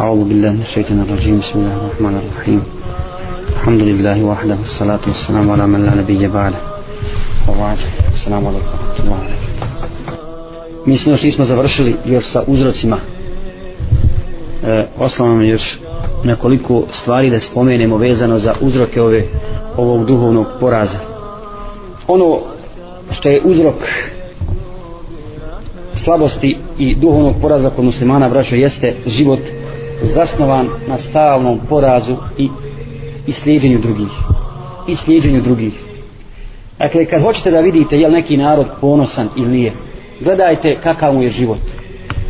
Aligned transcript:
أعوذ 0.00 0.24
بالله 0.28 0.50
من 0.52 0.60
الشيطان 0.60 1.00
الرجيم 1.00 1.38
بسم 1.38 1.58
الله 1.58 1.76
الرحمن 1.76 2.16
الرحيم 2.16 2.62
الحمد 3.52 3.80
لله 3.80 4.24
وحده 4.24 4.56
والصلاة 4.60 5.00
والسلام 5.06 5.50
على 5.50 5.66
من 5.66 5.86
لا 5.86 5.94
نبي 5.94 6.28
بعده 6.28 6.58
وبعد 7.48 7.78
السلام 8.12 8.46
عليكم 8.46 8.66
ورحمة 8.74 8.98
الله 9.04 9.18
وبركاته 9.18 9.48
Mi 10.86 10.96
smo 10.96 11.12
još 11.12 11.22
nismo 11.22 11.44
završili 11.44 11.96
još 12.04 12.24
sa 12.24 12.42
uzrocima 12.46 12.98
e, 14.64 14.86
osnovno 14.98 15.44
još 15.44 15.78
nekoliko 16.24 16.84
stvari 16.90 17.30
da 17.30 17.40
spomenemo 17.40 17.96
vezano 17.96 18.38
za 18.38 18.54
uzroke 18.60 19.02
ove 19.02 19.24
ovog 19.76 20.06
duhovnog 20.06 20.46
poraza 20.60 20.98
ono 22.06 22.38
što 23.10 23.30
je 23.30 23.42
uzrok 23.44 23.74
slabosti 25.94 26.58
i 26.78 26.94
duhovnog 26.94 27.34
poraza 27.40 27.70
kod 27.70 27.84
muslimana 27.84 28.28
braćo 28.28 28.54
jeste 28.54 28.96
život 29.06 29.40
zasnovan 30.02 30.68
na 30.86 30.96
stalnom 30.96 31.60
porazu 31.68 32.16
i, 32.38 32.48
i 33.26 33.32
slijedženju 33.32 33.78
drugih. 33.78 34.10
I 34.88 34.96
slijedženju 34.96 35.40
drugih. 35.40 35.84
Dakle 36.78 37.04
kad 37.04 37.22
hoćete 37.22 37.50
da 37.50 37.60
vidite 37.60 37.96
je 37.96 38.08
li 38.08 38.14
neki 38.14 38.36
narod 38.36 38.66
ponosan 38.80 39.28
ili 39.36 39.48
nije 39.48 39.72
gledajte 40.20 40.76
kakav 40.82 41.14
mu 41.14 41.22
je 41.22 41.28
život. 41.28 41.60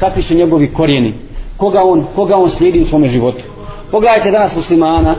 Kakvi 0.00 0.22
su 0.22 0.34
njegovi 0.34 0.72
korijeni. 0.72 1.14
Koga 1.56 1.82
on, 1.84 2.04
koga 2.14 2.36
on 2.36 2.50
slijedi 2.50 2.80
u 2.80 2.84
svome 2.84 3.08
životu. 3.08 3.44
Pogledajte 3.90 4.30
danas 4.30 4.56
muslimana. 4.56 5.16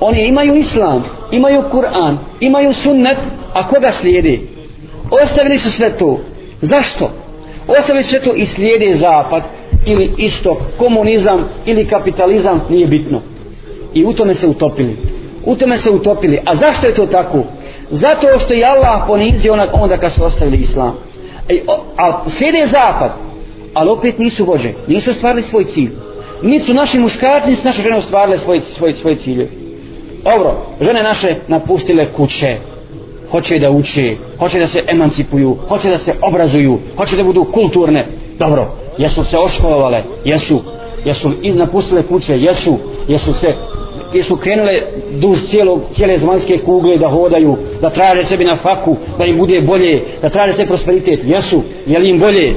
Oni 0.00 0.26
imaju 0.26 0.54
islam 0.54 1.04
imaju 1.32 1.62
Kur'an 1.72 2.18
imaju 2.40 2.72
sunnet 2.72 3.18
a 3.54 3.68
koga 3.68 3.90
slijedi 3.90 4.48
ostavili 5.22 5.58
su 5.58 5.70
sve 5.70 5.96
to. 5.96 6.20
Zašto? 6.60 7.10
Ostavili 7.78 8.02
su 8.04 8.10
sve 8.10 8.20
to 8.20 8.32
i 8.34 8.46
slijede 8.46 8.94
zapad 8.94 9.42
ili 9.86 10.12
istok, 10.18 10.58
komunizam 10.78 11.48
ili 11.66 11.86
kapitalizam, 11.86 12.60
nije 12.70 12.86
bitno. 12.86 13.22
I 13.94 14.04
u 14.04 14.12
tome 14.12 14.34
se 14.34 14.46
utopili. 14.46 14.96
U 15.44 15.56
tome 15.56 15.76
se 15.76 15.90
utopili. 15.90 16.40
A 16.46 16.56
zašto 16.56 16.86
je 16.86 16.94
to 16.94 17.06
tako? 17.06 17.44
Zato 17.90 18.38
što 18.38 18.54
je 18.54 18.66
Allah 18.66 19.04
ponizio 19.06 19.52
onda, 19.52 19.70
onda 19.72 19.98
kad 19.98 20.12
su 20.12 20.24
ostavili 20.24 20.56
islam. 20.56 20.94
E, 21.48 21.60
a 21.96 22.30
slijede 22.30 22.66
zapad, 22.66 23.12
ali 23.74 23.90
opet 23.90 24.18
nisu 24.18 24.44
Bože, 24.44 24.72
nisu 24.86 25.10
ostvarili 25.10 25.42
svoj 25.42 25.64
cilj. 25.64 25.90
Nisu 26.42 26.74
naši 26.74 26.98
muškarci, 26.98 27.50
nisu 27.50 27.64
naše 27.64 27.82
žene 27.82 27.96
ostvarile 27.96 28.38
svoj, 28.38 28.60
svoj, 28.60 28.92
svoj 28.92 29.16
cilje. 29.16 29.48
Dobro, 30.24 30.56
žene 30.80 31.02
naše 31.02 31.34
napustile 31.48 32.12
kuće, 32.12 32.56
hoće 33.30 33.58
da 33.58 33.70
uče, 33.70 34.16
hoće 34.38 34.58
da 34.58 34.66
se 34.66 34.82
emancipuju, 34.86 35.56
hoće 35.68 35.90
da 35.90 35.98
se 35.98 36.14
obrazuju, 36.22 36.78
hoće 36.96 37.16
da 37.16 37.24
budu 37.24 37.44
kulturne. 37.44 38.06
Dobro, 38.38 38.76
jesu 38.98 39.24
se 39.24 39.38
oškolovale, 39.38 40.02
jesu, 40.24 40.62
jesu 41.04 41.32
napustile 41.54 42.02
kuće, 42.02 42.34
jesu, 42.36 42.78
jesu 43.08 43.34
se 43.34 43.48
jesu 44.14 44.36
krenule 44.36 44.72
duž 45.20 45.38
cijelog, 45.50 45.80
cijele 45.92 46.18
zvanske 46.18 46.58
kugle 46.58 46.98
da 46.98 47.08
hodaju, 47.08 47.56
da 47.80 47.90
traže 47.90 48.24
sebi 48.24 48.44
na 48.44 48.56
faku, 48.56 48.96
da 49.18 49.24
im 49.24 49.38
bude 49.38 49.60
bolje, 49.60 50.04
da 50.22 50.28
traže 50.28 50.52
se 50.52 50.66
prosperitet, 50.66 51.20
jesu, 51.24 51.62
je 51.86 51.98
li 51.98 52.10
im 52.10 52.18
bolje? 52.18 52.54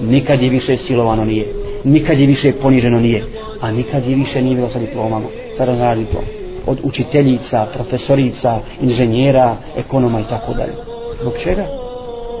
Nikad 0.00 0.40
je 0.40 0.50
više 0.50 0.76
silovano 0.76 1.24
nije, 1.24 1.46
nikad 1.84 2.18
je 2.18 2.26
više 2.26 2.52
poniženo 2.52 3.00
nije, 3.00 3.24
a 3.60 3.70
nikad 3.70 4.06
je 4.06 4.16
više 4.16 4.42
nije 4.42 4.56
bilo 4.56 4.68
sa 4.68 4.78
diplomama, 4.78 5.26
sa 5.56 5.64
razrađim 5.64 6.04
diplom. 6.04 6.24
Od 6.66 6.78
učiteljica, 6.82 7.66
profesorica, 7.74 8.58
inženjera, 8.82 9.56
ekonoma 9.76 10.20
i 10.20 10.24
tako 10.30 10.54
dalje. 10.54 10.72
Zbog 11.20 11.32
čega? 11.42 11.79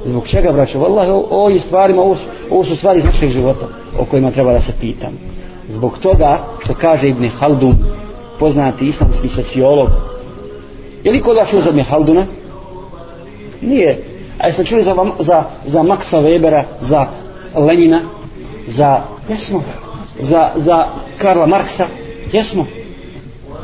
Zbog 0.04 0.28
čega, 0.28 0.52
braćo? 0.52 0.78
Wallahi, 0.78 1.10
o 1.10 1.44
ovim 1.44 1.58
stvarima, 1.58 2.02
ovo 2.02 2.16
su, 2.16 2.22
ovo 2.50 2.64
su 2.64 2.76
stvari 2.76 2.98
iz 2.98 3.04
našeg 3.04 3.30
života 3.30 3.66
o 3.98 4.04
kojima 4.04 4.30
treba 4.30 4.52
da 4.52 4.60
se 4.60 4.72
pitam. 4.80 5.12
Zbog 5.68 5.98
toga, 5.98 6.38
što 6.64 6.74
kaže 6.74 7.08
Ibn 7.08 7.28
Haldun, 7.28 7.74
poznati 8.38 8.84
islamski 8.84 9.28
sociolog, 9.28 9.88
je 11.04 11.12
li 11.12 11.20
kod 11.20 11.36
vas 11.36 11.50
čuo 11.50 11.60
za 11.60 11.70
Ibn 11.70 11.80
Halduna? 11.80 12.26
Nije. 13.60 14.04
A 14.38 14.46
jeste 14.46 14.64
čuli 14.64 14.82
za, 14.82 14.94
za, 15.18 15.44
za 15.66 15.82
Maxa 15.82 16.20
Webera, 16.20 16.62
za 16.80 17.06
Lenina, 17.54 18.02
za, 18.68 19.02
jesmo, 19.28 19.62
za, 20.20 20.50
za 20.56 20.86
Karla 21.18 21.46
Marksa, 21.46 21.86
jesmo. 22.32 22.66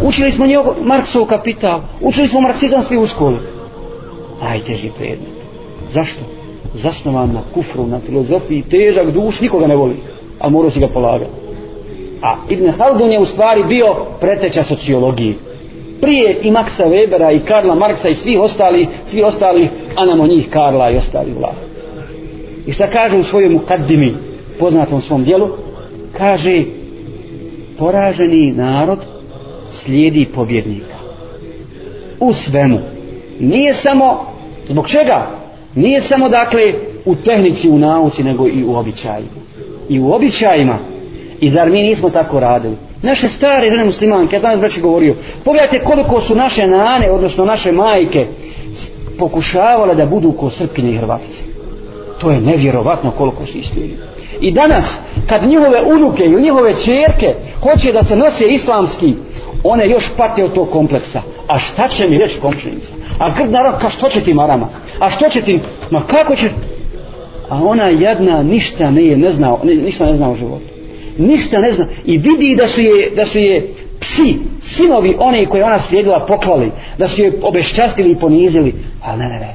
Učili 0.02 0.32
smo 0.32 0.46
njegov 0.46 0.74
Marksov 0.82 1.26
kapital, 1.26 1.80
učili 2.00 2.28
smo 2.28 2.40
marksizam 2.40 2.82
svi 2.82 2.98
u 2.98 3.06
školi. 3.06 3.38
Najteži 4.42 4.90
predmet. 4.96 5.36
Zašto? 5.90 6.35
Zasnovan 6.76 7.32
na 7.32 7.42
kufru, 7.54 7.86
na 7.86 8.00
filozofiji, 8.00 8.62
težak 8.62 9.10
duš, 9.10 9.40
nikoga 9.40 9.66
ne 9.66 9.76
voli. 9.76 9.96
A 10.40 10.48
morao 10.48 10.70
si 10.70 10.80
ga 10.80 10.88
polagati. 10.88 11.30
A 12.22 12.36
Ibn 12.50 12.70
Haldun 12.70 13.12
je 13.12 13.18
u 13.18 13.24
stvari 13.24 13.64
bio 13.64 13.94
preteča 14.20 14.62
sociologiji. 14.62 15.34
Prije 16.00 16.36
i 16.42 16.50
Maxa 16.50 16.84
Webera 16.84 17.36
i 17.36 17.38
Karla 17.38 17.74
Marksa 17.74 18.08
i 18.08 18.14
svi 18.14 18.38
ostali, 18.38 18.86
svi 19.04 19.22
ostali, 19.22 19.68
a 19.96 20.06
namo 20.06 20.26
njih 20.26 20.48
Karla 20.50 20.90
i 20.90 20.96
ostali 20.96 21.32
vlada. 21.32 21.66
I 22.66 22.72
šta 22.72 22.86
kaže 22.86 23.16
u 23.16 23.22
svojoj 23.22 23.48
mukaddimi, 23.48 24.14
poznatom 24.58 25.00
svom 25.00 25.24
dijelu, 25.24 25.48
kaže 26.18 26.64
poraženi 27.78 28.52
narod 28.52 28.98
slijedi 29.70 30.26
pobjednika. 30.34 30.96
U 32.20 32.32
svemu. 32.32 32.78
Nije 33.40 33.74
samo, 33.74 34.26
zbog 34.66 34.88
čega? 34.88 35.45
Nije 35.76 36.00
samo 36.00 36.28
dakle 36.28 36.62
u 37.04 37.14
tehnici, 37.14 37.70
u 37.70 37.78
nauci, 37.78 38.24
nego 38.24 38.48
i 38.48 38.64
u 38.64 38.76
običajima. 38.76 39.28
I 39.88 40.00
u 40.00 40.12
običajima. 40.12 40.78
I 41.40 41.50
zar 41.50 41.70
mi 41.70 41.82
nismo 41.82 42.10
tako 42.10 42.40
radili? 42.40 42.76
Naše 43.02 43.28
stare 43.28 43.70
žene 43.70 43.84
muslimanke, 43.84 44.36
ja 44.36 44.40
danas 44.40 44.60
braći 44.60 44.80
govorio, 44.80 45.14
pogledajte 45.44 45.84
koliko 45.84 46.20
su 46.20 46.34
naše 46.34 46.66
nane, 46.66 47.10
odnosno 47.10 47.44
naše 47.44 47.72
majke, 47.72 48.26
pokušavale 49.18 49.94
da 49.94 50.06
budu 50.06 50.32
ko 50.32 50.50
srpkinje 50.50 50.90
i 50.90 50.96
hrvatice. 50.96 51.42
To 52.20 52.30
je 52.30 52.40
nevjerovatno 52.40 53.10
koliko 53.10 53.46
su 53.46 53.58
istili. 53.58 53.96
I 54.40 54.52
danas, 54.52 55.00
kad 55.28 55.48
njihove 55.48 55.82
unuke 55.82 56.24
ili 56.24 56.42
njihove 56.42 56.74
čerke 56.74 57.34
hoće 57.62 57.92
da 57.92 58.02
se 58.02 58.16
nose 58.16 58.46
islamski, 58.46 59.14
one 59.68 59.90
još 59.90 60.10
pate 60.16 60.44
od 60.44 60.54
tog 60.54 60.70
kompleksa. 60.70 61.22
A 61.48 61.58
šta 61.58 61.88
će 61.88 62.08
mi 62.08 62.18
reći 62.18 62.40
komšinica? 62.40 62.94
A 63.18 63.30
grd 63.30 63.50
narod, 63.50 63.80
ka 63.80 63.90
što 63.90 64.08
će 64.08 64.20
ti 64.20 64.34
marama? 64.34 64.68
A 65.00 65.10
što 65.10 65.28
će 65.28 65.40
ti? 65.40 65.60
Ma 65.90 66.00
kako 66.00 66.36
će? 66.36 66.50
A 67.48 67.64
ona 67.64 67.84
jedna 67.84 68.42
ništa 68.42 68.90
ne 68.90 69.06
je, 69.06 69.16
ne 69.16 69.30
zna, 69.30 69.56
ništa 69.64 70.06
ne 70.06 70.16
zna 70.16 70.30
o 70.30 70.34
životu. 70.34 70.64
Ništa 71.18 71.58
ne 71.58 71.72
zna. 71.72 71.86
I 72.04 72.18
vidi 72.18 72.56
da 72.56 72.66
su 72.66 72.80
je, 72.80 73.10
da 73.16 73.24
su 73.24 73.38
je 73.38 73.68
psi, 74.00 74.38
sinovi 74.60 75.16
one 75.18 75.46
koje 75.46 75.64
ona 75.64 75.78
slijedila 75.78 76.26
poklali, 76.26 76.70
da 76.98 77.08
su 77.08 77.22
je 77.22 77.32
obeščastili 77.42 78.10
i 78.10 78.16
ponizili. 78.16 78.74
Ali 79.02 79.18
ne, 79.18 79.28
ne, 79.28 79.38
ne. 79.38 79.54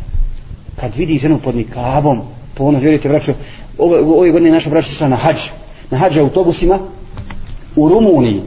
Kad 0.79 0.95
vidi 0.95 1.17
ženu 1.17 1.39
pod 1.43 1.55
nikabom, 1.55 2.21
ponos, 2.55 2.81
vjerujte, 2.81 3.09
braćo, 3.09 3.33
ove, 3.77 3.99
ove 3.99 4.31
godine 4.31 4.51
naša 4.51 4.69
braća 4.69 4.89
išla 4.91 5.07
na 5.07 5.15
hađ, 5.15 5.37
na 5.89 5.97
hađ 5.97 6.17
autobusima 6.17 6.79
u 7.75 7.89
Rumuniji, 7.89 8.41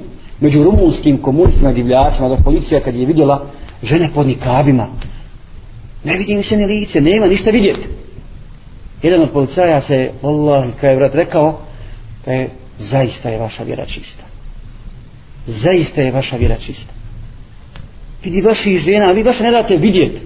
među 0.45 0.63
rumunskim 0.63 1.19
komunistima 1.23 1.71
i 1.71 1.75
divljačima, 1.75 2.29
da 2.29 2.37
policija 2.37 2.81
kad 2.81 2.95
je 2.95 3.07
vidjela 3.07 3.47
žene 3.83 4.09
pod 4.15 4.27
nikabima, 4.27 4.87
ne 6.05 6.17
vidi 6.17 6.43
se 6.43 6.57
ni 6.57 6.67
lice, 6.67 7.01
nema 7.01 7.27
ništa 7.27 7.51
vidjeti. 7.51 7.89
Jedan 9.03 9.23
od 9.23 9.31
policaja 9.31 9.81
se, 9.81 10.11
Allah, 10.23 10.65
kada 10.81 10.91
je 10.91 10.97
vrat 10.97 11.15
rekao, 11.15 11.59
da 12.27 12.33
je, 12.33 12.51
zaista 12.79 13.29
je 13.29 13.39
vaša 13.39 13.63
vjera 13.63 13.87
čista. 13.87 14.25
Zaista 15.47 16.03
je 16.03 16.13
vaša 16.13 16.37
vjera 16.37 16.57
čista. 16.57 16.93
Vidi 18.25 18.43
vaših 18.43 18.79
žena, 18.79 19.13
vi 19.13 19.25
baš 19.25 19.41
ne 19.41 19.51
date 19.51 19.77
vidjeti. 19.77 20.21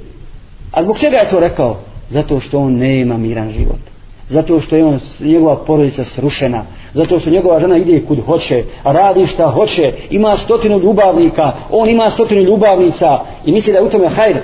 A 0.72 0.82
zbog 0.82 0.98
čega 0.98 1.16
je 1.16 1.28
to 1.28 1.40
rekao? 1.40 1.80
Zato 2.10 2.40
što 2.40 2.58
on 2.58 2.76
nema 2.76 3.16
miran 3.16 3.50
život. 3.50 3.97
Zato 4.28 4.60
što 4.60 4.76
je 4.76 4.84
on, 4.84 4.98
njegova 5.20 5.56
porodica 5.64 6.04
srušena. 6.04 6.64
Zato 6.92 7.18
što 7.18 7.30
njegova 7.30 7.60
žena 7.60 7.76
ide 7.76 8.06
kud 8.06 8.20
hoće, 8.26 8.64
radi 8.84 9.26
šta 9.26 9.46
hoće, 9.46 9.92
ima 10.10 10.36
stotinu 10.36 10.78
ljubavnika, 10.78 11.52
on 11.70 11.88
ima 11.88 12.10
stotinu 12.10 12.42
ljubavnica 12.42 13.20
i 13.44 13.52
misli 13.52 13.72
da 13.72 13.78
je 13.78 13.84
u 13.84 13.90
tome 13.90 14.08
hajr. 14.08 14.36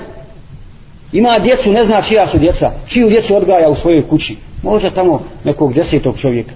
ima 1.12 1.38
djecu, 1.38 1.72
ne 1.72 1.84
zna 1.84 2.02
čija 2.02 2.26
su 2.26 2.38
djeca, 2.38 2.70
čiju 2.86 3.08
djecu 3.08 3.36
odgaja 3.36 3.68
u 3.68 3.74
svojoj 3.74 4.08
kući. 4.08 4.36
Možda 4.62 4.90
tamo 4.90 5.20
nekog 5.44 5.74
desetog 5.74 6.18
čovjeka. 6.18 6.52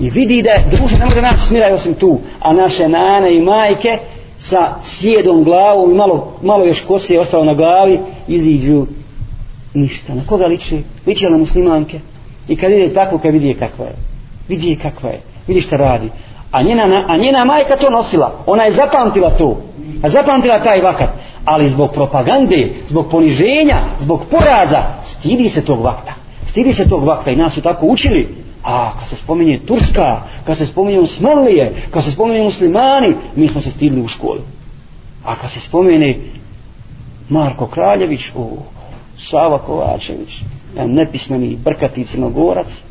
I 0.00 0.10
vidi 0.10 0.42
da 0.42 0.50
je 0.50 0.64
druže 0.70 0.98
ne 0.98 1.06
može 1.06 1.20
naći 1.20 1.42
smiraj 1.42 1.72
osim 1.72 1.94
tu, 1.94 2.18
a 2.40 2.52
naše 2.52 2.88
nane 2.88 3.36
i 3.36 3.42
majke 3.42 3.98
sa 4.38 4.74
sjedom 4.82 5.44
glavom 5.44 5.90
i 5.90 5.94
malo, 5.94 6.32
malo 6.42 6.64
još 6.64 6.80
kose 6.80 7.14
je 7.14 7.20
ostalo 7.20 7.44
na 7.44 7.54
glavi, 7.54 8.00
iziđu 8.28 8.86
ništa. 9.76 10.14
Na 10.14 10.22
koga 10.26 10.46
liči? 10.46 10.82
Liči 11.06 11.30
na 11.30 11.36
muslimanke. 11.36 12.00
I 12.48 12.56
kad 12.56 12.72
ide 12.72 12.94
tako, 12.94 13.18
kad 13.18 13.32
vidi 13.32 13.54
kakva 13.54 13.84
je. 13.84 13.96
Vidi 14.48 14.68
je 14.68 14.76
kakva 14.76 15.10
je. 15.10 15.20
Vidi 15.46 15.60
šta 15.60 15.76
radi. 15.76 16.10
A 16.50 16.62
njena, 16.62 17.04
a 17.08 17.16
njena 17.16 17.44
majka 17.44 17.76
to 17.76 17.90
nosila. 17.90 18.42
Ona 18.46 18.62
je 18.62 18.72
zapamtila 18.72 19.30
to. 19.30 19.60
A 20.02 20.08
zapamtila 20.08 20.62
taj 20.62 20.80
vakat 20.80 21.10
ali 21.46 21.68
zbog 21.68 21.92
propagande, 21.92 22.68
zbog 22.86 23.10
poniženja, 23.10 23.78
zbog 24.00 24.22
poraza, 24.30 24.82
stidi 25.02 25.48
se 25.48 25.64
tog 25.64 25.80
vakta. 25.80 26.14
Stidi 26.46 26.72
se 26.72 26.88
tog 26.88 27.04
vakta 27.04 27.30
i 27.30 27.36
nas 27.36 27.54
su 27.54 27.60
tako 27.60 27.86
učili. 27.86 28.28
A 28.64 28.92
kad 28.98 29.08
se 29.08 29.16
spominje 29.16 29.58
Turska, 29.58 30.20
kad 30.44 30.58
se 30.58 30.66
spominje 30.66 30.98
Osmanlije, 30.98 31.74
kad 31.90 32.04
se 32.04 32.10
spominje 32.10 32.42
muslimani, 32.42 33.14
mi 33.36 33.48
smo 33.48 33.60
se 33.60 33.70
stidili 33.70 34.00
u 34.00 34.08
školi. 34.08 34.40
A 35.24 35.34
kad 35.34 35.50
se 35.50 35.60
spomene 35.60 36.16
Marko 37.28 37.66
Kraljević, 37.66 38.30
o, 38.36 38.48
Sava 39.18 39.58
Kovačević, 39.58 40.40
jedan 40.74 40.92
nepismeni 40.92 41.56
brkati 41.64 42.04
crnogorac, 42.04 42.82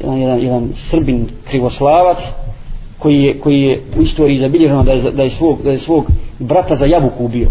jedan, 0.00 0.18
jedan, 0.18 0.40
jedan 0.40 0.68
srbin 0.74 1.28
krivoslavac, 1.48 2.18
koji 2.98 3.22
je, 3.22 3.40
koji 3.40 3.60
je 3.60 3.82
u 3.98 4.02
istoriji 4.02 4.38
zabilježeno 4.38 4.82
da 4.82 4.92
je, 4.92 5.10
da 5.10 5.22
je, 5.22 5.30
svog, 5.30 5.62
da 5.62 5.70
je 5.70 5.78
svog 5.78 6.06
brata 6.38 6.74
za 6.76 6.86
jabuku 6.86 7.24
ubio. 7.24 7.48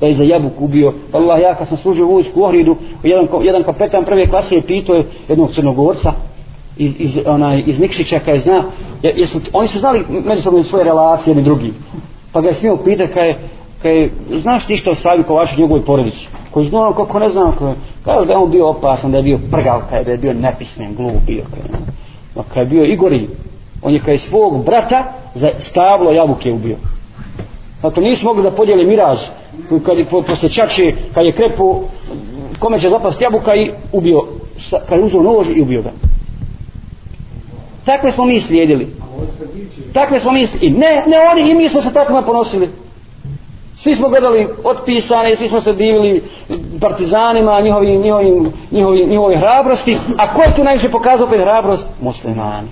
Da 0.00 0.06
je 0.06 0.14
za 0.14 0.24
jabuku 0.24 0.64
ubio. 0.64 0.92
Allah 1.12 1.40
ja 1.40 1.54
kad 1.54 1.68
sam 1.68 1.78
služio 1.78 2.06
vojsku 2.06 2.40
u 2.40 2.44
Ohridu 2.44 2.76
jedan, 3.02 3.28
jedan 3.42 3.62
kapetan 3.62 4.04
prve 4.04 4.26
klase 4.26 4.54
je 4.54 4.62
pitao 4.62 5.02
jednog 5.28 5.52
crnogorca 5.52 6.12
iz, 6.76 6.94
iz, 6.98 7.20
onaj, 7.26 7.62
iz 7.66 7.80
Nikšića 7.80 8.18
kada 8.18 8.32
je 8.32 8.40
zna 8.40 8.64
jesu, 9.02 9.40
oni 9.52 9.68
su 9.68 9.78
znali 9.78 10.04
međusobno 10.08 10.62
svoje 10.62 10.84
relacije 10.84 11.30
jedni 11.30 11.42
drugi. 11.42 11.72
Pa 12.32 12.40
ga 12.40 12.48
je 12.48 12.54
smio 12.54 12.76
pitati 12.76 13.12
kada 13.12 13.26
je, 13.26 13.38
kaj, 13.84 14.08
znaš 14.30 14.68
ništa 14.68 14.90
o 14.90 14.94
Savi 14.94 15.22
Kovaču 15.22 15.60
njegovoj 15.60 15.84
porodici? 15.84 16.28
Koji 16.50 16.68
znam 16.68 16.94
kako 16.94 17.18
ne 17.18 17.28
znam 17.28 17.52
kada 18.04 18.32
je? 18.32 18.38
On 18.38 18.50
bio 18.50 18.68
opasan 18.68 19.10
da 19.10 19.16
je 19.16 19.22
bio 19.22 19.38
prgav 19.50 19.80
kada 19.90 20.10
je 20.10 20.16
bio 20.16 20.32
nepismen 20.32 20.94
glup 20.94 21.12
bio 21.26 21.44
Kaj, 21.50 21.62
no, 22.36 22.42
kaj 22.54 22.62
je 22.62 22.66
bio 22.66 22.84
Igori 22.84 23.28
on 23.84 23.92
je 23.92 24.00
kaj 24.00 24.18
svog 24.18 24.64
brata 24.64 25.12
za 25.34 25.48
stablo 25.58 26.12
jabuke 26.12 26.52
ubio. 26.52 26.76
Pa 27.82 27.88
Zato 27.88 28.00
nisu 28.00 28.26
mogli 28.26 28.42
da 28.42 28.50
podijeli 28.50 28.86
miraž 28.86 29.18
kad 29.86 29.98
je 29.98 30.06
posle 30.28 30.48
čače 30.48 30.92
kad 31.14 31.24
je 31.24 31.32
krepo 31.32 31.82
kome 32.58 32.78
će 32.78 32.88
zapast 32.88 33.22
jabuka 33.22 33.54
i 33.54 33.70
ubio 33.92 34.24
kad 34.88 34.98
je 34.98 35.04
uzeo 35.04 35.22
nož 35.22 35.46
i 35.48 35.62
ubio 35.62 35.82
ga. 35.82 35.90
Takve 37.84 38.12
smo 38.12 38.24
mi 38.24 38.40
slijedili. 38.40 38.86
Takve 39.92 40.20
smo 40.20 40.32
mi 40.32 40.46
slijedili 40.46 40.80
ne, 40.80 41.04
ne 41.06 41.16
oni 41.32 41.50
i 41.50 41.54
mi 41.54 41.68
smo 41.68 41.80
se 41.80 41.92
takvima 41.92 42.22
ponosili 42.22 42.70
svi 43.84 43.94
smo 43.94 44.08
gledali 44.08 44.48
otpisane 44.64 45.36
svi 45.36 45.48
smo 45.48 45.60
se 45.60 45.72
divili 45.72 46.22
partizanima 46.80 47.60
njihovim, 47.60 48.00
njihovim, 48.00 48.52
njihovim, 48.70 49.08
njihovim 49.10 49.38
hrabrosti. 49.38 49.96
A 50.18 50.32
ko 50.32 50.42
je 50.42 50.54
tu 50.54 50.64
najviše 50.64 50.88
pokazao 50.88 51.26
opet 51.26 51.40
hrabrost? 51.40 51.86
Muslimani. 52.00 52.68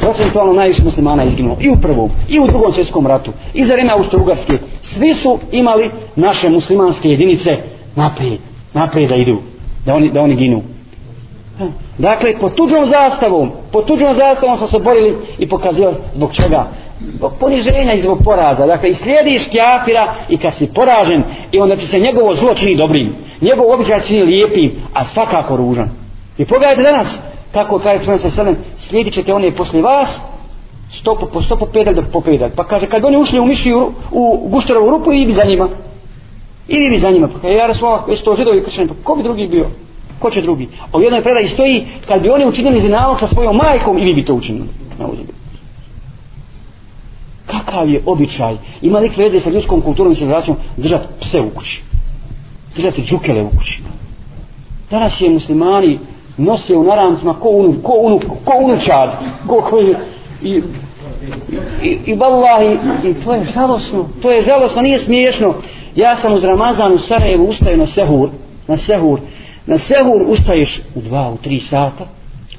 Procentualno 0.00 0.52
najviše 0.52 0.84
muslimana 0.84 1.24
izginulo. 1.24 1.56
I 1.60 1.68
u 1.70 1.76
prvom 1.82 2.10
i 2.28 2.40
u 2.40 2.46
drugom 2.46 2.72
svjetskom 2.72 3.06
ratu 3.06 3.32
i 3.54 3.64
za 3.64 3.72
vreme 3.72 3.92
Austro-Ugarske. 3.92 4.58
Svi 4.82 5.14
su 5.14 5.38
imali 5.52 5.90
naše 6.16 6.48
muslimanske 6.48 7.08
jedinice 7.08 7.50
naprijed, 7.96 8.38
naprijed 8.74 9.08
da 9.08 9.16
idu 9.16 9.38
da 9.86 9.94
oni, 9.94 10.10
da 10.10 10.20
oni 10.20 10.34
ginu. 10.34 10.62
Dakle 11.98 12.38
pod 12.40 12.54
tuđom 12.54 12.86
zastavom 12.86 13.50
pod 13.72 13.86
tuđom 13.86 14.14
zastavom 14.14 14.56
smo 14.56 14.66
se 14.66 14.78
borili 14.78 15.16
i 15.38 15.48
pokazio 15.48 15.92
zbog 16.12 16.32
čega 16.32 16.66
zbog 17.08 17.32
poniženja 17.40 17.92
i 17.94 18.00
zbog 18.00 18.18
poraza. 18.24 18.66
Dakle 18.66 18.88
i 18.88 18.94
slijediš 18.94 19.48
kjafira 19.48 20.14
i 20.28 20.36
kad 20.36 20.54
si 20.54 20.66
poražen 20.74 21.22
i 21.52 21.58
onda 21.58 21.76
ti 21.76 21.86
se 21.86 21.98
njegovo 21.98 22.34
zlo 22.34 22.54
čini 22.54 22.76
dobrim. 22.76 23.14
Njegov 23.40 23.72
običaj 23.72 24.00
čini 24.00 24.22
lijepim 24.22 24.72
a 24.94 25.04
svakako 25.04 25.56
ružan. 25.56 25.88
I 26.38 26.44
pogledajte 26.44 26.82
danas 26.82 27.18
kako 27.52 27.78
kaže 27.78 28.04
član 28.04 28.18
sa 28.18 28.30
selem 28.30 28.56
slijedit 28.76 29.12
ćete 29.12 29.32
one 29.32 29.52
posle 29.52 29.82
vas 29.82 30.20
stopu 30.90 31.26
po 31.32 31.42
stopu 31.42 31.66
pedalj 31.66 31.94
do 31.94 32.02
po 32.12 32.20
pedalj 32.20 32.50
pa 32.56 32.64
kaže 32.64 32.86
kad 32.86 33.04
oni 33.04 33.16
ušli 33.16 33.40
u 33.40 33.46
mišiju 33.46 33.92
u, 34.12 34.48
gušterovu 34.48 34.90
rupu 34.90 35.12
i 35.12 35.26
bi 35.26 35.32
za 35.32 35.44
njima. 35.44 35.68
I 36.68 36.88
vi 36.88 36.98
za 36.98 37.10
njima. 37.10 37.28
Pa 37.28 37.38
kaže 37.38 37.54
ja 37.54 37.66
Rasulullah 37.66 38.08
jesu 38.08 38.24
to 38.24 38.36
židovi 38.36 38.64
kršćani? 38.64 38.88
Pa 38.88 38.94
ko 39.02 39.14
bi 39.14 39.22
drugi 39.22 39.46
bio? 39.46 39.66
Ko 40.18 40.30
će 40.30 40.42
drugi? 40.42 40.68
A 40.92 40.98
u 40.98 41.00
jednoj 41.00 41.22
predaji 41.22 41.48
stoji 41.48 41.86
kad 42.08 42.22
bi 42.22 42.30
oni 42.30 42.46
učinili 42.46 42.80
zinalog 42.80 43.18
sa 43.18 43.26
svojom 43.26 43.56
majkom 43.56 43.98
i 43.98 44.04
vi 44.04 44.14
bi 44.14 44.24
to 44.24 44.34
učinili. 44.34 44.68
Na 44.98 45.06
kakav 47.50 47.90
je 47.90 48.02
običaj? 48.06 48.56
Ima 48.82 48.98
li 48.98 49.10
veze 49.16 49.40
sa 49.40 49.50
ljudskom 49.50 49.80
kulturom 49.80 50.12
i 50.12 50.16
civilizacijom 50.16 50.56
držati 50.76 51.06
pse 51.20 51.40
u 51.40 51.50
kući? 51.50 51.82
Držati 52.76 53.02
džukele 53.02 53.42
u 53.42 53.50
kući? 53.58 53.82
Danas 54.90 55.20
je 55.20 55.30
muslimani 55.30 55.98
nose 56.36 56.76
u 56.76 56.84
naramcima 56.84 57.34
ko 57.34 57.48
unu, 57.48 57.74
ko 57.82 57.92
unu, 58.00 58.18
ko 58.44 58.52
unučad, 58.64 59.16
ko 59.46 59.66
koji, 59.70 59.94
i, 60.42 60.62
i, 61.82 61.98
i 62.06 62.14
vallahi, 62.14 62.78
i 63.08 63.14
to 63.24 63.34
je 63.34 63.44
žalosno, 63.44 64.08
to 64.22 64.30
je 64.30 64.42
žalosno, 64.42 64.82
nije 64.82 64.98
smiješno. 64.98 65.54
Ja 65.94 66.16
sam 66.16 66.32
uz 66.32 66.44
Ramazan 66.44 66.92
u 66.92 66.98
Sarajevu 66.98 67.44
ustaju 67.44 67.76
na 67.76 67.86
sehur, 67.86 68.28
na 68.68 68.76
sehur, 68.76 69.20
na 69.66 69.78
sehur 69.78 70.22
ustaješ 70.26 70.82
u 70.94 71.00
dva, 71.00 71.30
u 71.30 71.36
tri 71.36 71.60
sata, 71.60 72.04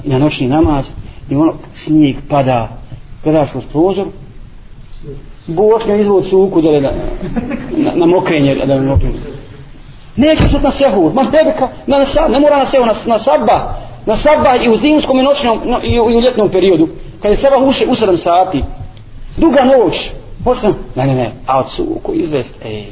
i 0.03 0.09
na 0.09 0.19
noćni 0.19 0.47
namaz, 0.47 0.91
i 1.29 1.35
ono, 1.35 1.53
snijeg 1.73 2.15
pada, 2.29 2.69
gledaš 3.23 3.51
kroz 3.51 3.63
prozor, 3.71 4.07
Bošnja 5.47 5.95
izvod 5.95 6.25
suku 6.25 6.61
dole 6.61 6.81
na, 6.81 6.91
na, 7.77 7.91
na 7.95 8.05
mokrenje, 8.05 8.55
da 8.55 8.75
mi 8.75 8.87
mokrenje. 8.87 9.19
Neće 10.15 10.47
se 10.49 10.59
na 10.59 10.71
sehur, 10.71 11.13
ma 11.13 11.23
ne, 11.23 11.43
na, 11.87 11.97
na, 11.97 12.27
ne 12.27 12.39
mora 12.39 12.57
na 12.57 12.65
sehur, 12.65 12.87
na, 12.87 12.93
na 13.05 13.19
sabba, 13.19 13.75
na 14.05 14.15
sabba 14.15 14.55
i 14.63 14.69
u 14.69 14.75
zimskom 14.75 15.19
i 15.19 15.23
noćnom 15.23 15.59
no, 15.65 15.79
i, 15.83 15.99
u, 15.99 16.09
i 16.09 16.15
u 16.15 16.21
ljetnom 16.21 16.49
periodu, 16.49 16.87
kad 17.21 17.31
je 17.31 17.37
seba 17.37 17.57
uše 17.57 17.85
u 17.85 17.91
7 17.91 18.17
sati, 18.17 18.63
duga 19.37 19.61
noć, 19.63 20.11
počnem, 20.43 20.73
ne, 20.95 21.07
ne, 21.07 21.15
ne, 21.15 21.31
a 21.45 21.59
od 21.59 21.69
suku 21.69 22.13
izvest, 22.13 22.55
ej. 22.65 22.85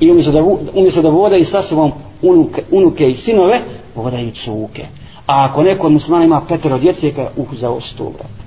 I 0.00 0.10
umjesto 0.10 0.32
da, 0.32 0.42
umjesto 0.74 1.02
da 1.02 1.08
voda 1.08 1.36
i 1.36 1.44
sa 1.44 1.62
sobom 1.62 1.92
unuke, 2.22 2.62
unuke 2.70 3.06
i 3.06 3.14
sinove, 3.14 3.60
voda 3.94 4.18
i 4.18 4.30
cuke. 4.30 4.86
A 5.26 5.46
ako 5.50 5.62
neko 5.62 5.86
od 5.86 5.92
muslimana 5.92 6.24
ima 6.24 6.42
petero 6.48 6.78
djece, 6.78 7.10
kada 7.14 7.30
uh, 7.36 7.46
za 7.52 7.70
osto, 7.70 8.04
brate. 8.04 8.39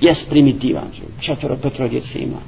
Jes 0.00 0.24
primitivan, 0.24 0.84
četvero, 1.20 1.56
petro 1.56 1.88
djece 1.88 2.18
ima 2.18 2.38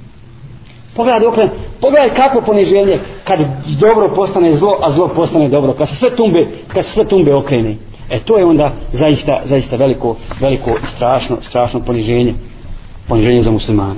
Pogledaj 0.98 1.20
dokle, 1.20 1.48
pogledaj 1.80 2.14
kako 2.14 2.40
poniženje 2.40 3.00
kad 3.24 3.38
dobro 3.80 4.14
postane 4.14 4.54
zlo, 4.54 4.78
a 4.82 4.90
zlo 4.90 5.08
postane 5.08 5.48
dobro. 5.48 5.74
Kad 5.74 5.88
se 5.88 5.96
sve 5.96 6.16
tumbe, 6.16 6.46
kad 6.68 6.84
se 6.84 6.90
sve 6.90 7.04
tumbe 7.04 7.34
okrene. 7.34 7.76
E 8.10 8.18
to 8.18 8.38
je 8.38 8.44
onda 8.44 8.72
zaista, 8.92 9.42
zaista 9.44 9.76
veliko, 9.76 10.16
veliko 10.40 10.70
strašno, 10.86 11.36
strašno 11.42 11.80
poniženje. 11.80 12.34
Poniženje 13.08 13.42
za 13.42 13.50
muslimane. 13.50 13.94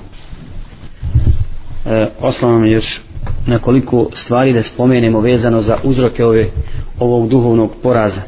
E, 1.87 2.07
Oslavno 2.21 2.59
mi 2.59 2.71
još 2.71 3.01
nekoliko 3.47 4.07
stvari 4.13 4.53
da 4.53 4.63
spomenemo 4.63 5.21
vezano 5.21 5.61
za 5.61 5.77
uzroke 5.85 6.25
ove, 6.25 6.51
ovog 6.99 7.29
duhovnog 7.29 7.71
poraza. 7.83 8.21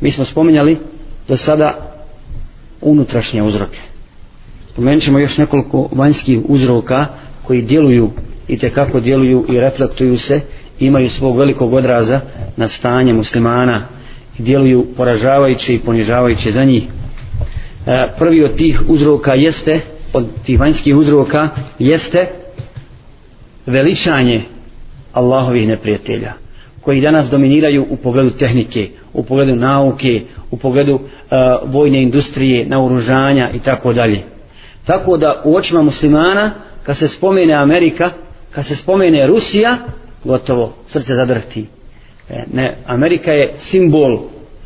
Mi 0.00 0.10
smo 0.10 0.24
spominjali 0.24 0.78
do 1.28 1.36
sada 1.36 1.74
unutrašnje 2.80 3.42
uzroke. 3.42 3.78
Spomenut 4.72 5.02
ćemo 5.02 5.18
još 5.18 5.38
nekoliko 5.38 5.88
vanjskih 5.92 6.38
uzroka 6.48 7.06
koji 7.42 7.62
djeluju 7.62 8.10
i 8.48 8.58
te 8.58 8.70
kako 8.70 9.00
djeluju 9.00 9.44
i 9.48 9.60
reflektuju 9.60 10.18
se 10.18 10.40
imaju 10.80 11.10
svog 11.10 11.38
velikog 11.38 11.72
odraza 11.72 12.20
na 12.56 12.68
stanje 12.68 13.12
muslimana 13.12 13.82
i 14.38 14.42
djeluju 14.42 14.86
poražavajuće 14.96 15.74
i 15.74 15.80
ponižavajuće 15.80 16.50
za 16.50 16.64
njih 16.64 16.84
e, 17.86 18.06
prvi 18.18 18.44
od 18.44 18.54
tih 18.56 18.82
uzroka 18.88 19.34
jeste 19.34 19.80
od 20.12 20.26
tih 20.44 20.60
vanjskih 20.60 20.96
uzroka 20.96 21.48
jeste 21.78 22.28
veličanje 23.66 24.42
Allahovih 25.12 25.68
neprijatelja 25.68 26.32
koji 26.80 27.00
danas 27.00 27.30
dominiraju 27.30 27.86
u 27.90 27.96
pogledu 27.96 28.30
tehnike, 28.30 28.88
u 29.12 29.24
pogledu 29.24 29.56
nauke, 29.56 30.20
u 30.50 30.56
pogledu 30.56 30.94
e, 30.94 31.36
vojne 31.66 32.02
industrije, 32.02 32.66
naoružanja 32.66 33.50
i 33.54 33.58
tako 33.58 33.92
dalje. 33.92 34.20
Tako 34.90 35.16
da 35.16 35.42
u 35.44 35.56
očima 35.56 35.82
muslimana 35.82 36.52
kad 36.82 36.96
se 36.96 37.08
spomene 37.08 37.54
Amerika, 37.54 38.10
kad 38.50 38.66
se 38.66 38.76
spomene 38.76 39.26
Rusija, 39.26 39.78
gotovo 40.24 40.72
srce 40.86 41.14
zadrhti. 41.14 41.66
E, 42.28 42.44
ne, 42.52 42.76
Amerika 42.86 43.32
je 43.32 43.52
simbol 43.56 44.18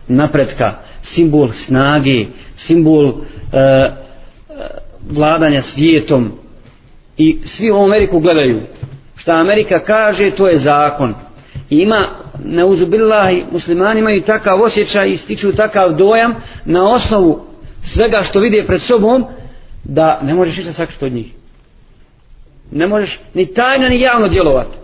napretka, 0.08 0.72
simbol 1.02 1.48
snage, 1.48 2.26
simbol 2.54 3.08
e, 3.08 3.58
e 3.58 3.90
vladanja 5.10 5.62
svijetom 5.62 6.32
i 7.16 7.38
svi 7.44 7.70
u 7.70 7.84
Ameriku 7.84 8.20
gledaju. 8.20 8.60
Šta 9.16 9.32
Amerika 9.32 9.78
kaže, 9.78 10.30
to 10.30 10.48
je 10.48 10.56
zakon. 10.56 11.14
I 11.70 11.76
ima, 11.78 12.08
neuzubillahi, 12.44 13.44
muslimani 13.52 14.00
imaju 14.00 14.22
takav 14.22 14.62
osjećaj 14.62 15.08
i 15.08 15.16
stiču 15.16 15.52
takav 15.52 15.94
dojam 15.96 16.34
na 16.64 16.90
osnovu 16.90 17.40
svega 17.82 18.18
što 18.22 18.40
vide 18.40 18.64
pred 18.66 18.80
sobom, 18.80 19.24
da 19.84 20.20
ne 20.22 20.34
možeš 20.34 20.56
ništa 20.56 20.72
sakriti 20.72 21.04
od 21.04 21.12
njih. 21.12 21.32
Ne 22.70 22.86
možeš 22.86 23.20
ni 23.34 23.54
tajno 23.54 23.88
ni 23.88 24.00
javno 24.00 24.28
djelovati. 24.28 24.78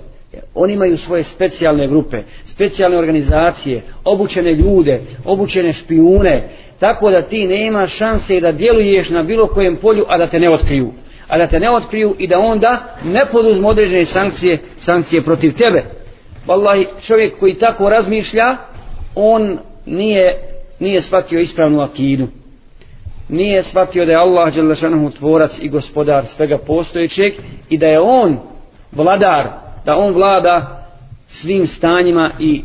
Oni 0.55 0.73
imaju 0.73 0.99
svoje 0.99 1.23
specijalne 1.23 1.89
grupe 1.89 2.23
specijalne 2.45 2.99
organizacije 2.99 3.83
obučene 4.05 4.55
ljude 4.55 5.01
obučene 5.25 5.73
špijune. 5.73 6.49
Tako 6.79 7.11
da 7.11 7.23
ti 7.23 7.47
nema 7.47 7.87
šanse 7.87 8.41
da 8.41 8.53
djeluješ 8.53 9.11
na 9.11 9.23
bilo 9.23 9.47
kojem 9.47 9.77
polju 9.77 10.05
a 10.09 10.19
da 10.19 10.27
te 10.27 10.39
ne 10.39 10.51
otkriju. 10.51 10.93
A 11.29 11.39
da 11.39 11.47
te 11.47 11.59
ne 11.59 11.71
otkriju 11.71 12.15
i 12.19 12.27
da 12.27 12.39
onda 12.39 12.97
ne 13.05 13.27
poduzmu 13.33 13.69
određene 13.69 14.05
sankcije 14.05 14.59
sankcije 14.79 15.23
protiv 15.23 15.53
tebe. 15.53 15.85
Wallahi, 16.47 16.87
čovjek 17.01 17.39
koji 17.39 17.55
tako 17.55 17.91
razmišlja 17.91 18.57
on 19.15 19.59
nije 19.87 20.51
nije 20.81 21.01
shvatio 21.01 21.41
ispravnu 21.41 21.81
akidu 21.81 22.27
nije 23.31 23.63
shvatio 23.63 24.05
da 24.05 24.13
je 24.13 24.19
Allah 24.19 24.55
Đelešanohu 24.55 25.11
tvorac 25.11 25.59
i 25.63 25.69
gospodar 25.69 26.27
svega 26.27 26.59
postojećeg 26.59 27.33
i 27.69 27.79
da 27.79 27.87
je 27.87 28.01
on 28.01 28.39
vladar 28.93 29.49
da 29.85 29.97
on 29.97 30.15
vlada 30.15 30.87
svim 31.27 31.67
stanjima 31.67 32.33
i 32.39 32.63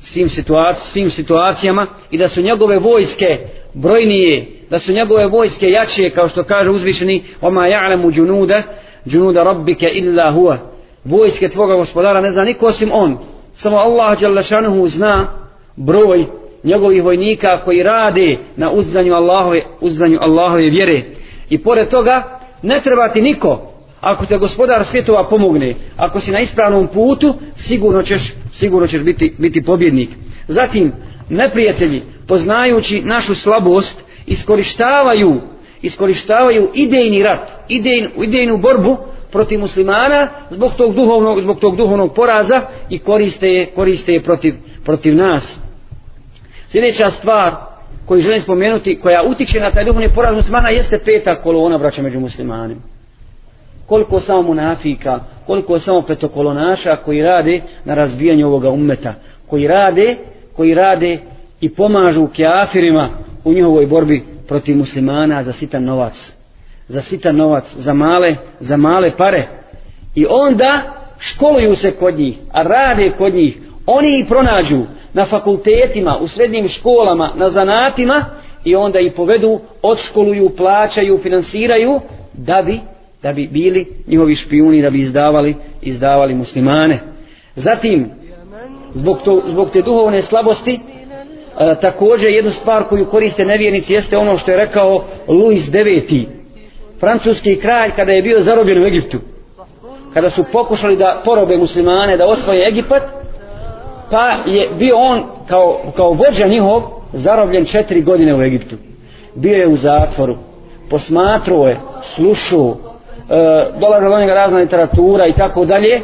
svim, 0.00 0.28
situaci, 0.28 0.90
svim 0.90 1.10
situacijama 1.10 1.86
i 2.10 2.18
da 2.18 2.28
su 2.28 2.42
njegove 2.42 2.78
vojske 2.78 3.26
brojnije 3.74 4.46
da 4.70 4.78
su 4.78 4.92
njegove 4.92 5.26
vojske 5.26 5.66
jačije 5.66 6.10
kao 6.10 6.28
što 6.28 6.44
kaže 6.44 6.70
uzvišeni 6.70 7.24
oma 7.40 7.60
ja'lamu 7.60 8.12
džunuda 8.12 8.62
džunuda 9.06 9.42
rabbike 9.42 9.86
illa 9.86 10.32
huwa. 10.32 10.56
Vojske 11.04 11.48
tvoga 11.48 11.74
gospodara 11.74 12.20
ne 12.20 12.30
zna 12.30 12.44
niko 12.44 12.66
osim 12.66 12.90
on. 12.92 13.18
Samo 13.54 13.76
Allah 13.76 14.20
Đalešanuhu 14.20 14.88
zna 14.88 15.32
broj 15.76 16.26
njegovih 16.64 17.04
vojnika 17.04 17.60
koji 17.64 17.82
rade 17.82 18.36
na 18.56 18.70
uzzanju 18.70 19.14
Allahove, 19.14 19.62
uzzanju 19.80 20.18
Allahove 20.20 20.70
vjere. 20.70 21.02
I 21.50 21.58
pored 21.58 21.88
toga 21.88 22.40
ne 22.62 22.80
treba 22.80 23.08
ti 23.08 23.20
niko 23.20 23.72
ako 24.00 24.26
te 24.26 24.38
gospodar 24.38 24.84
svjetova 24.84 25.24
pomogne. 25.24 25.74
Ako 25.96 26.20
si 26.20 26.32
na 26.32 26.40
ispravnom 26.40 26.86
putu 26.86 27.34
sigurno 27.54 28.02
ćeš, 28.02 28.34
sigurno 28.52 28.86
ćeš 28.86 29.02
biti, 29.02 29.34
biti 29.38 29.62
pobjednik. 29.62 30.08
Zatim 30.48 30.92
neprijatelji 31.28 32.02
poznajući 32.28 33.00
našu 33.00 33.34
slabost 33.34 34.04
iskorištavaju 34.26 35.40
iskorištavaju 35.82 36.70
idejni 36.74 37.22
rat 37.22 37.52
idejn, 37.68 38.08
idejnu 38.22 38.58
borbu 38.58 38.96
protiv 39.32 39.60
muslimana 39.60 40.28
zbog 40.50 40.74
tog 40.76 40.94
duhovnog 40.94 41.40
zbog 41.40 41.58
tog 41.58 41.76
duhovnog 41.76 42.14
poraza 42.14 42.60
i 42.90 42.98
koriste 42.98 43.46
je 43.46 43.66
koriste 43.66 44.12
je 44.12 44.22
protiv 44.22 44.54
protiv 44.84 45.16
nas 45.16 45.67
sljedeća 46.68 47.10
stvar 47.10 47.54
koju 48.06 48.20
želim 48.20 48.40
spomenuti 48.40 49.00
koja 49.00 49.22
utiče 49.28 49.60
na 49.60 49.70
taj 49.70 49.84
duhovni 49.84 50.08
poraz 50.14 50.36
muslimana 50.36 50.68
jeste 50.68 50.98
peta 50.98 51.42
kolona 51.42 51.78
braća 51.78 52.02
među 52.02 52.20
muslimanima. 52.20 52.80
Koliko 53.86 54.20
samo 54.20 54.42
munafika 54.42 55.20
koliko 55.46 55.78
samo 55.78 56.02
petokolonaša 56.02 56.96
koji 56.96 57.22
rade 57.22 57.62
na 57.84 57.94
razbijanju 57.94 58.46
ovoga 58.46 58.70
ummeta 58.70 59.14
koji 59.46 59.66
rade 59.66 60.16
koji 60.56 60.74
rade 60.74 61.18
i 61.60 61.74
pomažu 61.74 62.28
kafirima 62.36 63.08
u 63.44 63.52
njihovoj 63.52 63.86
borbi 63.86 64.24
protiv 64.48 64.76
muslimana 64.76 65.42
za 65.42 65.52
sitan 65.52 65.84
novac 65.84 66.38
za 66.88 67.02
sitan 67.02 67.36
novac 67.36 67.74
za 67.76 67.94
male 67.94 68.36
za 68.60 68.76
male 68.76 69.16
pare. 69.16 69.48
I 70.14 70.26
onda 70.30 70.82
školuju 71.18 71.74
se 71.74 71.90
kod 71.90 72.18
njih 72.18 72.38
a 72.52 72.62
rade 72.62 73.12
kod 73.18 73.34
njih 73.34 73.58
oni 73.90 74.18
ih 74.18 74.26
pronađu 74.28 74.78
na 75.12 75.24
fakultetima 75.24 76.18
u 76.20 76.28
srednjim 76.28 76.68
školama 76.68 77.32
na 77.36 77.50
zanatima 77.50 78.24
i 78.64 78.76
onda 78.76 79.00
ih 79.00 79.12
povedu 79.16 79.60
odškoluju 79.82 80.50
plaćaju 80.56 81.18
finansiraju 81.18 82.00
da 82.32 82.62
bi 82.62 82.80
da 83.22 83.32
bi 83.32 83.48
bili 83.52 83.86
njihovi 84.06 84.34
špijuni 84.34 84.82
da 84.82 84.90
bi 84.90 84.98
izdavali 84.98 85.56
izdavali 85.82 86.34
muslimane. 86.34 86.98
Zatim 87.54 88.10
zbog, 88.94 89.18
to, 89.24 89.42
zbog 89.46 89.70
te 89.70 89.82
duhovne 89.82 90.22
slabosti 90.22 90.80
a, 91.56 91.74
također 91.74 92.30
jednu 92.30 92.50
stvar 92.50 92.84
koju 92.84 93.06
koriste 93.06 93.44
nevjernici 93.44 93.94
jeste 93.94 94.16
ono 94.16 94.36
što 94.36 94.50
je 94.50 94.56
rekao 94.56 95.04
Louis 95.28 95.68
IX 95.68 96.28
francuski 97.00 97.56
kralj 97.56 97.90
kada 97.96 98.12
je 98.12 98.22
bio 98.22 98.40
zarobljen 98.40 98.82
u 98.82 98.86
Egiptu 98.86 99.18
kada 100.14 100.30
su 100.30 100.44
pokušali 100.52 100.96
da 100.96 101.22
porobe 101.24 101.56
muslimane 101.56 102.16
da 102.16 102.26
osvoje 102.26 102.68
Egipat 102.68 103.17
pa 104.10 104.30
je 104.46 104.68
bio 104.78 104.96
on 104.96 105.24
kao, 105.46 105.78
kao 105.96 106.10
vođa 106.10 106.46
njihov 106.46 106.82
zarobljen 107.12 107.64
četiri 107.64 108.02
godine 108.02 108.34
u 108.34 108.42
Egiptu. 108.42 108.76
Bio 109.34 109.54
je 109.54 109.68
u 109.68 109.76
zatvoru. 109.76 110.36
Posmatruo 110.90 111.66
je 111.66 111.80
slušao 112.02 112.70
e, 112.70 112.76
dolaze 113.80 114.08
do 114.08 114.18
njega 114.18 114.34
razna 114.34 114.58
literatura 114.58 115.26
i 115.26 115.34
tako 115.34 115.64
dalje. 115.64 116.02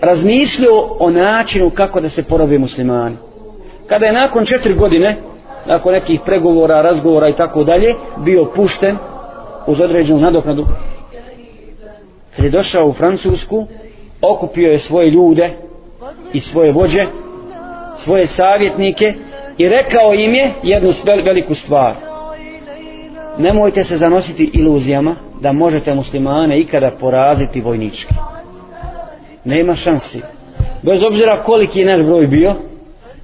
Razmišljao 0.00 0.96
o 1.00 1.10
načinu 1.10 1.70
kako 1.70 2.00
da 2.00 2.08
se 2.08 2.22
porobe 2.22 2.58
muslimani. 2.58 3.16
Kada 3.86 4.06
je 4.06 4.12
nakon 4.12 4.44
četiri 4.44 4.74
godine 4.74 5.16
nakon 5.66 5.92
nekih 5.92 6.20
pregovora, 6.26 6.82
razgovora 6.82 7.28
i 7.28 7.32
tako 7.32 7.64
dalje 7.64 7.94
bio 8.16 8.44
pušten 8.54 8.96
uz 9.66 9.80
određenu 9.80 10.20
nadoknadu. 10.20 10.64
Kad 12.36 12.44
je 12.44 12.50
došao 12.50 12.86
u 12.86 12.92
Francusku 12.92 13.66
okupio 14.22 14.70
je 14.70 14.78
svoje 14.78 15.10
ljude 15.10 15.50
i 16.32 16.40
svoje 16.40 16.72
vođe 16.72 17.06
svoje 17.96 18.26
savjetnike 18.26 19.14
i 19.58 19.68
rekao 19.68 20.14
im 20.14 20.34
je 20.34 20.50
jednu 20.62 20.90
veliku 21.26 21.54
stvar. 21.54 21.94
Nemojte 23.38 23.84
se 23.84 23.96
zanositi 23.96 24.50
iluzijama 24.52 25.16
da 25.40 25.52
možete 25.52 25.94
muslimane 25.94 26.60
ikada 26.60 26.90
poraziti 26.90 27.60
vojnički. 27.60 28.14
Nema 29.44 29.74
šansi. 29.74 30.20
Bez 30.82 31.02
obzira 31.04 31.42
koliki 31.42 31.80
je 31.80 31.86
naš 31.86 32.06
broj 32.06 32.26
bio 32.26 32.54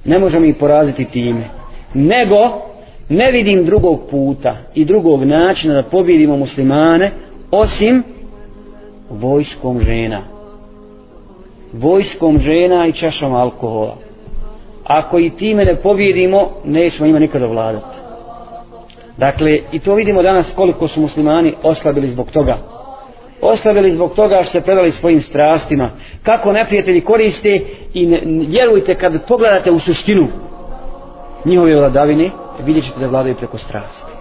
ne 0.05 0.19
možemo 0.19 0.45
ih 0.45 0.55
poraziti 0.55 1.05
time. 1.05 1.43
Nego 1.93 2.35
ne 3.09 3.31
vidim 3.31 3.65
drugog 3.65 3.99
puta 4.11 4.55
i 4.75 4.85
drugog 4.85 5.23
načina 5.23 5.73
da 5.73 5.83
pobjedimo 5.83 6.37
muslimane 6.37 7.11
osim 7.51 8.03
vojskom 9.09 9.79
žena 9.79 10.36
vojskom 11.79 12.39
žena 12.39 12.87
i 12.87 12.93
čašom 12.93 13.35
alkohola 13.35 13.95
ako 14.83 15.19
i 15.19 15.29
time 15.29 15.65
ne 15.65 15.81
pobjedimo 15.81 16.49
nećemo 16.65 17.09
ima 17.09 17.19
nikada 17.19 17.45
vladati 17.45 17.97
Dakle, 19.17 19.59
i 19.71 19.79
to 19.79 19.95
vidimo 19.95 20.21
danas 20.21 20.53
koliko 20.55 20.87
su 20.87 21.01
muslimani 21.01 21.53
oslabili 21.63 22.07
zbog 22.07 22.31
toga. 22.31 22.57
Oslabili 23.41 23.91
zbog 23.91 24.13
toga 24.13 24.35
što 24.41 24.51
se 24.51 24.61
predali 24.61 24.91
svojim 24.91 25.21
strastima. 25.21 25.89
Kako 26.23 26.51
neprijatelji 26.51 27.01
koriste 27.01 27.61
i 27.93 28.05
ne, 28.05 28.21
vjerujte 28.47 28.95
kad 28.95 29.27
pogledate 29.27 29.71
u 29.71 29.79
suštinu 29.79 30.27
njihove 31.45 31.75
vladavine, 31.75 32.29
vidjet 32.65 32.85
ćete 32.85 32.99
da 32.99 33.07
vladaju 33.07 33.35
preko 33.35 33.57
strasti. 33.57 34.11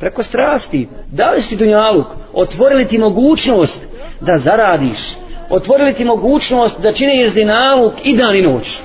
Preko 0.00 0.22
strasti. 0.22 0.88
Dali 1.12 1.42
si 1.42 1.56
dunjaluk, 1.56 2.06
otvorili 2.32 2.84
ti 2.84 2.98
mogućnost 2.98 3.88
da 4.20 4.38
zaradiš. 4.38 5.14
Otvorili 5.50 5.94
ti 5.94 6.04
mogućnost 6.04 6.80
da 6.80 6.92
činiš 6.92 7.28
zinaluk 7.28 7.92
i 8.04 8.16
dan 8.16 8.36
i 8.36 8.42
noć 8.42 8.80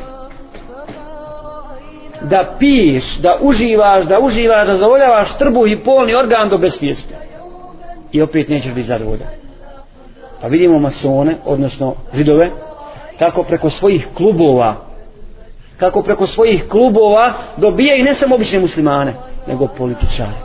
da 2.24 2.56
piješ, 2.60 3.18
da 3.18 3.38
uživaš, 3.42 4.06
da 4.06 4.20
uživaš, 4.20 4.68
da 4.68 4.78
zavoljavaš 4.78 5.38
trbuh 5.38 5.72
i 5.72 5.84
polni 5.84 6.16
organ 6.16 6.50
do 6.50 6.58
besvijeste. 6.58 7.14
I 8.12 8.22
opet 8.22 8.50
nećeš 8.50 8.74
biti 8.74 8.88
zadovoljan. 8.88 9.28
Pa 10.42 10.48
vidimo 10.48 10.80
masone, 10.80 11.36
odnosno 11.46 11.96
židove, 12.14 12.50
kako 13.20 13.44
preko 13.44 13.70
svojih 13.70 14.08
klubova, 14.18 14.76
kako 15.78 16.02
preko 16.02 16.28
svojih 16.28 16.68
klubova 16.70 17.34
dobijaju 17.58 18.04
ne 18.04 18.14
samo 18.14 18.36
obične 18.36 18.60
muslimane, 18.60 19.14
nego 19.48 19.68
političare. 19.68 20.38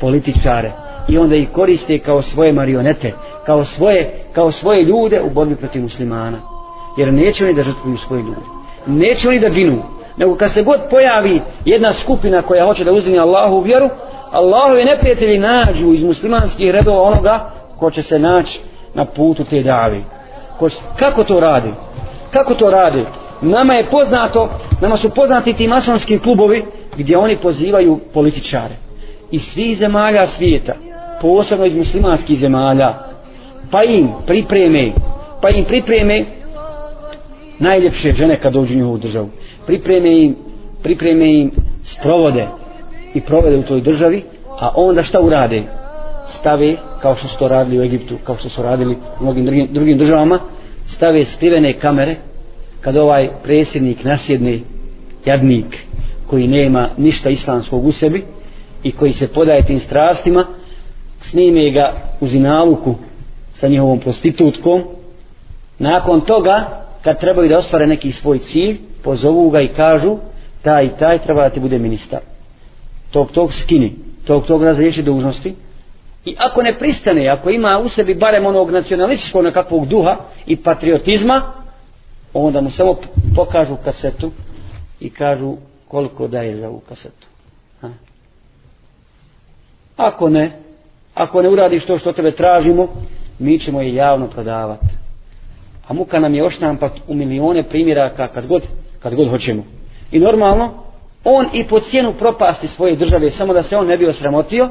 Političare. 0.00 0.72
I 1.08 1.18
onda 1.18 1.36
ih 1.36 1.48
koriste 1.52 1.98
kao 1.98 2.22
svoje 2.22 2.52
marionete, 2.52 3.12
kao 3.46 3.64
svoje, 3.64 4.24
kao 4.32 4.50
svoje 4.50 4.82
ljude 4.82 5.20
u 5.22 5.30
borbi 5.30 5.56
protiv 5.56 5.82
muslimana. 5.82 6.38
Jer 6.98 7.12
neće 7.12 7.44
oni 7.44 7.54
da 7.54 7.62
žrtvuju 7.62 7.96
svoje 7.96 8.22
ljude. 8.22 8.40
Neće 8.86 9.28
oni 9.28 9.40
da 9.40 9.48
ginu. 9.48 9.82
Nego 10.16 10.36
kad 10.36 10.50
se 10.50 10.62
god 10.62 10.80
pojavi 10.90 11.40
jedna 11.64 11.92
skupina 11.92 12.42
koja 12.42 12.66
hoće 12.66 12.84
da 12.84 12.92
uzdini 12.92 13.18
Allahu 13.18 13.56
u 13.56 13.62
vjeru 13.62 13.88
Allahovi 14.30 14.84
neprijatelji 14.84 15.38
nađu 15.38 15.92
iz 15.92 16.04
muslimanskih 16.04 16.70
redova 16.70 17.02
onoga 17.02 17.50
ko 17.78 17.90
će 17.90 18.02
se 18.02 18.18
naći 18.18 18.60
na 18.94 19.04
putu 19.04 19.44
te 19.44 19.60
davi 19.60 20.04
ko, 20.60 20.68
kako 20.96 21.24
to 21.24 21.40
radi? 21.40 21.70
Kako 22.30 22.54
to 22.54 22.70
radi? 22.70 23.04
Nama 23.42 23.74
je 23.74 23.86
poznato 23.86 24.48
nama 24.80 24.96
su 24.96 25.10
poznati 25.10 25.52
ti 25.52 25.68
masonski 25.68 26.18
klubovi 26.18 26.64
gdje 26.96 27.18
oni 27.18 27.36
pozivaju 27.36 28.00
političare 28.14 28.74
iz 29.30 29.42
svih 29.42 29.78
zemalja 29.78 30.26
svijeta 30.26 30.72
posebno 31.20 31.66
iz 31.66 31.76
muslimanskih 31.76 32.38
zemalja. 32.38 32.94
Pa 33.70 33.84
im 33.84 34.08
pripreme 34.26 34.92
pa 35.42 35.50
im 35.50 35.64
pripreme 35.64 36.24
najljepše 37.58 38.12
žene 38.12 38.40
kad 38.40 38.52
dođu 38.52 38.74
u 38.74 38.76
njihovu 38.76 38.98
državu. 38.98 39.28
Pripreme 39.66 40.22
im 40.22 40.36
pripreme 40.82 41.34
im 41.40 41.50
sprovode 41.84 42.46
i 43.14 43.20
provede 43.20 43.56
u 43.56 43.62
toj 43.62 43.80
državi 43.80 44.22
a 44.60 44.70
onda 44.76 45.02
šta 45.02 45.20
urade? 45.20 45.62
Stave 46.28 46.76
kao 47.02 47.14
što 47.14 47.28
su 47.28 47.38
to 47.38 47.48
radili 47.48 47.78
u 47.78 47.82
Egiptu 47.82 48.14
kao 48.24 48.36
što 48.36 48.48
su 48.48 48.62
radili 48.62 48.96
u 49.20 49.22
mnogim 49.22 49.44
drugim, 49.44 49.68
drugim 49.72 49.98
državama 49.98 50.38
stave 50.86 51.24
skrivene 51.24 51.72
kamere 51.72 52.14
kad 52.80 52.96
ovaj 52.96 53.28
presjednik 53.42 54.04
nasjedni 54.04 54.62
jadnik 55.24 55.78
koji 56.26 56.48
nema 56.48 56.88
ništa 56.96 57.30
islamskog 57.30 57.86
u 57.86 57.92
sebi 57.92 58.24
i 58.82 58.92
koji 58.92 59.12
se 59.12 59.28
podaje 59.28 59.64
tim 59.66 59.80
strastima 59.80 60.46
snime 61.20 61.70
ga 61.70 61.92
u 62.20 62.26
zinaluku 62.26 62.94
sa 63.52 63.68
njihovom 63.68 64.00
prostitutkom. 64.00 64.82
Nakon 65.78 66.20
toga 66.20 66.84
kad 67.04 67.20
trebaju 67.20 67.48
da 67.48 67.58
ostvare 67.58 67.86
neki 67.86 68.12
svoj 68.12 68.38
cilj 68.38 68.78
pozovu 69.02 69.50
ga 69.50 69.60
i 69.60 69.68
kažu 69.68 70.16
taj 70.62 70.84
i 70.84 70.90
taj 70.98 71.18
treba 71.18 71.42
da 71.42 71.50
ti 71.50 71.60
bude 71.60 71.78
ministar. 71.78 72.20
Tog 73.10 73.30
tog 73.30 73.52
skini 73.52 73.92
tog 74.26 74.46
tog 74.46 74.62
razriješi 74.62 75.02
dužnosti. 75.02 75.54
I 76.24 76.36
ako 76.38 76.62
ne 76.62 76.78
pristane 76.78 77.28
ako 77.28 77.50
ima 77.50 77.80
u 77.84 77.88
sebi 77.88 78.14
barem 78.14 78.46
onog 78.46 78.70
nacionalističkog 78.70 79.44
nekakvog 79.44 79.86
duha 79.86 80.16
i 80.46 80.56
patriotizma 80.56 81.42
onda 82.34 82.60
mu 82.60 82.70
samo 82.70 82.96
pokažu 83.36 83.76
kasetu 83.84 84.30
i 85.00 85.10
kažu 85.10 85.56
koliko 85.88 86.28
daje 86.28 86.56
za 86.56 86.68
ovu 86.68 86.80
kasetu. 86.88 87.26
Ha? 87.80 87.88
ako 89.96 90.28
ne 90.28 90.52
ako 91.20 91.42
ne 91.42 91.48
uradiš 91.48 91.86
to 91.86 91.98
što 91.98 92.12
tebe 92.12 92.32
tražimo 92.32 92.88
mi 93.38 93.58
ćemo 93.58 93.82
je 93.82 93.94
javno 93.94 94.26
prodavati 94.26 94.86
a 95.88 95.92
muka 95.92 96.18
nam 96.18 96.34
je 96.34 96.44
oštampat 96.44 96.92
u 97.08 97.14
milione 97.14 97.62
primjeraka 97.68 98.28
kad 98.28 98.46
god, 98.46 98.68
kad 99.02 99.14
god 99.14 99.30
hoćemo. 99.30 99.62
I 100.12 100.18
normalno 100.18 100.84
on 101.24 101.46
i 101.52 101.64
po 101.64 101.80
cijenu 101.80 102.12
propasti 102.12 102.68
svoje 102.68 102.96
države 102.96 103.30
samo 103.30 103.52
da 103.52 103.62
se 103.62 103.76
on 103.76 103.86
ne 103.86 103.96
bi 103.96 104.06
osramotio 104.06 104.68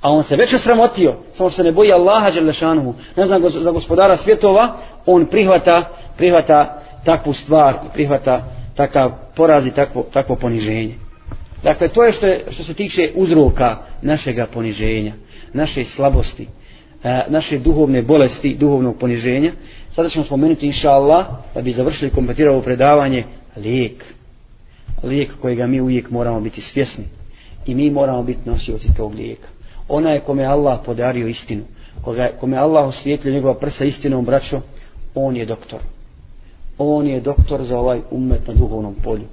a 0.00 0.10
on 0.10 0.22
se 0.22 0.36
već 0.36 0.54
osramotio 0.54 1.14
samo 1.32 1.50
što 1.50 1.56
se 1.56 1.64
ne 1.64 1.72
boji 1.72 1.92
Allaha 1.92 2.30
Đerlešanuhu 2.30 2.94
ne 3.16 3.26
znam 3.26 3.48
za 3.48 3.70
gospodara 3.70 4.16
svjetova 4.16 4.76
on 5.06 5.26
prihvata 5.26 5.88
prihvata 6.16 6.80
takvu 7.04 7.32
stvar 7.32 7.74
prihvata 7.92 8.42
takav 8.76 9.12
poraz 9.36 9.66
i 9.66 9.74
takvo, 9.74 10.04
takvo 10.12 10.36
poniženje. 10.36 10.94
Dakle 11.62 11.88
to 11.88 12.04
je 12.04 12.12
što, 12.12 12.26
je 12.26 12.44
što 12.50 12.62
se 12.64 12.74
tiče 12.74 13.12
uzroka 13.14 13.76
našega 14.02 14.46
poniženja 14.54 15.12
naše 15.52 15.84
slabosti 15.84 16.46
naše 17.28 17.58
duhovne 17.58 18.02
bolesti 18.02 18.56
duhovnog 18.58 18.96
poniženja. 18.98 19.52
Sada 19.90 20.08
ćemo 20.08 20.24
spomenuti 20.24 20.66
inša 20.66 20.90
Allah 20.90 21.26
da 21.54 21.60
bi 21.62 21.72
završili 21.72 22.10
kompletirao 22.10 22.62
predavanje 22.62 23.24
lijek. 23.56 24.04
Lijek 25.02 25.30
kojega 25.40 25.66
mi 25.66 25.80
uvijek 25.80 26.10
moramo 26.10 26.40
biti 26.40 26.60
svjesni. 26.60 27.04
I 27.66 27.74
mi 27.74 27.90
moramo 27.90 28.22
biti 28.22 28.48
nosioci 28.48 28.94
tog 28.96 29.14
lijeka. 29.14 29.48
Ona 29.88 30.10
je 30.10 30.20
kome 30.20 30.44
Allah 30.44 30.80
podario 30.84 31.26
istinu 31.26 31.62
koga, 32.02 32.30
kome 32.40 32.56
Allah 32.56 32.88
osvijetlio 32.88 33.34
njegova 33.34 33.54
prsa 33.54 33.84
istinom 33.84 34.24
braćo 34.24 34.60
on 35.14 35.36
je 35.36 35.46
doktor. 35.46 35.80
On 36.78 37.06
je 37.06 37.20
doktor 37.20 37.62
za 37.62 37.78
ovaj 37.78 38.00
umet 38.10 38.46
na 38.46 38.54
duhovnom 38.54 38.94
polju. 39.04 39.24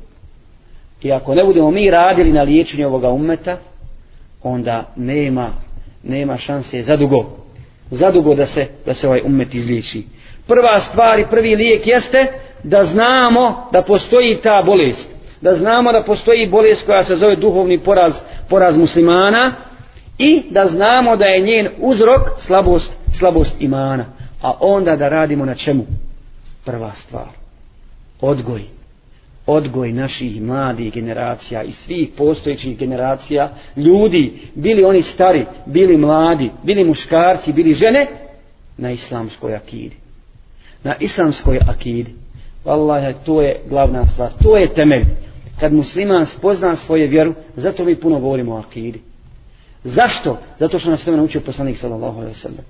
I 1.01 1.11
ako 1.11 1.35
ne 1.35 1.43
budemo 1.45 1.71
mi 1.71 1.91
radili 1.91 2.31
na 2.31 2.41
liječenju 2.41 2.87
ovoga 2.87 3.09
umeta 3.09 3.57
onda 4.43 4.93
nema 4.95 5.53
nema 6.03 6.37
šanse 6.37 6.83
za 7.91 8.11
dugo 8.11 8.35
da 8.35 8.45
se, 8.45 8.67
da 8.85 8.93
se 8.93 9.07
ovaj 9.07 9.21
umet 9.25 9.55
izliječi. 9.55 10.03
Prva 10.47 10.79
stvar 10.79 11.19
i 11.19 11.25
prvi 11.29 11.55
lijek 11.55 11.87
jeste 11.87 12.27
da 12.63 12.83
znamo 12.83 13.69
da 13.71 13.81
postoji 13.81 14.41
ta 14.43 14.63
bolest. 14.65 15.15
Da 15.41 15.55
znamo 15.55 15.91
da 15.91 16.03
postoji 16.03 16.49
bolest 16.49 16.85
koja 16.85 17.03
se 17.03 17.15
zove 17.15 17.35
duhovni 17.35 17.79
poraz 17.79 18.19
poraz 18.49 18.77
muslimana 18.77 19.55
i 20.17 20.43
da 20.49 20.65
znamo 20.65 21.17
da 21.17 21.25
je 21.25 21.41
njen 21.41 21.67
uzrok 21.79 22.21
slabost 22.37 22.97
slabost 23.13 23.61
imana. 23.61 24.05
A 24.41 24.53
onda 24.59 24.95
da 24.95 25.09
radimo 25.09 25.45
na 25.45 25.55
čemu? 25.55 25.85
Prva 26.65 26.91
stvar. 26.91 27.27
Odgoj 28.21 28.76
odgoj 29.47 29.91
naših 29.91 30.41
mladih 30.41 30.93
generacija 30.93 31.63
i 31.63 31.71
svih 31.71 32.09
postojećih 32.17 32.77
generacija. 32.77 33.53
Ljudi, 33.75 34.33
bili 34.55 34.83
oni 34.83 35.01
stari 35.01 35.45
bili 35.65 35.97
mladi, 35.97 36.51
bili 36.63 36.83
muškarci 36.83 37.53
bili 37.53 37.73
žene, 37.73 38.07
na 38.77 38.91
islamskoj 38.91 39.55
akidi. 39.55 39.95
Na 40.83 40.95
islamskoj 40.99 41.59
akidi. 41.67 42.13
Wallahi, 42.65 43.13
to 43.25 43.41
je 43.41 43.61
glavna 43.69 44.05
stvar, 44.05 44.31
to 44.43 44.57
je 44.57 44.73
temelj. 44.73 45.05
Kad 45.59 45.73
musliman 45.73 46.25
spozna 46.25 46.75
svoje 46.75 47.07
vjeru 47.07 47.33
zato 47.55 47.85
mi 47.85 47.99
puno 47.99 48.19
govorimo 48.19 48.55
o 48.55 48.59
akidi. 48.59 49.01
Zašto? 49.83 50.37
zato 50.59 50.79
što 50.79 50.89
nas 50.89 51.05
tome 51.05 51.17
naučio 51.17 51.41
poslanik 51.41 51.77
sallallahu 51.77 52.19
alaihi 52.19 52.35
sallam 52.35 52.65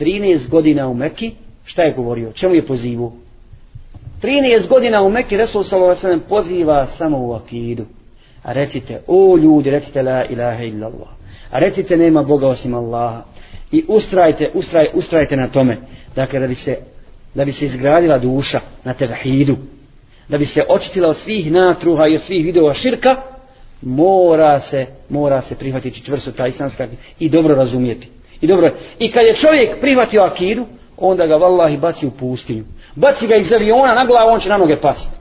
13 0.00 0.48
godina 0.48 0.88
u 0.88 0.94
Mekki 0.94 1.32
šta 1.64 1.82
je 1.82 1.92
govorio? 1.92 2.32
čemu 2.32 2.54
je 2.54 2.66
pozivu? 2.66 3.12
13 4.22 4.68
godina 4.68 5.02
u 5.02 5.10
Mekke 5.10 5.36
Resul 5.36 5.62
sallallahu 5.62 6.06
alejhi 6.06 6.28
poziva 6.28 6.86
samo 6.86 7.18
u 7.18 7.32
akidu. 7.32 7.84
A 8.42 8.52
recite, 8.52 9.00
o 9.06 9.36
ljudi, 9.36 9.70
recite 9.70 10.02
la 10.02 10.24
ilaha 10.24 10.64
illallah. 10.64 11.08
A 11.50 11.58
recite 11.58 11.96
nema 11.96 12.22
Boga 12.22 12.46
osim 12.46 12.74
Allaha. 12.74 13.22
I 13.72 13.84
ustrajte, 13.88 14.50
ustraj, 14.54 14.86
ustrajte 14.94 15.36
na 15.36 15.48
tome. 15.48 15.78
Dakle, 16.16 16.40
da 16.40 16.46
bi 16.46 16.54
se, 16.54 16.76
da 17.34 17.44
bi 17.44 17.52
se 17.52 17.64
izgradila 17.64 18.18
duša 18.18 18.60
na 18.84 18.94
tevhidu. 18.94 19.56
Da 20.28 20.38
bi 20.38 20.46
se 20.46 20.62
očitila 20.68 21.08
od 21.08 21.16
svih 21.16 21.52
natruha 21.52 22.06
i 22.06 22.14
od 22.14 22.20
svih 22.20 22.44
vidova 22.44 22.74
širka, 22.74 23.16
mora 23.82 24.60
se, 24.60 24.86
mora 25.08 25.40
se 25.40 25.58
prihvatiti 25.58 26.04
čvrsto 26.04 26.32
ta 26.32 26.46
islamska 26.46 26.88
i 27.18 27.28
dobro 27.28 27.54
razumijeti. 27.54 28.08
I 28.40 28.46
dobro, 28.46 28.74
i 28.98 29.10
kad 29.10 29.26
je 29.26 29.34
čovjek 29.34 29.80
prihvatio 29.80 30.22
akidu, 30.22 30.66
onda 31.00 31.26
ga 31.26 31.36
vallahi 31.36 31.76
baci 31.76 32.06
u 32.06 32.10
pustinju 32.10 32.64
baci 32.94 33.26
ga 33.26 33.36
iz 33.36 33.52
aviona 33.52 33.94
na 33.94 34.04
glavu, 34.04 34.30
on 34.30 34.40
će 34.40 34.48
na 34.48 34.58
noge 34.58 34.80
pasti. 34.80 35.16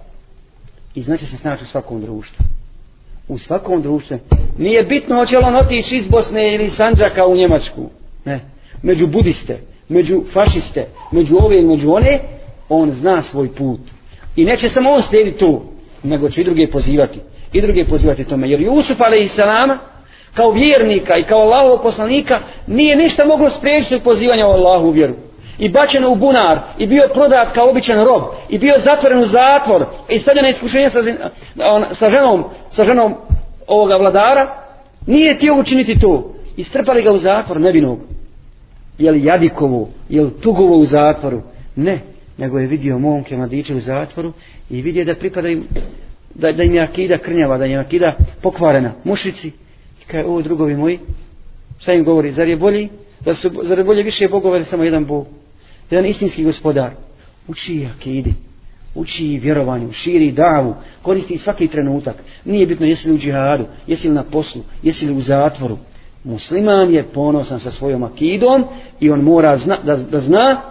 I 0.96 1.02
znači 1.02 1.26
se 1.26 1.38
snaći 1.38 1.64
u 1.64 1.68
svakom 1.68 2.02
društvu. 2.02 2.46
U 3.28 3.38
svakom 3.38 3.82
društvu. 3.82 4.18
Nije 4.58 4.84
bitno 4.84 5.16
hoće 5.16 5.38
li 5.38 5.44
on 5.44 5.56
otići 5.56 5.98
iz 5.98 6.08
Bosne 6.08 6.56
ili 6.56 6.70
Sanđaka 6.70 7.26
u 7.26 7.36
Njemačku. 7.36 7.90
Ne. 8.26 8.40
Među 8.84 9.08
budiste, 9.08 9.60
među 9.90 10.24
fašiste, 10.34 10.88
među 11.12 11.36
ove 11.38 11.62
i 11.62 11.66
među 11.66 11.92
one, 11.92 12.20
on 12.70 12.92
zna 12.92 13.22
svoj 13.22 13.56
put. 13.56 13.80
I 14.36 14.46
neće 14.46 14.70
samo 14.70 14.90
on 14.90 15.02
slijediti 15.02 15.40
tu, 15.40 15.62
nego 16.04 16.30
će 16.30 16.42
i 16.42 16.44
druge 16.44 16.68
pozivati. 16.72 17.20
I 17.54 17.62
druge 17.62 17.86
pozivati 17.86 18.26
tome. 18.26 18.50
Jer 18.50 18.62
Jusuf 18.62 19.02
a.s. 19.02 19.40
kao 20.34 20.52
vjernika 20.52 21.18
i 21.18 21.24
kao 21.24 21.40
Allahov 21.40 21.82
poslanika 21.82 22.40
nije 22.68 22.96
ništa 22.96 23.26
moglo 23.26 23.50
spriječiti 23.50 24.04
pozivanja 24.04 24.48
o 24.48 24.52
Allahu 24.52 24.90
vjeru 24.90 25.14
i 25.60 25.70
bačen 25.70 26.06
u 26.06 26.16
bunar 26.16 26.60
i 26.78 26.88
bio 26.88 27.04
prodat 27.14 27.54
kao 27.54 27.70
običan 27.70 28.06
rob 28.06 28.24
i 28.50 28.58
bio 28.58 28.74
zatvoren 28.78 29.20
u 29.20 29.26
zatvor 29.26 29.86
i 30.10 30.20
stavljen 30.20 30.44
na 30.44 30.50
iskušenje 30.50 30.90
sa, 30.90 31.00
sa, 31.92 32.10
ženom, 32.10 32.44
sa 32.70 32.84
ženom 32.84 33.16
ovoga 33.68 33.96
vladara 33.96 34.56
nije 35.08 35.34
htio 35.34 35.60
učiniti 35.60 36.00
to. 36.00 36.34
I 36.58 36.64
strpali 36.64 37.04
ga 37.04 37.12
u 37.12 37.18
zatvor 37.18 37.62
nevinog. 37.62 38.00
Je 38.98 39.12
li 39.12 39.24
Jadikovo 39.24 39.90
je 40.10 40.22
li 40.22 40.42
Tugovo 40.42 40.78
u 40.78 40.86
zatvoru? 40.86 41.42
Ne, 41.76 42.00
nego 42.38 42.60
je 42.60 42.68
vidio 42.68 43.00
momke 43.00 43.38
mladiće 43.38 43.76
u 43.76 43.80
zatvoru 43.80 44.34
i 44.70 44.82
vidio 44.82 45.06
da 45.06 45.16
pripada 45.16 45.48
im 45.48 45.64
da, 46.36 46.52
da 46.52 46.64
im 46.64 46.76
je 46.76 46.84
akida 46.84 47.18
krnjava 47.18 47.58
da 47.58 47.66
im 47.66 47.72
je 47.72 47.80
akida 47.80 48.16
pokvarena. 48.42 48.92
Mušici 49.04 49.48
i 50.02 50.06
kaj 50.08 50.24
ovo 50.24 50.42
drugovi 50.42 50.76
moji 50.76 51.00
šta 51.80 51.94
im 51.94 52.04
govori, 52.04 52.32
zar 52.32 52.48
je 52.48 52.58
bolji? 52.58 52.90
Da 53.26 53.34
su, 53.34 53.52
zar 53.64 53.78
je 53.78 53.84
bolje 53.84 54.04
više 54.04 54.28
bogova 54.28 54.64
samo 54.64 54.84
jedan 54.84 55.06
bog? 55.06 55.28
Jedan 55.90 56.06
istinski 56.06 56.44
gospodar 56.44 56.92
uči 57.48 57.88
akidi 57.96 58.34
uči 58.96 59.40
vjerovanju, 59.42 59.92
širi 59.92 60.32
davu 60.32 60.76
koristi 61.02 61.38
svaki 61.38 61.68
trenutak. 61.68 62.16
Nije 62.46 62.66
bitno 62.66 62.86
jesi 62.86 63.10
li 63.10 63.16
u 63.16 63.18
džihadu, 63.18 63.66
jesi 63.88 64.08
li 64.08 64.14
na 64.14 64.24
poslu 64.24 64.62
jesi 64.84 65.06
li 65.06 65.14
u 65.14 65.22
zatvoru. 65.22 65.78
Musliman 66.24 66.94
je 66.94 67.04
ponosan 67.04 67.60
sa 67.60 67.72
svojom 67.72 68.04
akidom 68.04 68.66
i 69.00 69.10
on 69.10 69.22
mora 69.22 69.58
zna, 69.58 69.78
da, 69.84 69.96
da 69.96 70.18
zna 70.18 70.62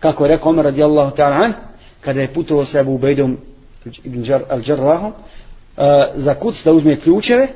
kako 0.00 0.24
je 0.24 0.28
rekao 0.28 0.50
Omer 0.50 0.64
radijallahu 0.64 1.16
ta'ala 1.16 1.52
kada 2.00 2.20
je 2.20 2.32
putovao 2.32 2.64
sa 2.64 2.80
Abu 2.80 2.94
Ubejdom 2.94 3.36
ibn 4.04 4.24
al-đarrahom, 4.50 5.08
uh, 5.08 5.14
eh, 5.76 6.12
za 6.14 6.34
kuc 6.34 6.64
da 6.64 6.72
uzme 6.72 7.00
ključeve 7.00 7.48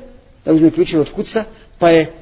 da 0.45 0.53
uzme 0.53 0.71
ključeve 0.71 1.01
od 1.01 1.11
kuca 1.11 1.45
pa 1.79 1.89
je 1.89 2.13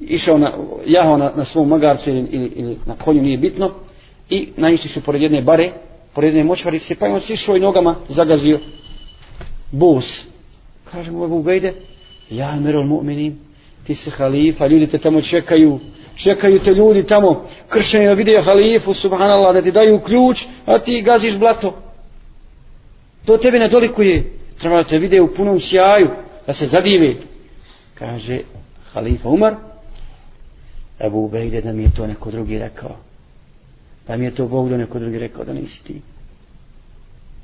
išao 0.00 0.38
na, 0.38 0.52
jahao 0.86 1.16
na, 1.16 1.32
na 1.36 1.44
svom 1.44 1.68
magarcu 1.68 2.10
ili, 2.10 2.28
ili, 2.30 2.52
ili 2.56 2.76
na 2.86 2.94
konju, 2.94 3.22
nije 3.22 3.38
bitno, 3.38 3.70
i 4.30 4.48
naišli 4.56 4.90
su 4.90 5.02
pored 5.02 5.22
jedne 5.22 5.42
bare, 5.42 5.72
pored 6.14 6.34
jedne 6.34 6.44
močvarice, 6.44 6.94
pa 6.94 7.06
je 7.06 7.12
on 7.12 7.20
sišao 7.20 7.56
i 7.56 7.60
nogama 7.60 7.96
zagazio 8.08 8.58
bus. 9.72 10.26
Kaže 10.84 11.10
mu, 11.10 11.24
Ebu 11.24 11.42
Bejde, 11.42 11.74
ja 12.30 12.56
merol 12.60 12.86
mu'minin, 12.86 13.34
ti 13.86 13.94
si 13.94 14.10
halifa, 14.10 14.66
ljudi 14.66 14.86
te 14.86 14.98
tamo 14.98 15.20
čekaju, 15.20 15.78
čekaju 16.16 16.58
te 16.58 16.70
ljudi 16.70 17.06
tamo, 17.06 17.44
kršeni 17.68 18.06
da 18.06 18.12
vide 18.12 18.42
halifu, 18.44 18.94
subhanallah, 18.94 19.54
da 19.54 19.62
ti 19.62 19.72
daju 19.72 20.00
ključ, 20.00 20.44
a 20.66 20.82
ti 20.82 21.02
gaziš 21.02 21.38
blato. 21.38 21.74
To 23.26 23.36
tebe 23.36 23.58
ne 23.58 23.68
dolikuje, 23.68 24.32
treba 24.58 24.76
da 24.76 24.84
te 24.84 24.98
vide 24.98 25.20
u 25.20 25.34
punom 25.34 25.60
sjaju, 25.60 26.10
da 26.46 26.52
se 26.52 26.66
zadive. 26.66 27.14
Kaže, 27.94 28.40
halifa 28.92 29.28
Umar, 29.28 29.54
Ebu 31.00 31.24
Ubejde 31.24 31.60
da 31.60 31.72
mi 31.72 31.82
je 31.82 31.90
to 31.90 32.06
neko 32.06 32.30
drugi 32.30 32.58
rekao. 32.58 32.96
Da 34.06 34.16
mi 34.16 34.24
je 34.24 34.34
to 34.34 34.48
Bog 34.48 34.68
da 34.68 34.76
neko 34.76 34.98
drugi 34.98 35.18
rekao 35.18 35.44
da 35.44 35.52
nisi 35.52 35.84
ti. 35.84 36.00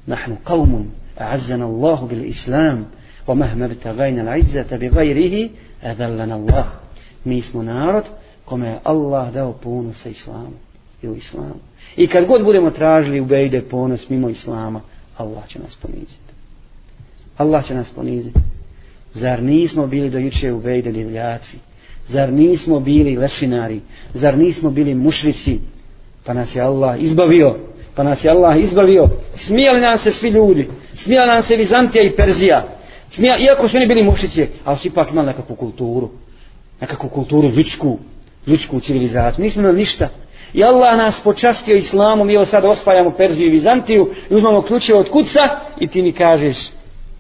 Nahnu 0.07 0.37
qavmun 0.45 0.85
a'azzana 1.16 1.64
Allahu 1.64 2.07
bil 2.07 2.25
Islam 2.25 2.87
wa 3.27 3.35
mahma 3.35 3.69
bitagajna 3.69 4.23
l'a'izzata 4.23 4.79
bi 4.79 4.88
gajrihi 4.88 5.51
adallana 5.83 6.35
Allah. 6.35 6.66
Mi 7.25 7.42
smo 7.42 7.62
narod 7.62 8.05
kome 8.45 8.69
je 8.69 8.79
Allah 8.85 9.33
dao 9.33 9.53
ponos 9.53 10.03
sa 10.03 10.09
Islamom 10.09 10.55
i 11.03 11.09
u 11.09 11.16
Islamu. 11.16 11.61
I 11.97 12.07
kad 12.07 12.27
god 12.27 12.45
budemo 12.45 12.71
tražili 12.71 13.21
Ubejde 13.21 13.62
ponos 13.62 14.09
mimo 14.09 14.29
Islama, 14.29 14.81
Allah 15.16 15.49
će 15.49 15.59
nas 15.59 15.77
poniziti. 15.77 16.33
Allah 17.37 17.64
će 17.64 17.75
nas 17.75 17.90
poniziti. 17.90 18.40
Zar 19.14 19.42
nismo 19.42 19.87
bili 19.87 20.11
do 20.11 20.19
juče 20.19 20.53
u 20.53 20.61
divljaci? 20.92 21.59
Zar 22.07 22.33
nismo 22.33 22.81
bili 22.81 23.16
lešinari? 23.16 23.81
Zar 24.14 24.38
nismo 24.38 24.71
bili 24.71 24.95
mušrici? 24.95 25.61
Pa 26.25 26.33
nas 26.33 26.57
je 26.57 26.62
Allah 26.62 27.03
izbavio. 27.03 27.57
Pa 27.95 28.03
nas 28.03 28.25
je 28.25 28.31
Allah 28.31 28.62
izbavio. 28.62 29.09
Smijali 29.35 29.81
nam 29.81 29.99
se 29.99 30.11
svi 30.11 30.29
ljudi. 30.29 30.69
Smijali 30.95 31.33
nam 31.33 31.42
se 31.42 31.57
Vizantija 31.57 32.05
i 32.05 32.16
Perzija. 32.16 32.64
Smijali, 33.09 33.45
iako 33.45 33.69
su 33.69 33.77
oni 33.77 33.87
bili 33.87 34.03
mušrici, 34.03 34.47
ali 34.64 34.77
su 34.77 34.88
ipak 34.88 35.11
imali 35.11 35.27
nekakvu 35.27 35.57
kulturu. 35.57 36.11
Nekakvu 36.81 37.09
kulturu 37.09 37.49
ljudsku. 37.49 37.99
Ljudsku 38.47 38.81
civilizaciju. 38.81 39.45
Nismo 39.45 39.62
imali 39.62 39.79
ništa. 39.79 40.09
I 40.55 40.64
Allah 40.64 40.99
nas 40.99 41.21
počastio 41.21 41.77
islamom 41.77 42.31
i 42.31 42.35
evo 42.35 42.45
sad 42.45 42.64
osvajamo 42.64 43.11
Perziju 43.11 43.47
i 43.47 43.51
Vizantiju 43.51 44.09
i 44.31 44.35
uzmamo 44.35 44.62
ključe 44.62 44.95
od 44.95 45.11
kuca 45.11 45.40
i 45.81 45.88
ti 45.88 46.03
mi 46.03 46.12
kažeš 46.12 46.57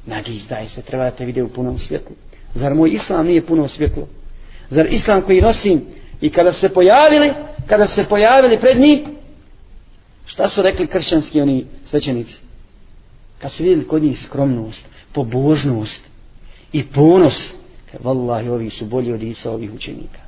nagizdaj 0.06 0.66
se, 0.66 0.82
treba 0.82 1.04
da 1.04 1.10
te 1.10 1.24
vide 1.24 1.42
u 1.42 1.48
punom 1.48 1.78
svjetlu. 1.78 2.16
Zar 2.54 2.74
moj 2.74 2.90
islam 2.90 3.26
nije 3.26 3.46
puno 3.46 3.68
svjetlo? 3.68 4.06
Zar 4.70 4.86
islam 4.86 5.22
koji 5.22 5.40
nosim 5.40 5.80
i 6.20 6.30
kada 6.30 6.52
se 6.52 6.68
pojavili, 6.68 7.30
kada 7.66 7.86
se 7.86 8.04
pojavili 8.04 8.60
pred 8.60 8.80
njih, 8.80 8.98
šta 10.26 10.48
su 10.48 10.62
rekli 10.62 10.86
kršćanski 10.86 11.40
oni 11.40 11.66
svećenici? 11.84 12.40
Kad 13.38 13.52
su 13.52 13.62
vidjeli 13.62 13.86
kod 13.86 14.02
njih 14.02 14.20
skromnost, 14.20 14.88
pobožnost 15.12 16.10
i 16.72 16.84
ponos, 16.84 17.54
kaj 17.90 18.00
vallahi 18.02 18.48
ovi 18.48 18.70
su 18.70 18.84
bolji 18.84 19.12
od 19.12 19.22
Isa 19.22 19.52
ovih 19.52 19.72
učenika. 19.74 20.20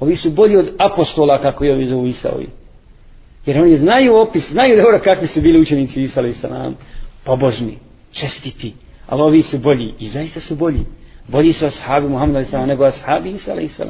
Ovi 0.00 0.16
su 0.16 0.30
bolji 0.30 0.56
od 0.56 0.70
apostola 0.78 1.42
kako 1.42 1.64
je 1.64 1.74
ovi 1.74 1.86
zovu 1.86 2.06
Isa 2.06 2.32
ovi. 2.32 2.48
Jer 3.46 3.60
oni 3.62 3.76
znaju 3.76 4.16
opis, 4.16 4.50
znaju 4.50 4.82
dobro 4.82 5.00
kakvi 5.04 5.26
su 5.26 5.40
bili 5.40 5.60
učenici 5.60 6.02
Isa 6.02 6.20
ali 6.20 6.32
sa 6.32 6.48
nam. 6.48 6.76
Pobožni, 7.24 7.78
čestiti, 8.12 8.74
ali 9.06 9.22
ovi 9.22 9.42
su 9.42 9.58
bolji 9.58 9.94
i 9.98 10.08
zaista 10.08 10.40
su 10.40 10.56
bolji 10.56 10.84
bolji 11.30 11.52
su 11.52 11.66
ashabi 11.66 12.08
Muhammed 12.08 12.36
a.s. 12.36 12.52
nego 12.52 12.84
ashabi 12.84 13.30
Isa 13.30 13.52
a.s. 13.52 13.80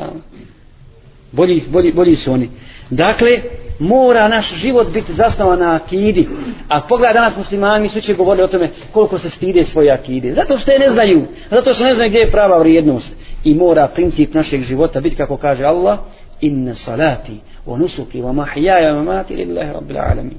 Bolji, 1.33 1.63
bolji, 1.71 1.93
bolji 1.93 2.17
su 2.17 2.33
oni. 2.33 2.51
Dakle, 2.91 3.41
mora 3.79 4.29
naš 4.29 4.55
život 4.55 4.93
biti 4.93 5.13
zasnovan 5.13 5.59
na 5.59 5.75
akidi. 5.75 6.29
A 6.69 6.81
pogledaj 6.89 7.15
danas 7.15 7.37
muslimani 7.37 7.89
su 7.89 8.01
će 8.01 8.15
govorili 8.15 8.45
o 8.45 8.49
tome 8.49 8.73
koliko 8.93 9.19
se 9.19 9.31
stide 9.31 9.65
svoje 9.65 9.91
akide. 9.91 10.33
Zato 10.33 10.59
što 10.59 10.73
je 10.73 10.79
ne 10.79 10.91
znaju. 10.91 11.27
Zato 11.51 11.73
što 11.73 11.85
ne 11.85 11.95
znaju 11.95 12.11
gdje 12.11 12.19
je 12.19 12.31
prava 12.31 12.59
vrijednost. 12.59 13.19
I 13.45 13.55
mora 13.55 13.89
princip 13.95 14.35
našeg 14.35 14.61
života 14.61 15.01
biti 15.01 15.17
kako 15.17 15.37
kaže 15.37 15.65
Allah 15.65 15.99
inna 16.41 16.75
salati 16.75 17.41
wa 17.67 17.79
nusuki 17.79 18.23
wa 18.23 18.33
mahyaja 18.33 18.93
wa 18.93 19.05
mamati 19.05 19.35
lillahi 19.35 19.73
rabbil 19.73 19.99
alamin. 19.99 20.39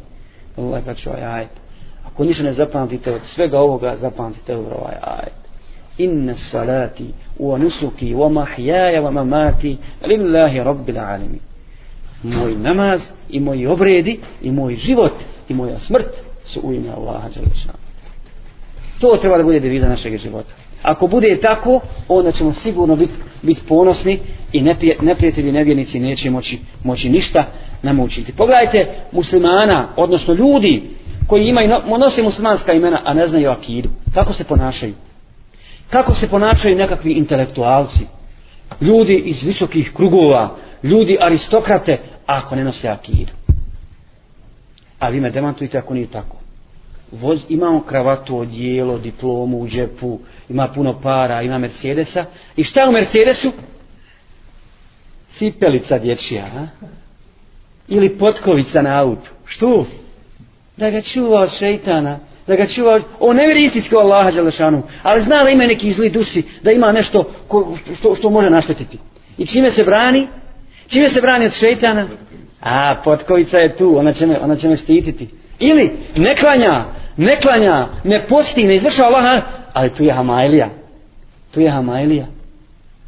Allah 0.57 0.81
kaže 0.85 1.09
ovaj 1.09 1.23
ajet. 1.23 1.49
Ako 2.05 2.23
ništa 2.23 2.43
ne 2.43 2.53
zapamtite 2.53 3.13
od 3.13 3.21
svega 3.23 3.59
ovoga, 3.59 3.95
zapamtite 3.95 4.55
ovaj 4.55 4.95
ajet 5.01 5.40
inna 6.03 6.37
salati 6.37 7.05
wa 7.39 7.57
nusuki 7.57 8.13
wa 8.13 8.29
mahyaya 8.29 9.01
wa 9.01 9.11
mamati 9.11 9.77
lillahi 10.07 10.59
rabbil 10.59 10.99
alamin. 10.99 11.39
Moj 12.23 12.55
namaz 12.55 13.11
i 13.29 13.39
moji 13.39 13.67
obredi 13.67 14.19
i 14.41 14.51
moj 14.51 14.75
život 14.75 15.13
i 15.49 15.53
moja 15.53 15.79
smrt 15.79 16.09
su 16.43 16.59
u 16.63 16.73
ime 16.73 16.89
Allaha 16.89 17.29
dželle 17.29 17.81
to 19.01 19.17
treba 19.21 19.37
da 19.37 19.43
bude 19.43 19.59
deviza 19.59 19.89
našeg 19.89 20.17
života. 20.17 20.53
Ako 20.81 21.07
bude 21.07 21.37
tako 21.41 21.79
onda 22.07 22.31
ćemo 22.31 22.51
sigurno 22.51 22.95
biti 22.95 23.13
bit 23.41 23.67
ponosni 23.67 24.19
i 24.51 24.61
neprijatelji 25.01 25.51
nevjernici 25.51 25.99
neće 25.99 26.29
moći, 26.29 26.59
moći 26.83 27.09
ništa 27.09 27.45
namučiti 27.83 28.33
pogledajte 28.33 28.95
muslimana 29.11 29.93
odnosno 29.97 30.33
ljudi 30.33 30.83
koji 31.27 31.47
imaju 31.47 31.69
nose 31.99 32.23
muslimanska 32.23 32.73
imena 32.73 33.01
a 33.05 33.13
ne 33.13 33.27
znaju 33.27 33.49
akidu. 33.49 33.89
Kako 34.13 34.33
se 34.33 34.43
ponašaju 34.43 34.93
kako 35.91 36.13
se 36.13 36.29
ponašaju 36.29 36.75
nekakvi 36.75 37.11
intelektualci, 37.11 38.07
ljudi 38.81 39.15
iz 39.15 39.43
visokih 39.43 39.91
krugova, 39.93 40.55
ljudi 40.83 41.17
aristokrate, 41.21 41.99
ako 42.25 42.55
ne 42.55 42.63
nose 42.63 42.89
akidu. 42.89 43.31
A 44.99 45.09
vi 45.09 45.19
me 45.19 45.29
demantujte 45.29 45.77
ako 45.77 45.93
nije 45.93 46.07
tako. 46.07 46.37
Voz, 47.11 47.41
imamo 47.49 47.83
kravatu, 47.83 48.37
odijelo, 48.37 48.97
diplomu 48.97 49.57
u 49.57 49.67
džepu, 49.67 50.19
ima 50.49 50.67
puno 50.75 50.99
para, 51.01 51.41
ima 51.41 51.57
Mercedesa. 51.57 52.25
I 52.55 52.63
šta 52.63 52.87
u 52.89 52.91
Mercedesu? 52.91 53.51
Cipelica 55.31 55.97
dječja, 55.99 56.45
a? 56.55 56.67
Ili 57.87 58.17
potkovica 58.17 58.81
na 58.81 59.01
autu. 59.01 59.31
Što? 59.45 59.85
Da 60.77 60.89
ga 60.89 61.01
čuva 61.01 61.41
od 61.41 61.51
šeitana, 61.51 62.19
da 62.47 62.55
ga 62.55 62.65
čuva, 62.67 62.99
on 63.19 63.35
ne 63.35 63.45
vjeri 63.45 63.63
istinski 63.63 63.95
Allaha 63.95 64.31
Đelešanu, 64.31 64.83
ali 65.03 65.21
zna 65.21 65.43
da 65.43 65.49
ima 65.49 65.63
neki 65.63 65.91
zli 65.91 66.09
duši, 66.09 66.43
da 66.63 66.71
ima 66.71 66.91
nešto 66.91 67.23
ko, 67.47 67.77
što, 67.95 68.15
što 68.15 68.29
može 68.29 68.49
naštetiti. 68.49 68.97
I 69.37 69.45
čime 69.45 69.71
se 69.71 69.83
brani? 69.83 70.27
Čime 70.87 71.09
se 71.09 71.21
brani 71.21 71.45
od 71.45 71.53
šeitana? 71.53 72.07
A, 72.61 73.01
potkovica 73.03 73.57
je 73.57 73.75
tu, 73.75 73.97
ona 73.97 74.13
će 74.13 74.27
me, 74.27 74.39
ona 74.39 74.55
će 74.55 74.69
me 74.69 74.75
štititi. 74.75 75.29
Ili, 75.59 75.91
ne 76.17 76.35
klanja, 76.35 76.85
ne 77.17 77.35
klanja, 77.35 77.87
ne 78.03 78.25
posti, 78.29 78.67
ne 78.67 78.75
izvršava 78.75 79.07
Allah, 79.07 79.43
ali 79.73 79.89
tu 79.89 80.03
je 80.03 80.13
Hamailija. 80.13 80.69
Tu 81.53 81.61
je 81.61 81.71
Hamailija. 81.71 82.25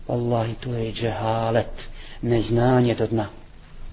Wallahi, 0.08 0.54
tu 0.64 0.70
je 0.70 0.92
džehalet, 0.92 1.90
neznanje 2.22 2.96
do 2.96 3.08
dna. 3.08 3.26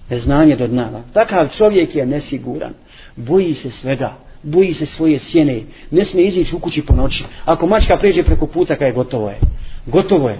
Neznanje 0.09 0.55
do 0.55 0.67
dna. 0.67 1.03
Takav 1.13 1.47
čovjek 1.47 1.95
je 1.95 2.05
nesiguran, 2.05 2.73
boji 3.15 3.53
se 3.53 3.71
svega 3.71 4.15
boji 4.43 4.73
se 4.73 4.85
svoje 4.85 5.19
sjene, 5.19 5.61
ne 5.91 6.05
smije 6.05 6.27
izići 6.27 6.55
u 6.55 6.59
kući 6.59 6.85
po 6.85 6.95
noći. 6.95 7.23
Ako 7.45 7.67
mačka 7.67 7.97
pređe 7.97 8.23
preko 8.23 8.47
puta, 8.47 8.75
kaj 8.75 8.91
gotovo 8.91 9.29
je. 9.29 9.39
Gotovo 9.85 10.29
je. 10.29 10.37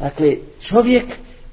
Dakle, 0.00 0.36
čovjek 0.60 1.04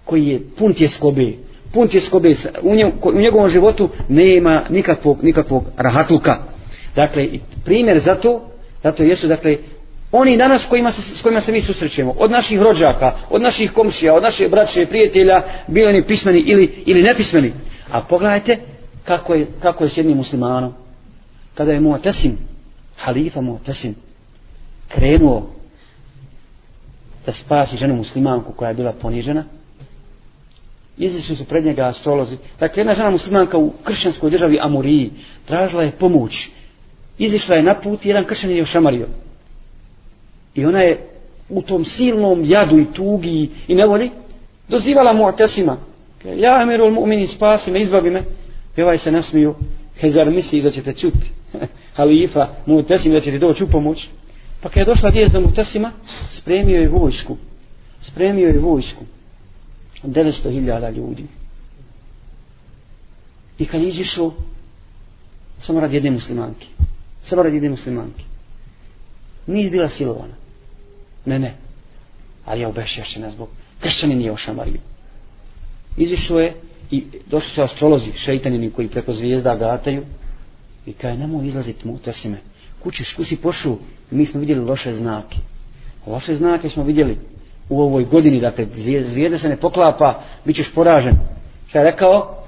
koji 0.06 0.28
je 0.28 0.41
pun 0.58 0.74
tjeskobe, 0.74 1.34
pun 1.74 1.88
tjeskobe, 1.88 2.30
u, 2.62 2.76
nje, 2.76 2.91
u 3.04 3.22
njegovom 3.22 3.50
životu 3.50 3.89
nema 4.10 4.65
nikakvog, 4.69 5.24
nikakvog 5.24 5.63
rahatluka. 5.78 6.38
Dakle, 6.95 7.28
primjer 7.65 8.00
za 8.00 8.15
to, 8.15 8.50
zato 8.84 9.04
jesu, 9.04 9.28
dakle, 9.28 9.58
oni 10.12 10.38
danas 10.38 10.65
kojima 10.65 10.91
se, 10.91 11.02
s 11.17 11.22
kojima 11.22 11.41
se 11.41 11.52
mi 11.52 11.62
susrećemo, 11.62 12.13
od 12.17 12.32
naših 12.32 12.62
rođaka, 12.62 13.12
od 13.30 13.41
naših 13.41 13.72
komšija, 13.72 14.15
od 14.15 14.24
naše 14.24 14.50
braće, 14.50 14.86
prijatelja, 14.86 15.43
bili 15.67 15.88
oni 15.88 16.04
pismeni 16.08 16.43
ili, 16.45 16.84
ili 16.86 17.04
nepismeni. 17.04 17.54
A 17.91 18.02
pogledajte 18.02 18.58
kako 19.04 19.34
je, 19.34 19.48
kako 19.62 19.84
je 19.84 19.89
s 19.89 19.98
jednim 19.98 20.17
muslimanom 20.17 20.74
kada 21.60 21.72
je 21.72 21.80
Mu'tasim, 21.80 22.38
halifa 22.95 23.41
Mu'tasim, 23.41 23.93
krenuo 24.88 25.50
da 27.26 27.32
spasi 27.32 27.78
ženu 27.78 27.95
muslimanku 27.95 28.54
koja 28.54 28.69
je 28.69 28.76
bila 28.76 28.93
ponižena, 29.02 29.43
izišli 30.98 31.36
su 31.36 31.45
pred 31.45 31.65
njega 31.65 31.88
astrolozi. 31.88 32.38
Dakle, 32.60 32.82
jedna 32.82 32.93
žena 32.93 33.10
muslimanka 33.10 33.58
u 33.58 33.74
kršćanskoj 33.84 34.30
državi 34.30 34.60
Amuriji 34.62 35.12
tražila 35.45 35.84
je 35.84 35.91
pomoć. 35.91 36.50
Izišla 37.17 37.56
je 37.56 37.63
na 37.63 37.76
put 37.76 38.06
i 38.06 38.10
jedan 38.10 38.24
kršćan 38.24 38.52
je 38.52 38.63
ošamario. 38.63 39.08
I 40.56 40.65
ona 40.65 40.80
je 40.80 41.08
u 41.50 41.62
tom 41.62 41.86
silnom 41.86 42.41
jadu 42.45 42.80
i 42.80 42.93
tugi 42.93 43.50
i 43.67 43.76
nevoli 43.76 44.12
dozivala 44.69 45.13
Mu'tasima. 45.13 45.76
Ja, 46.24 46.62
Emirul 46.62 46.91
Mu'mini, 46.91 47.28
spasi 47.28 47.72
me, 47.72 47.80
izbavi 47.80 48.12
me. 48.12 48.24
I 48.78 48.82
ovaj 48.82 48.98
se 48.98 49.12
nasmiju. 49.12 49.56
Kaj 50.01 50.09
zar 50.09 50.29
misli 50.31 50.62
da 50.62 50.69
ćete 50.69 50.93
čuti? 50.93 51.31
halifa 51.97 52.49
Mutesim 52.65 53.13
da 53.13 53.19
će 53.19 53.31
ti 53.31 53.39
doći 53.39 53.63
u 53.63 53.67
pomoć. 53.67 54.07
Pa 54.62 54.69
kad 54.69 54.77
je 54.77 54.85
došla 54.85 55.09
vijest 55.09 55.33
do 55.33 55.41
Mutesima, 55.41 55.91
spremio 56.29 56.81
je 56.81 56.89
vojsku. 56.89 57.38
Spremio 58.01 58.47
je 58.47 58.59
vojsku. 58.59 59.03
900.000 60.03 60.95
ljudi. 60.95 61.23
I 63.59 63.65
kad 63.65 63.81
je 63.81 63.89
izišao, 63.89 64.33
samo 65.59 65.79
radi 65.79 65.95
jedne 65.95 66.12
muslimanke. 66.12 66.67
Samo 67.23 67.43
radi 67.43 67.55
jedne 67.55 67.69
muslimanke. 67.69 68.23
Nije 69.47 69.69
bila 69.69 69.89
silovana. 69.89 70.33
Ne, 71.25 71.39
ne. 71.39 71.53
Ali 72.45 72.62
je 72.62 72.67
obešćašena 72.67 73.29
zbog 73.29 73.49
kršćani 73.79 74.15
nije 74.15 74.31
ošamario. 74.31 74.79
Izišao 75.97 76.39
je 76.39 76.53
i 76.91 77.04
došli 77.28 77.49
su 77.49 77.62
astrolozi, 77.62 78.12
šeitanini 78.15 78.71
koji 78.71 78.88
preko 78.88 79.13
zvijezda 79.13 79.56
gataju, 79.56 80.04
I 80.89 80.93
kaj 80.93 81.17
nemoj 81.17 81.47
izlaziti 81.47 81.88
mu 81.88 81.93
utasime. 81.93 82.38
Kućiš, 82.84 83.13
kući 83.13 83.38
pošu, 83.38 83.78
mi 84.12 84.25
smo 84.25 84.39
vidjeli 84.39 84.65
loše 84.65 84.93
znake. 84.93 85.38
Loše 86.08 86.36
znake 86.36 86.69
smo 86.69 86.84
vidjeli 86.84 87.17
u 87.69 87.82
ovoj 87.82 88.04
godini, 88.04 88.41
dakle, 88.41 88.65
zvijezda 89.02 89.38
se 89.38 89.49
ne 89.49 89.58
poklapa, 89.58 90.23
bit 90.45 90.56
ćeš 90.56 90.73
poražen. 90.73 91.13
Šta 91.67 91.80
je 91.80 91.86
rekao? 91.86 92.43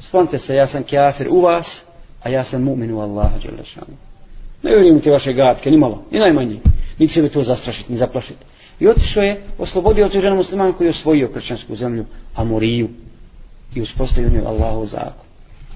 Sponte 0.00 0.38
se, 0.38 0.54
ja 0.54 0.66
sam 0.66 0.82
kjafir 0.82 1.28
u 1.30 1.40
vas, 1.40 1.84
a 2.22 2.28
ja 2.28 2.44
sam 2.44 2.64
mu'min 2.64 2.92
u 2.92 3.00
Allaha, 3.00 3.38
Đelešanu. 3.42 3.96
Ne 4.62 4.70
vjerujem 4.70 5.00
ti 5.00 5.10
vaše 5.10 5.32
gatke, 5.32 5.70
ni 5.70 5.78
malo, 5.78 6.02
ni 6.10 6.18
najmanje. 6.18 6.60
Niti 6.98 7.12
će 7.12 7.22
li 7.22 7.28
to 7.28 7.44
zastrašiti, 7.44 7.92
ni 7.92 7.98
zaplašiti. 7.98 8.44
I 8.80 8.88
otišao 8.88 9.22
je, 9.22 9.42
oslobodio 9.58 10.08
tu 10.08 10.20
ženu 10.20 10.36
muslimanku 10.36 10.84
i 10.84 10.88
osvojio 10.88 11.28
kršćansku 11.28 11.74
zemlju, 11.74 12.04
Amoriju, 12.34 12.88
i 13.74 13.82
uspostavio 13.82 14.30
njoj 14.30 14.46
Allahu 14.46 14.86
zakon. 14.86 15.26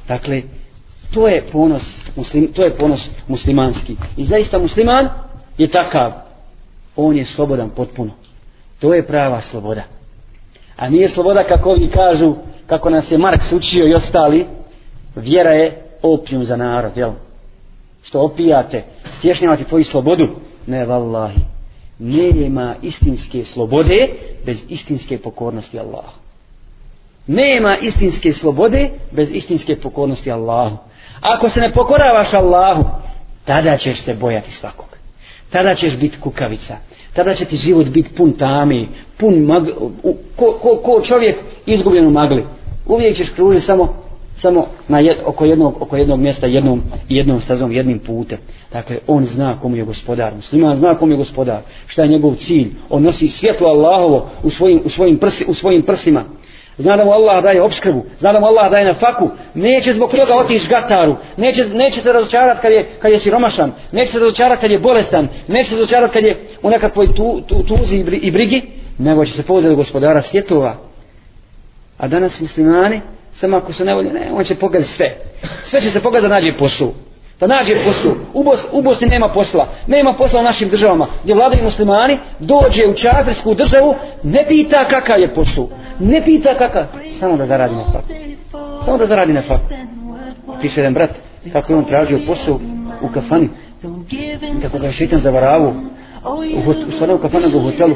Dakle, 0.09 0.42
To 1.12 1.28
je 1.28 1.42
ponos, 1.52 2.00
muslim, 2.16 2.52
to 2.52 2.64
je 2.64 2.70
ponos 2.70 3.11
muslimanski. 3.28 3.96
I 4.16 4.24
zaista 4.24 4.59
musliman 4.59 5.09
je 5.59 5.68
takav. 5.68 6.12
On 6.96 7.16
je 7.16 7.24
slobodan 7.24 7.70
potpuno. 7.70 8.12
To 8.81 8.94
je 8.94 9.07
prava 9.07 9.40
sloboda. 9.40 9.83
A 10.76 10.88
nije 10.88 11.09
sloboda 11.09 11.42
kako 11.42 11.70
oni 11.70 11.90
kažu, 11.90 12.35
kako 12.66 12.90
nas 12.90 13.12
je 13.12 13.18
Marks 13.18 13.52
učio 13.52 13.88
i 13.88 13.94
ostali, 13.94 14.46
vjera 15.16 15.50
je 15.50 15.83
opijum 16.02 16.44
za 16.44 16.57
narod, 16.57 16.96
jel? 16.96 17.11
Što 18.02 18.20
opijate, 18.20 18.85
stješnjavate 19.18 19.64
tvoju 19.64 19.85
slobodu? 19.85 20.28
Ne, 20.66 20.87
vallahi. 20.87 21.40
Nema 21.98 22.74
istinske 22.83 23.44
slobode 23.44 24.09
bez 24.46 24.64
istinske 24.68 25.18
pokornosti 25.18 25.78
Allahu. 25.78 26.22
Nema 27.27 27.77
istinske 27.77 28.33
slobode 28.33 28.91
bez 29.11 29.31
istinske 29.33 29.77
pokornosti 29.77 30.31
Allahu. 30.31 30.77
Ako 31.21 31.49
se 31.49 31.61
ne 31.61 31.73
pokoravaš 31.73 32.35
Allahu, 32.35 32.85
tada 33.45 33.77
ćeš 33.77 34.01
se 34.01 34.15
bojati 34.15 34.53
svakog. 34.53 34.97
Tada 35.51 35.75
ćeš 35.75 35.97
biti 35.97 36.21
kukavica. 36.21 36.77
Tada 37.13 37.35
će 37.35 37.45
ti 37.45 37.57
život 37.57 37.89
biti 37.89 38.15
pun 38.15 38.33
tami, 38.33 38.89
pun 39.19 39.39
mag, 39.39 39.67
ko, 40.37 40.59
ko, 40.63 40.81
ko 40.85 41.01
čovjek 41.01 41.37
izgubljen 41.67 42.07
u 42.07 42.11
magli. 42.11 42.47
Uvijek 42.87 43.17
ćeš 43.17 43.29
kružiti 43.29 43.65
samo 43.65 44.03
samo 44.37 44.67
na 44.89 44.99
jed, 44.99 45.17
oko 45.27 45.45
jednog 45.45 45.83
oko 45.83 45.97
jednog 45.97 46.21
mjesta 46.21 46.47
jednom 46.47 46.83
jednom 47.09 47.41
stazom 47.41 47.73
jednim 47.73 47.99
putem 47.99 48.39
dakle 48.73 48.99
on 49.07 49.25
zna 49.25 49.61
komu 49.61 49.77
je 49.77 49.85
gospodar 49.85 50.35
musliman 50.35 50.77
zna 50.77 50.95
komu 50.95 51.13
je 51.13 51.19
gospodar 51.19 51.61
šta 51.87 52.03
je 52.03 52.09
njegov 52.09 52.35
cilj 52.35 52.71
on 52.91 53.03
nosi 53.03 53.29
svjetlo 53.29 53.69
Allahovo 53.69 54.31
u 54.43 54.51
svojim 54.51 54.81
u 54.85 54.89
svojim 54.89 55.19
prsi 55.19 55.45
u 55.49 55.55
svojim 55.55 55.83
prsima 55.83 56.25
zna 56.79 56.97
da 56.97 57.05
mu 57.05 57.13
Allah 57.13 57.43
daje 57.43 57.63
obskrbu 57.63 58.05
zna 58.19 58.33
da 58.33 58.41
mu 58.41 58.47
Allah 58.47 58.71
daje 58.71 58.85
na 58.85 58.95
faku 58.95 59.31
neće 59.55 59.93
zbog 59.93 60.11
toga 60.11 60.37
otići 60.37 60.69
gataru. 60.69 61.17
Neće, 61.37 61.65
neće 61.65 62.01
se 62.01 62.13
razočarati 62.13 62.61
kad 62.63 62.73
je, 62.73 62.91
kad 62.99 63.13
je 63.13 63.19
siromašan. 63.19 63.73
Neće 63.93 64.13
se 64.13 64.19
razočarati 64.19 64.61
kad 64.61 64.71
je 64.71 64.79
bolestan. 64.79 65.29
Neće 65.49 65.71
se 65.71 65.77
razočarati 65.77 66.13
kad 66.13 66.25
je 66.25 66.43
u 66.63 66.71
nekakvoj 66.71 67.15
tu, 67.15 67.41
tu, 67.47 67.63
tuzi 67.63 67.97
i 68.23 68.31
brigi 68.31 68.63
nego 68.99 69.25
će 69.25 69.33
se 69.33 69.47
pozeti 69.47 69.75
gospodara 69.75 70.23
svjetova. 70.23 70.75
A 71.99 72.09
danas 72.09 72.41
muslimani 72.41 73.01
samo 73.33 73.57
ako 73.57 73.73
su 73.73 73.85
nevolje, 73.85 74.13
ne, 74.13 74.33
on 74.33 74.45
će 74.45 74.55
pogledati 74.55 74.91
sve. 74.91 75.17
Sve 75.63 75.81
će 75.81 75.91
se 75.91 76.03
pogledati 76.03 76.29
da 76.29 76.35
nađe 76.35 76.59
poslu. 76.59 76.93
Da 77.42 77.48
nađe 77.48 77.74
poslu. 77.85 78.12
U, 78.35 78.44
Bos, 78.44 78.68
u 78.72 78.83
Bosni 78.83 79.09
nema 79.09 79.28
posla. 79.28 79.66
Nema 79.87 80.14
posla 80.18 80.40
u 80.40 80.44
našim 80.44 80.68
državama. 80.68 81.07
Gdje 81.22 81.35
vladaju 81.35 81.64
muslimani, 81.64 82.18
dođe 82.38 82.83
u 82.88 82.94
čafirsku 82.94 83.55
državu, 83.55 83.94
ne 84.22 84.44
pita 84.48 84.85
kakav 84.85 85.20
je 85.20 85.35
poslu. 85.35 85.68
Ne 86.00 86.24
pita 86.24 86.59
kakav. 86.59 86.85
Samo 87.20 87.37
da 87.37 87.46
zaradi 87.46 87.74
na 87.74 87.85
fakt. 87.92 88.12
Samo 88.85 88.98
da 88.98 89.07
zaradi 89.07 89.33
na 89.33 89.42
fakt. 89.42 89.72
Piše 90.61 90.81
jedan 90.81 90.94
brat, 90.94 91.11
kako 91.52 91.72
je 91.72 91.76
on 91.76 91.85
tražio 91.85 92.18
posao 92.26 92.59
u 93.02 93.09
kafani. 93.14 93.48
Kako 94.62 94.78
ga 94.78 94.87
je 94.87 94.92
šeitan 94.92 95.18
zavaravu 95.20 95.74
u, 96.57 96.62
hot, 96.66 96.76
u 96.88 96.90
stvarno 96.90 97.18
kafana 97.18 97.46
u 97.57 97.61
hotelu 97.61 97.94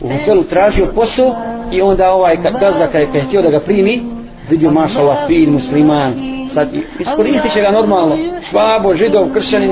u 0.00 0.08
hotelu 0.08 0.42
tražio 0.42 0.86
posao 0.94 1.36
i 1.72 1.80
onda 1.80 2.10
ovaj 2.10 2.36
gazda 2.60 2.86
kada 2.86 3.18
je 3.18 3.24
htio 3.24 3.42
da 3.42 3.50
ga 3.50 3.60
primi 3.60 4.02
vidio 4.50 4.70
mašala 4.70 5.26
fin 5.26 5.50
musliman 5.50 6.33
sad 6.54 6.68
iskoristit 7.00 7.52
će 7.52 7.60
ga 7.60 7.70
normalno 7.70 8.16
švabo, 8.50 8.94
židov, 8.94 9.32
kršćanin 9.32 9.70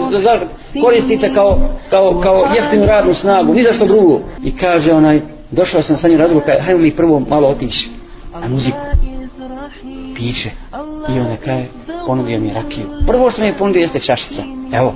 koristite 0.84 1.32
kao, 1.34 1.58
kao, 1.90 2.20
kao 2.22 2.44
jeftinu 2.54 2.86
radnu 2.86 3.14
snagu 3.14 3.54
ni 3.54 3.64
za 3.68 3.72
što 3.72 3.86
drugo 3.86 4.20
i 4.44 4.56
kaže 4.56 4.92
onaj 4.92 5.20
došao 5.50 5.82
sam 5.82 5.96
sa 5.96 6.08
njim 6.08 6.18
razgovor 6.18 6.44
kaže 6.46 6.62
hajmo 6.62 6.80
mi 6.80 6.96
prvo 6.96 7.20
malo 7.20 7.48
otići 7.48 7.88
na 8.40 8.48
muziku 8.48 8.78
piće 10.16 10.50
i 11.08 11.20
onda 11.20 11.36
kaže 11.44 11.64
ponudio 12.06 12.40
mi 12.40 12.50
rakiju 12.54 12.86
prvo 13.06 13.30
što 13.30 13.42
mi 13.42 13.46
je 13.46 13.54
ponudio 13.54 13.80
jeste 13.80 14.00
čašica 14.00 14.42
evo 14.72 14.94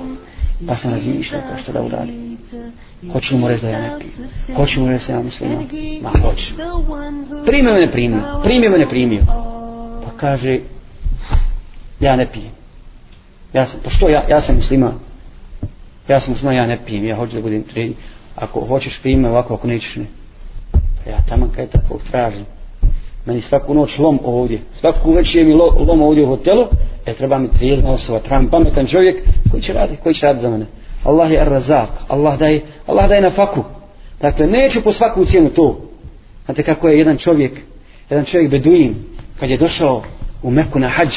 pa 0.67 0.75
sam 0.75 0.91
razmišljao 0.91 1.41
kao 1.49 1.57
što 1.57 1.71
da 1.71 1.81
uradim 1.81 2.37
Hoću 3.13 3.37
mu 3.37 3.47
reći 3.47 3.61
da 3.61 3.69
ja 3.69 3.81
ne 3.81 3.99
pijem? 3.99 4.29
Hoću 4.55 4.81
mu 4.81 4.87
reći 4.87 5.07
da 5.07 5.13
ja 5.13 5.23
musliman? 5.23 5.65
Ma 6.01 6.09
hoću. 6.09 6.53
Primio 7.45 7.73
me 7.73 7.79
ne 7.79 7.91
primio. 7.91 8.21
Primio 8.43 8.71
me 8.71 8.77
ne 8.77 8.89
primio 8.89 9.21
kaže 10.17 10.59
ja 11.99 12.15
ne 12.15 12.27
pijem. 12.31 12.51
Ja 13.53 13.65
sam, 13.65 13.79
pa 13.83 13.89
što 13.89 14.09
ja, 14.09 14.25
ja 14.29 14.41
sam 14.41 14.55
musliman. 14.55 14.93
ja 16.07 16.19
sam 16.19 16.31
musliman, 16.33 16.55
ja 16.55 16.65
ne 16.65 16.77
pijem. 16.85 17.05
Ja 17.05 17.15
hoću 17.15 17.35
da 17.35 17.41
budem 17.41 17.63
tri 17.63 17.93
ako 18.35 18.59
hoćeš 18.59 19.01
pijeme 19.01 19.29
ovako, 19.29 19.53
ako 19.53 19.67
nećeš 19.67 19.95
ne. 19.95 20.05
Pa 20.71 21.09
ja 21.09 21.17
tamo 21.29 21.49
kaj 21.55 21.67
tako 21.67 21.99
tražim. 22.11 22.45
Meni 23.25 23.41
svaku 23.41 23.73
noć 23.73 23.99
lom 23.99 24.19
ovdje. 24.23 24.61
Svaku 24.71 25.11
već 25.11 25.35
je 25.35 25.43
mi 25.43 25.53
lom 25.53 26.01
ovdje 26.01 26.23
u 26.23 26.27
hotelu. 26.27 26.67
E 27.05 27.13
treba 27.13 27.37
mi 27.37 27.51
trijezna 27.51 27.89
osoba 27.89 28.19
trebam 28.19 28.49
pametan 28.49 28.87
čovjek 28.87 29.23
koji 29.51 29.63
će 29.63 29.73
raditi 29.73 30.01
koji 30.03 30.15
će 30.15 30.25
raditi 30.25 30.41
za 30.41 30.49
mene. 30.49 30.65
Allah 31.03 31.31
je 31.31 31.45
razak 31.45 31.89
Allah 32.07 32.39
daje, 32.39 32.61
Allah 32.85 33.09
daje 33.09 33.21
na 33.21 33.31
faku. 33.31 33.63
Dakle 34.21 34.47
neću 34.47 34.83
po 34.83 34.91
svaku 34.91 35.25
cijenu 35.25 35.49
to. 35.49 35.81
Znate 36.45 36.63
kako 36.63 36.87
je 36.87 36.97
jedan 36.97 37.17
čovjek 37.17 37.61
jedan 38.09 38.25
čovjek 38.25 38.51
beduin 38.51 38.95
kad 39.39 39.49
je 39.49 39.57
došao 39.57 40.03
u 40.43 40.51
Meku 40.51 40.79
na 40.79 40.87
hađ 40.87 41.15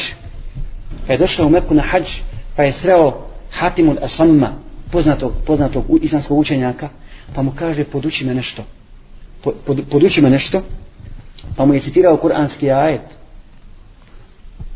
kad 1.07 1.11
je 1.11 1.19
došao 1.19 1.47
u 1.47 1.51
Meku 1.51 1.75
na 1.75 1.83
hađ 1.83 2.21
pa 2.57 2.63
je 2.63 2.73
sreo 2.73 3.27
Hatimul 3.51 3.97
Asamma 4.03 4.53
poznatog, 4.93 5.33
poznatog 5.47 5.85
islamskog 6.03 6.39
učenjaka 6.39 6.89
pa 7.35 7.43
mu 7.43 7.53
kaže 7.59 7.85
poduči 7.85 8.25
me 8.25 8.35
nešto. 8.35 8.65
Po, 9.43 9.53
pod, 9.67 9.81
poduči 9.91 10.23
me 10.23 10.31
nešto. 10.31 10.63
Pa 11.57 11.65
mu 11.65 11.75
je 11.75 11.81
citirao 11.81 12.17
kuranski 12.17 12.71
ajet. 12.71 13.01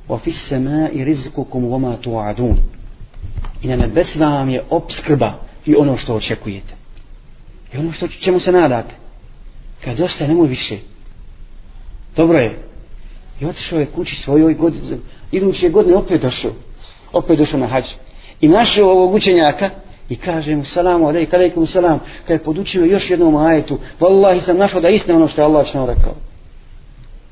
Wa 0.09 0.20
fis 0.20 0.48
samai 0.48 1.05
rizqukum 1.05 1.64
wa 1.64 1.79
ma 1.79 1.96
tu'adun. 1.96 2.57
I 3.62 3.68
na 3.68 3.77
nebesima 3.77 4.27
vam 4.27 4.48
je 4.48 4.62
obskrba 4.70 5.33
i 5.66 5.74
ono 5.77 5.96
što 5.96 6.14
očekujete. 6.14 6.74
I 7.72 7.79
ono 7.79 7.92
što 7.92 8.09
čemu 8.09 8.38
se 8.38 8.53
nadate. 8.53 8.94
Kad 9.85 9.96
dosta 9.96 10.27
nemoj 10.27 10.48
više. 10.48 10.79
Dobro 12.16 12.38
je. 12.38 12.63
I 13.44 13.46
otišao 13.46 13.80
je 13.80 13.87
kući 13.87 14.16
svojoj 14.16 14.54
godine, 14.54 14.98
iduće 15.33 15.68
godine 15.68 15.96
opet 15.96 16.22
došao, 16.22 16.50
opet 17.12 17.38
došao 17.38 17.61
na 17.61 17.66
hađ. 17.66 17.85
I 18.40 18.48
našao 18.48 18.90
ovog 18.90 19.14
učenjaka 19.14 19.70
i 20.09 20.16
kaže 20.16 20.57
mu 20.57 20.64
salamu 20.64 21.09
alaikum, 21.09 21.38
alaikum 21.38 21.66
salam, 21.66 22.00
kada 22.22 22.33
je 22.33 22.44
podučio 22.44 22.85
još 22.85 23.11
jednom 23.11 23.37
ajetu, 23.37 23.78
vallahi 24.00 24.40
sam 24.40 24.57
našao 24.57 24.80
da 24.80 24.88
istina 24.88 25.16
ono 25.16 25.28
što 25.28 25.40
je 25.40 25.44
Allah 25.44 25.66
što 25.66 25.87
rekao. 25.87 26.14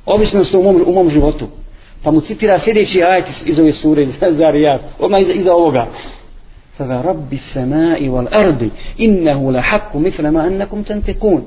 Običnost 0.07 0.55
u 0.55 0.63
mom, 0.63 0.83
u 0.87 0.93
mom 0.93 1.09
životu. 1.09 1.47
Pa 2.03 2.11
mu 2.11 2.21
citira 2.21 2.59
sljedeći 2.59 3.03
ajet 3.03 3.27
iz 3.47 3.59
ove 3.59 3.73
sure, 3.73 4.03
iz 4.03 4.17
Zarijat, 4.33 4.81
odmah 4.99 5.21
iza, 5.21 5.33
iza 5.33 5.55
ovoga. 5.55 5.87
Fada 6.77 7.03
rabbi 7.03 7.37
samai 7.37 8.09
wal 8.09 8.29
ardi, 8.31 8.71
innehu 8.97 9.51
la 9.51 9.61
haku 9.61 10.01
mithlama 10.01 10.41
annakum 10.41 10.85
tantekun. 10.85 11.43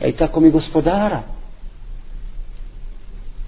E 0.00 0.12
tako 0.12 0.40
mi 0.40 0.50
gospodara, 0.50 1.22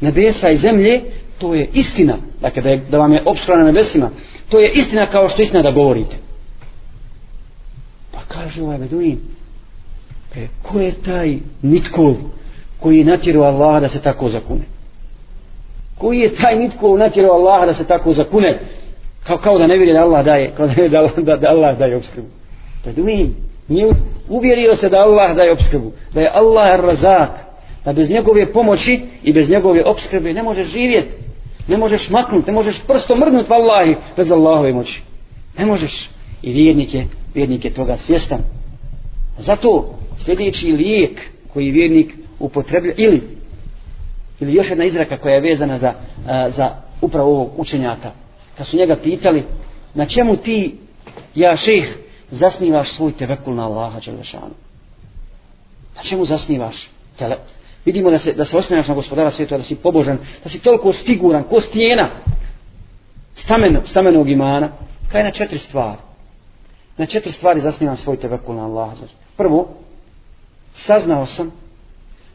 nebesa 0.03 0.51
i 0.51 0.57
zemlje, 0.57 1.03
to 1.39 1.55
je 1.55 1.69
istina. 1.75 2.17
Dakle, 2.41 2.63
da, 2.63 2.71
je, 2.71 2.83
da 2.91 2.99
vam 2.99 3.13
je 3.13 3.23
obskra 3.27 3.57
na 3.57 3.65
nebesima. 3.65 4.11
To 4.49 4.61
je 4.61 4.71
istina 4.71 5.07
kao 5.07 5.29
što 5.29 5.43
istina 5.43 5.63
da 5.63 5.71
govorite. 5.71 6.17
Pa 8.13 8.21
kaže 8.29 8.63
ovaj 8.63 8.79
Beduin, 8.79 9.19
e, 10.37 10.47
ko 10.63 10.81
je 10.81 10.93
taj 10.93 11.39
nitkov 11.63 12.15
koji 12.81 12.99
je 12.99 13.05
natjerao 13.05 13.45
Allaha 13.45 13.81
da 13.81 13.89
se 13.89 14.03
tako 14.03 14.29
zakune? 14.29 14.65
Koji 15.99 16.19
je 16.19 16.35
taj 16.35 16.57
nitkov 16.57 16.99
natjerao 16.99 17.33
Allaha 17.33 17.67
da 17.67 17.75
se 17.75 17.87
tako 17.87 18.13
zakune? 18.13 18.61
Kao, 19.27 19.39
kao 19.39 19.59
da 19.59 19.67
ne 19.67 19.77
vjeruje 19.77 19.95
da 19.95 20.05
Allah 20.05 20.25
daje, 20.25 20.53
kao 20.57 20.67
da 20.67 20.73
ne 20.83 20.89
da, 20.89 21.09
da, 21.17 21.37
da 21.37 21.49
Allah 21.49 21.79
daje 21.79 21.97
obskrbu. 21.97 22.29
Beduin, 22.85 23.35
nije 23.69 23.87
uvjerio 24.29 24.77
se 24.77 24.89
da 24.89 24.97
Allah 24.97 25.37
daje 25.37 25.53
obskrbu. 25.53 25.93
Da 26.15 26.21
je 26.21 26.31
Allah 26.35 26.81
razak 26.81 27.52
da 27.85 27.93
bez 27.93 28.11
njegove 28.11 28.53
pomoći 28.53 29.01
i 29.23 29.33
bez 29.33 29.51
njegove 29.51 29.85
obskrbe 29.85 30.33
ne 30.33 30.43
možeš 30.43 30.69
živjeti 30.69 31.23
ne 31.69 31.77
možeš 31.77 32.11
maknuti, 32.11 32.47
ne 32.47 32.53
možeš 32.53 32.81
prstom 32.87 33.19
mrdnuti 33.19 33.51
vallahi 33.51 33.97
bez 34.17 34.33
Allahove 34.33 34.73
moći. 34.73 35.03
Ne 35.59 35.67
možeš. 35.67 36.11
I 36.43 36.53
vjernik 36.53 36.95
je, 36.95 37.07
vjernik 37.35 37.65
je 37.65 37.75
toga 37.75 37.97
svjestan. 37.97 38.41
Zato 39.39 39.95
sljedeći 40.19 40.67
lijek 40.67 41.21
koji 41.53 41.71
vjernik 41.71 42.15
upotreblja 42.39 42.93
ili 42.97 43.23
ili 44.41 44.55
još 44.55 44.71
jedna 44.71 44.85
izraka 44.85 45.17
koja 45.17 45.35
je 45.35 45.41
vezana 45.41 45.79
za, 45.79 45.95
a, 46.27 46.51
za 46.51 46.71
upravo 47.01 47.31
ovog 47.31 47.51
učenjaka. 47.57 48.11
Kad 48.59 48.67
su 48.67 48.77
njega 48.77 48.97
pitali 49.03 49.45
na 49.95 50.07
čemu 50.07 50.37
ti 50.37 50.75
ja 51.35 51.57
šeh 51.57 51.85
zasnivaš 52.31 52.93
svoj 52.93 53.13
tevekul 53.13 53.55
na 53.55 53.67
Allaha 53.67 54.01
Đelešanu? 54.01 54.55
Na 55.97 56.03
čemu 56.03 56.25
zasnivaš 56.25 56.91
tele, 57.19 57.37
vidimo 57.85 58.11
da 58.11 58.19
se, 58.19 58.33
da 58.33 58.45
se 58.45 58.57
osnajaš 58.57 58.89
na 58.89 58.95
gospodara 58.95 59.31
svijeta, 59.31 59.57
da 59.57 59.63
si 59.63 59.77
pobožan, 59.77 60.19
da 60.43 60.49
si 60.49 60.63
toliko 60.63 60.93
stiguran, 60.93 61.45
ko 61.45 61.61
stijena 61.61 62.11
stamen, 63.35 63.81
stamenog 63.85 64.29
imana, 64.29 64.69
kaj 65.09 65.23
na 65.23 65.31
četiri 65.31 65.59
stvari. 65.59 65.99
Na 66.97 67.07
četiri 67.07 67.33
stvari 67.33 67.61
zasnivam 67.61 67.97
svoj 67.97 68.17
tevekul 68.17 68.55
na 68.55 68.65
Allah. 68.65 68.93
Prvo, 69.37 69.69
saznao 70.75 71.27
sam 71.27 71.53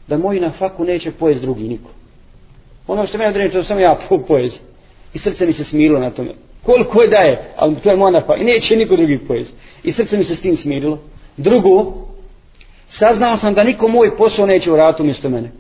da 0.08 0.18
moji 0.18 0.40
na 0.40 0.52
faku 0.52 0.84
neće 0.84 1.12
pojest 1.12 1.42
drugi 1.42 1.64
niko. 1.64 1.90
Ono 2.88 3.08
što 3.08 3.18
me 3.18 3.28
određe, 3.28 3.54
to 3.54 3.64
sam 3.64 3.80
ja 3.80 4.00
pojest. 4.28 4.64
I 5.14 5.20
srce 5.20 5.46
mi 5.46 5.54
se 5.54 5.64
smilo 5.64 6.00
na 6.00 6.12
tome. 6.12 6.34
koliko 6.64 7.02
je 7.02 7.10
daje, 7.10 7.54
ali 7.56 7.76
to 7.76 7.92
je 7.92 7.98
moja 7.98 8.12
napa, 8.12 8.36
i 8.36 8.44
neće 8.44 8.76
niko 8.76 8.96
drugi 8.96 9.20
pojest. 9.28 9.58
I 9.84 9.92
srce 9.92 10.18
mi 10.18 10.24
se 10.24 10.36
s 10.36 10.42
tim 10.42 10.58
smirilo. 10.58 11.00
Drugo, 11.38 12.07
saznao 12.88 13.38
sam 13.38 13.54
da 13.54 13.64
niko 13.64 13.88
moj 13.88 14.18
posao 14.18 14.46
neće 14.46 14.72
uraditi 14.72 15.02
umjesto 15.02 15.30
mene. 15.30 15.52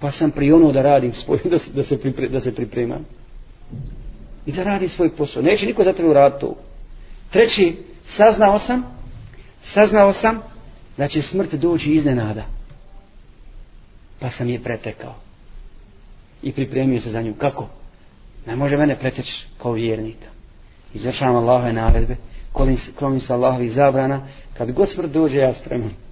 Pa 0.00 0.10
sam 0.10 0.30
prionuo 0.30 0.72
da 0.72 0.82
radim 0.82 1.14
svoj, 1.14 1.38
da 1.44 1.58
se, 1.58 1.72
da 1.72 1.82
se, 1.82 1.98
pripre, 1.98 2.28
da 2.28 2.40
se 2.40 2.54
pripremam. 2.54 3.04
I 4.46 4.52
da 4.52 4.62
radim 4.62 4.88
svoj 4.88 5.10
posao. 5.16 5.42
Neće 5.42 5.66
niko 5.66 5.84
za 5.84 5.92
tebe 5.92 6.08
uraditi 6.08 6.40
to. 6.40 6.54
Treći, 7.30 7.76
saznao 8.06 8.58
sam, 8.58 8.84
saznao 9.62 10.12
sam 10.12 10.42
da 10.96 11.08
će 11.08 11.22
smrt 11.22 11.54
doći 11.54 11.92
iznenada. 11.92 12.44
Pa 14.20 14.30
sam 14.30 14.48
je 14.48 14.62
pretekao. 14.62 15.14
I 16.42 16.52
pripremio 16.52 17.00
se 17.00 17.10
za 17.10 17.22
nju. 17.22 17.34
Kako? 17.34 17.68
Ne 18.46 18.56
može 18.56 18.76
mene 18.76 18.98
preteći 18.98 19.46
kao 19.62 19.72
vjernika. 19.72 20.28
Izvršavam 20.94 21.36
Allahove 21.36 21.72
naredbe, 21.72 22.16
klomim 22.98 23.20
se 23.20 23.32
Allahovi 23.32 23.68
zabrana, 23.68 24.26
kad 24.58 24.72
god 24.72 24.88
smrt 24.88 25.12
dođe, 25.12 25.38
ja 25.38 25.54
spreman. 25.54 26.05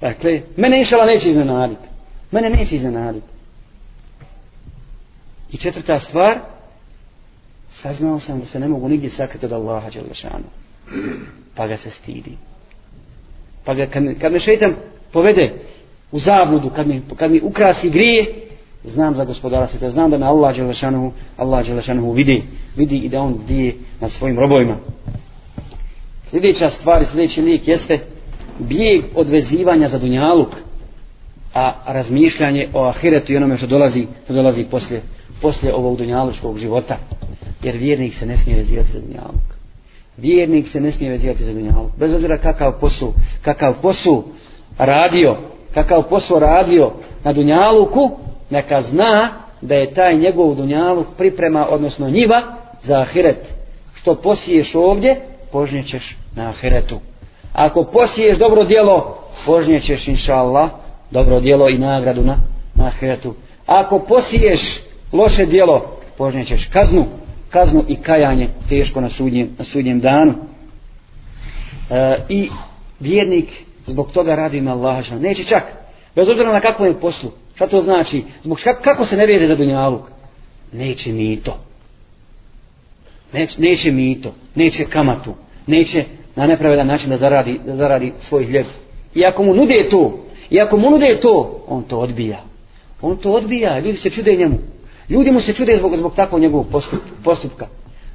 Dakle, 0.00 0.42
mene 0.56 0.78
inšala 0.78 1.04
neće 1.04 1.28
iznenaditi. 1.28 1.88
Mene 2.30 2.50
neće 2.50 2.76
iznenaditi. 2.76 3.26
I 5.52 5.56
četvrta 5.56 5.98
stvar, 5.98 6.38
saznao 7.70 8.18
sam 8.18 8.40
da 8.40 8.46
se 8.46 8.60
ne 8.60 8.68
mogu 8.68 8.88
nigdje 8.88 9.10
sakriti 9.10 9.46
od 9.46 9.52
Allaha 9.52 9.90
Đelešanu. 9.90 10.44
Pa 11.54 11.66
ga 11.66 11.76
se 11.76 11.90
stidi. 11.90 12.36
Pa 13.64 13.74
ga, 13.74 13.86
kad, 13.86 14.02
kad 14.20 14.32
me 14.32 14.40
šetan 14.40 14.74
povede 15.12 15.54
u 16.12 16.18
zabludu, 16.18 16.70
kad 16.70 16.88
mi, 16.88 17.02
kad 17.16 17.30
mi 17.30 17.40
ukrasi 17.42 17.90
grije, 17.90 18.34
znam 18.84 19.14
za 19.14 19.24
gospodara 19.24 19.66
sveta, 19.66 19.90
znam 19.90 20.10
da 20.10 20.18
me 20.18 20.26
Allah 20.26 20.56
Đelešanu, 20.56 21.12
Allah 21.36 21.66
Đelešanu 21.66 22.12
vidi, 22.12 22.42
vidi 22.76 22.96
i 22.96 23.08
da 23.08 23.20
on 23.20 23.40
dije 23.48 23.74
na 24.00 24.08
svojim 24.08 24.38
robovima. 24.38 24.76
Sljedeća 26.30 26.70
stvar 26.70 27.02
i 27.02 27.06
sljedeći 27.06 27.42
lijek 27.42 27.68
jeste 27.68 27.98
bijeg 28.60 29.04
od 29.14 29.28
vezivanja 29.28 29.88
za 29.88 29.98
dunjaluk, 29.98 30.48
a 31.54 31.72
razmišljanje 31.86 32.68
o 32.74 32.84
ahiretu 32.84 33.32
i 33.32 33.36
onome 33.36 33.56
što 33.56 33.66
dolazi, 33.66 34.06
što 34.24 34.32
dolazi 34.32 34.64
poslije, 34.64 35.02
poslije 35.42 35.74
ovog 35.74 35.98
dunjalučkog 35.98 36.58
života. 36.58 36.96
Jer 37.62 37.76
vjernik 37.76 38.14
se 38.14 38.26
ne 38.26 38.36
smije 38.36 38.58
vezivati 38.58 38.92
za 38.92 39.00
dunjaluk. 39.00 39.60
Vjernik 40.16 40.68
se 40.68 40.80
ne 40.80 40.92
smije 40.92 41.10
vezivati 41.10 41.44
za 41.44 41.52
dunjaluk. 41.52 41.92
Bez 41.98 42.14
obzira 42.14 42.38
kakav 42.38 42.80
posao, 42.80 43.12
kakav 43.42 43.74
posao 43.82 44.24
radio, 44.78 45.36
kakav 45.74 46.08
posao 46.08 46.38
radio 46.38 46.92
na 47.24 47.32
dunjaluku, 47.32 48.10
neka 48.50 48.82
zna 48.82 49.30
da 49.60 49.74
je 49.74 49.94
taj 49.94 50.16
njegov 50.16 50.54
dunjaluk 50.54 51.06
priprema, 51.18 51.66
odnosno 51.70 52.10
njiva, 52.10 52.42
za 52.82 53.00
ahiret. 53.00 53.54
Što 53.94 54.14
posiješ 54.14 54.74
ovdje, 54.74 55.20
požnjećeš 55.52 56.16
na 56.36 56.48
ahiretu. 56.48 56.98
Ako 57.52 57.84
posiješ 57.84 58.38
dobro 58.38 58.64
djelo, 58.64 59.18
požnjećeš 59.46 60.08
inša 60.08 60.34
Allah, 60.34 60.70
dobro 61.10 61.40
djelo 61.40 61.68
i 61.68 61.78
nagradu 61.78 62.24
na, 62.24 62.36
na 62.74 62.86
ahiretu. 62.86 63.34
Ako 63.66 63.98
posiješ 63.98 64.80
loše 65.12 65.46
djelo, 65.46 65.98
požnjećeš 66.18 66.66
kaznu, 66.66 67.06
kaznu 67.50 67.84
i 67.88 67.96
kajanje 67.96 68.48
teško 68.68 69.00
na 69.00 69.08
sudnjem, 69.08 69.50
na 69.58 69.64
sudnjem 69.64 70.00
danu. 70.00 70.34
E, 71.90 72.16
I 72.28 72.48
vjernik 73.00 73.64
zbog 73.86 74.12
toga 74.12 74.34
radi 74.34 74.58
ima 74.58 74.70
Allaha. 74.70 75.18
Neće 75.18 75.44
čak, 75.44 75.62
bez 76.16 76.28
obzira 76.28 76.52
na 76.52 76.60
kakvom 76.60 76.88
je 76.88 77.00
poslu. 77.00 77.30
Šta 77.54 77.66
to 77.66 77.80
znači? 77.80 78.24
Zbog 78.42 78.60
kako, 78.64 78.82
kako 78.82 79.04
se 79.04 79.16
ne 79.16 79.26
veže 79.26 79.46
za 79.46 79.54
dunjaluk? 79.54 80.02
Neće 80.72 81.12
mi 81.12 81.36
to. 81.36 81.58
Neće, 83.32 83.60
neće 83.60 83.92
mi 83.92 84.20
to. 84.22 84.34
Neće 84.54 84.84
kamatu. 84.84 85.34
Neće 85.66 86.04
na 86.36 86.46
nepravedan 86.46 86.86
način 86.86 87.10
da 87.10 87.16
zaradi, 87.16 87.60
da 87.66 87.76
zaradi 87.76 88.12
svoj 88.18 88.46
hljeb. 88.46 88.66
I 89.14 89.24
ako 89.24 89.42
mu 89.42 89.54
nude 89.54 89.88
to, 89.90 90.18
i 90.50 90.60
ako 90.60 90.76
mu 90.76 90.90
nude 90.90 91.18
to, 91.22 91.64
on 91.68 91.82
to 91.82 91.98
odbija. 91.98 92.40
On 93.02 93.16
to 93.16 93.32
odbija, 93.32 93.78
ljudi 93.78 93.96
se 93.96 94.10
čude 94.10 94.36
njemu. 94.36 94.58
Ljudi 95.08 95.32
mu 95.32 95.40
se 95.40 95.52
čude 95.52 95.76
zbog, 95.76 95.96
zbog 95.96 96.14
takvog 96.14 96.40
njegovog 96.40 96.66
postup, 96.72 97.00
postupka. 97.24 97.66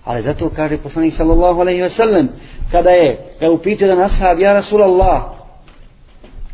Ali 0.04 0.22
zato 0.22 0.50
kaže 0.56 0.78
poslanik 0.78 1.14
sallallahu 1.14 1.62
alaihi 1.62 1.82
wa 1.82 1.90
sallam, 1.90 2.28
kada 2.72 2.90
je, 2.90 3.18
kada 3.40 3.52
upitio 3.52 3.88
da 3.88 3.96
nashab, 3.96 4.40
ja 4.40 4.54
Rasulallah, 4.54 5.24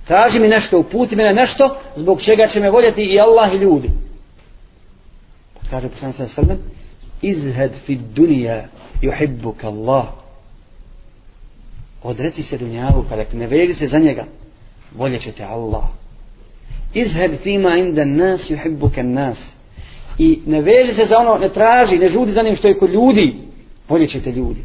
kaži 0.08 0.40
mi 0.40 0.48
nešto, 0.48 0.80
uputi 0.80 1.16
me 1.16 1.24
na 1.24 1.32
nešto, 1.32 1.76
zbog 1.96 2.22
čega 2.22 2.48
će 2.48 2.60
me 2.60 2.72
voljeti 2.72 3.02
i 3.02 3.20
Allah 3.20 3.54
i 3.54 3.58
ljudi. 3.58 3.90
Kaže 5.70 5.90
poslanik 5.90 6.16
sallallahu 6.16 6.42
alaihi 6.42 6.52
wa 6.52 6.64
sallam, 6.64 6.82
izhed 7.22 7.72
fi 7.86 7.96
dunija, 7.96 8.64
juhibbuka 9.02 9.68
Allah, 9.68 10.06
odreci 12.04 12.44
se 12.44 12.58
dunjavu 12.58 13.06
kada 13.10 13.26
ne 13.34 13.48
veži 13.48 13.74
se 13.74 13.88
za 13.88 14.00
njega 14.00 14.26
bolje 14.92 15.20
će 15.20 15.32
te 15.32 15.44
Allah. 15.44 15.84
Izheb 16.94 17.32
fima 17.44 17.78
inda 17.78 18.06
nas 18.06 18.52
yuhibbuka 18.52 19.02
nas. 19.02 19.56
I 20.18 20.40
ne 20.46 20.62
veži 20.62 20.94
se 20.94 21.06
za 21.06 21.18
ono 21.18 21.38
ne 21.38 21.50
traži 21.50 21.98
ne 21.98 22.10
žudi 22.10 22.32
za 22.32 22.42
njim 22.42 22.56
što 22.56 22.68
je 22.68 22.78
kod 22.78 22.90
ljudi 22.90 23.36
bolje 23.90 24.08
će 24.08 24.22
te 24.22 24.32
ljudi. 24.32 24.62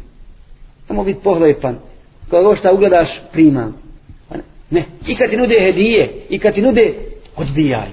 Nemo 0.89 1.03
biti 1.03 1.19
pohlepan 1.23 1.79
kada 2.29 2.45
ovo 2.45 2.55
šta 2.55 2.73
ugledaš 2.73 3.21
primam 3.31 3.87
ne 4.69 4.83
i 5.07 5.15
kad 5.15 5.29
ti 5.29 5.37
nude 5.37 5.55
hedije 5.59 6.13
i 6.29 6.39
kad 6.39 6.53
ti 6.53 6.61
nude 6.61 6.93
odbijaj. 7.35 7.87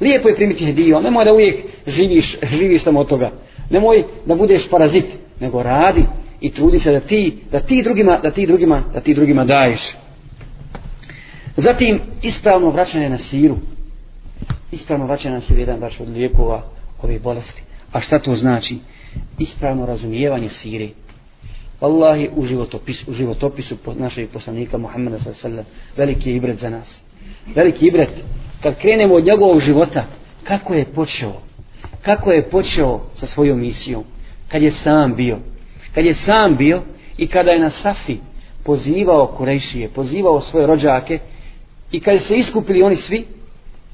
Lijepo 0.00 0.28
je 0.28 0.34
primiti 0.34 0.64
hediju 0.64 0.94
ali 0.94 1.04
nemoj 1.04 1.24
da 1.24 1.32
uvijek 1.32 1.64
živiš 1.86 2.38
živiš 2.42 2.82
samo 2.82 3.00
od 3.00 3.08
toga. 3.08 3.30
Nemoj 3.70 4.04
da 4.26 4.34
budeš 4.34 4.68
parazit 4.68 5.04
nego 5.40 5.62
radi 5.62 6.04
i 6.42 6.50
trudi 6.50 6.78
se 6.78 6.92
da 6.92 7.00
ti, 7.00 7.38
da 7.50 7.60
ti 7.60 7.82
drugima, 7.82 8.20
da 8.22 8.30
ti 8.30 8.46
drugima, 8.46 8.82
da 8.94 9.00
ti 9.00 9.14
drugima 9.14 9.44
daješ. 9.44 9.94
Zatim, 11.56 12.00
ispravno 12.22 12.70
vraćanje 12.70 13.08
na 13.10 13.18
siru. 13.18 13.56
Ispravno 14.72 15.06
vraćanje 15.06 15.34
na 15.34 15.40
siru 15.40 15.60
jedan 15.60 15.80
baš 15.80 16.00
od 16.00 16.08
lijekova 16.08 16.62
ove 17.02 17.18
bolesti. 17.18 17.62
A 17.92 18.00
šta 18.00 18.18
to 18.18 18.34
znači? 18.34 18.78
Ispravno 19.38 19.86
razumijevanje 19.86 20.48
sire. 20.48 20.88
Wallahi 21.80 22.28
u 22.36 22.44
životopisu, 22.44 23.10
u 23.10 23.14
životopisu 23.14 23.76
našeg 23.98 24.28
poslanika 24.30 24.78
Muhammeda 24.78 25.18
sallam, 25.18 25.64
veliki 25.96 26.30
je 26.30 26.36
ibret 26.36 26.58
za 26.58 26.70
nas. 26.70 27.04
Veliki 27.54 27.86
ibret. 27.86 28.10
Kad 28.62 28.78
krenemo 28.78 29.14
od 29.14 29.24
njegovog 29.24 29.60
života, 29.60 30.04
kako 30.44 30.74
je 30.74 30.84
počeo? 30.84 31.32
Kako 32.02 32.32
je 32.32 32.48
počeo 32.50 33.00
sa 33.14 33.26
svojom 33.26 33.60
misijom? 33.60 34.04
Kad 34.48 34.62
je 34.62 34.70
sam 34.70 35.14
bio? 35.14 35.38
Kad 35.94 36.04
je 36.04 36.14
sam 36.14 36.56
bio 36.56 36.82
i 37.18 37.26
kada 37.26 37.50
je 37.50 37.60
na 37.60 37.70
Safi 37.70 38.16
pozivao 38.64 39.26
Kurejšije, 39.26 39.88
pozivao 39.88 40.40
svoje 40.40 40.66
rođake 40.66 41.18
i 41.92 42.00
kad 42.00 42.22
se 42.22 42.36
iskupili 42.36 42.82
oni 42.82 42.96
svi, 42.96 43.26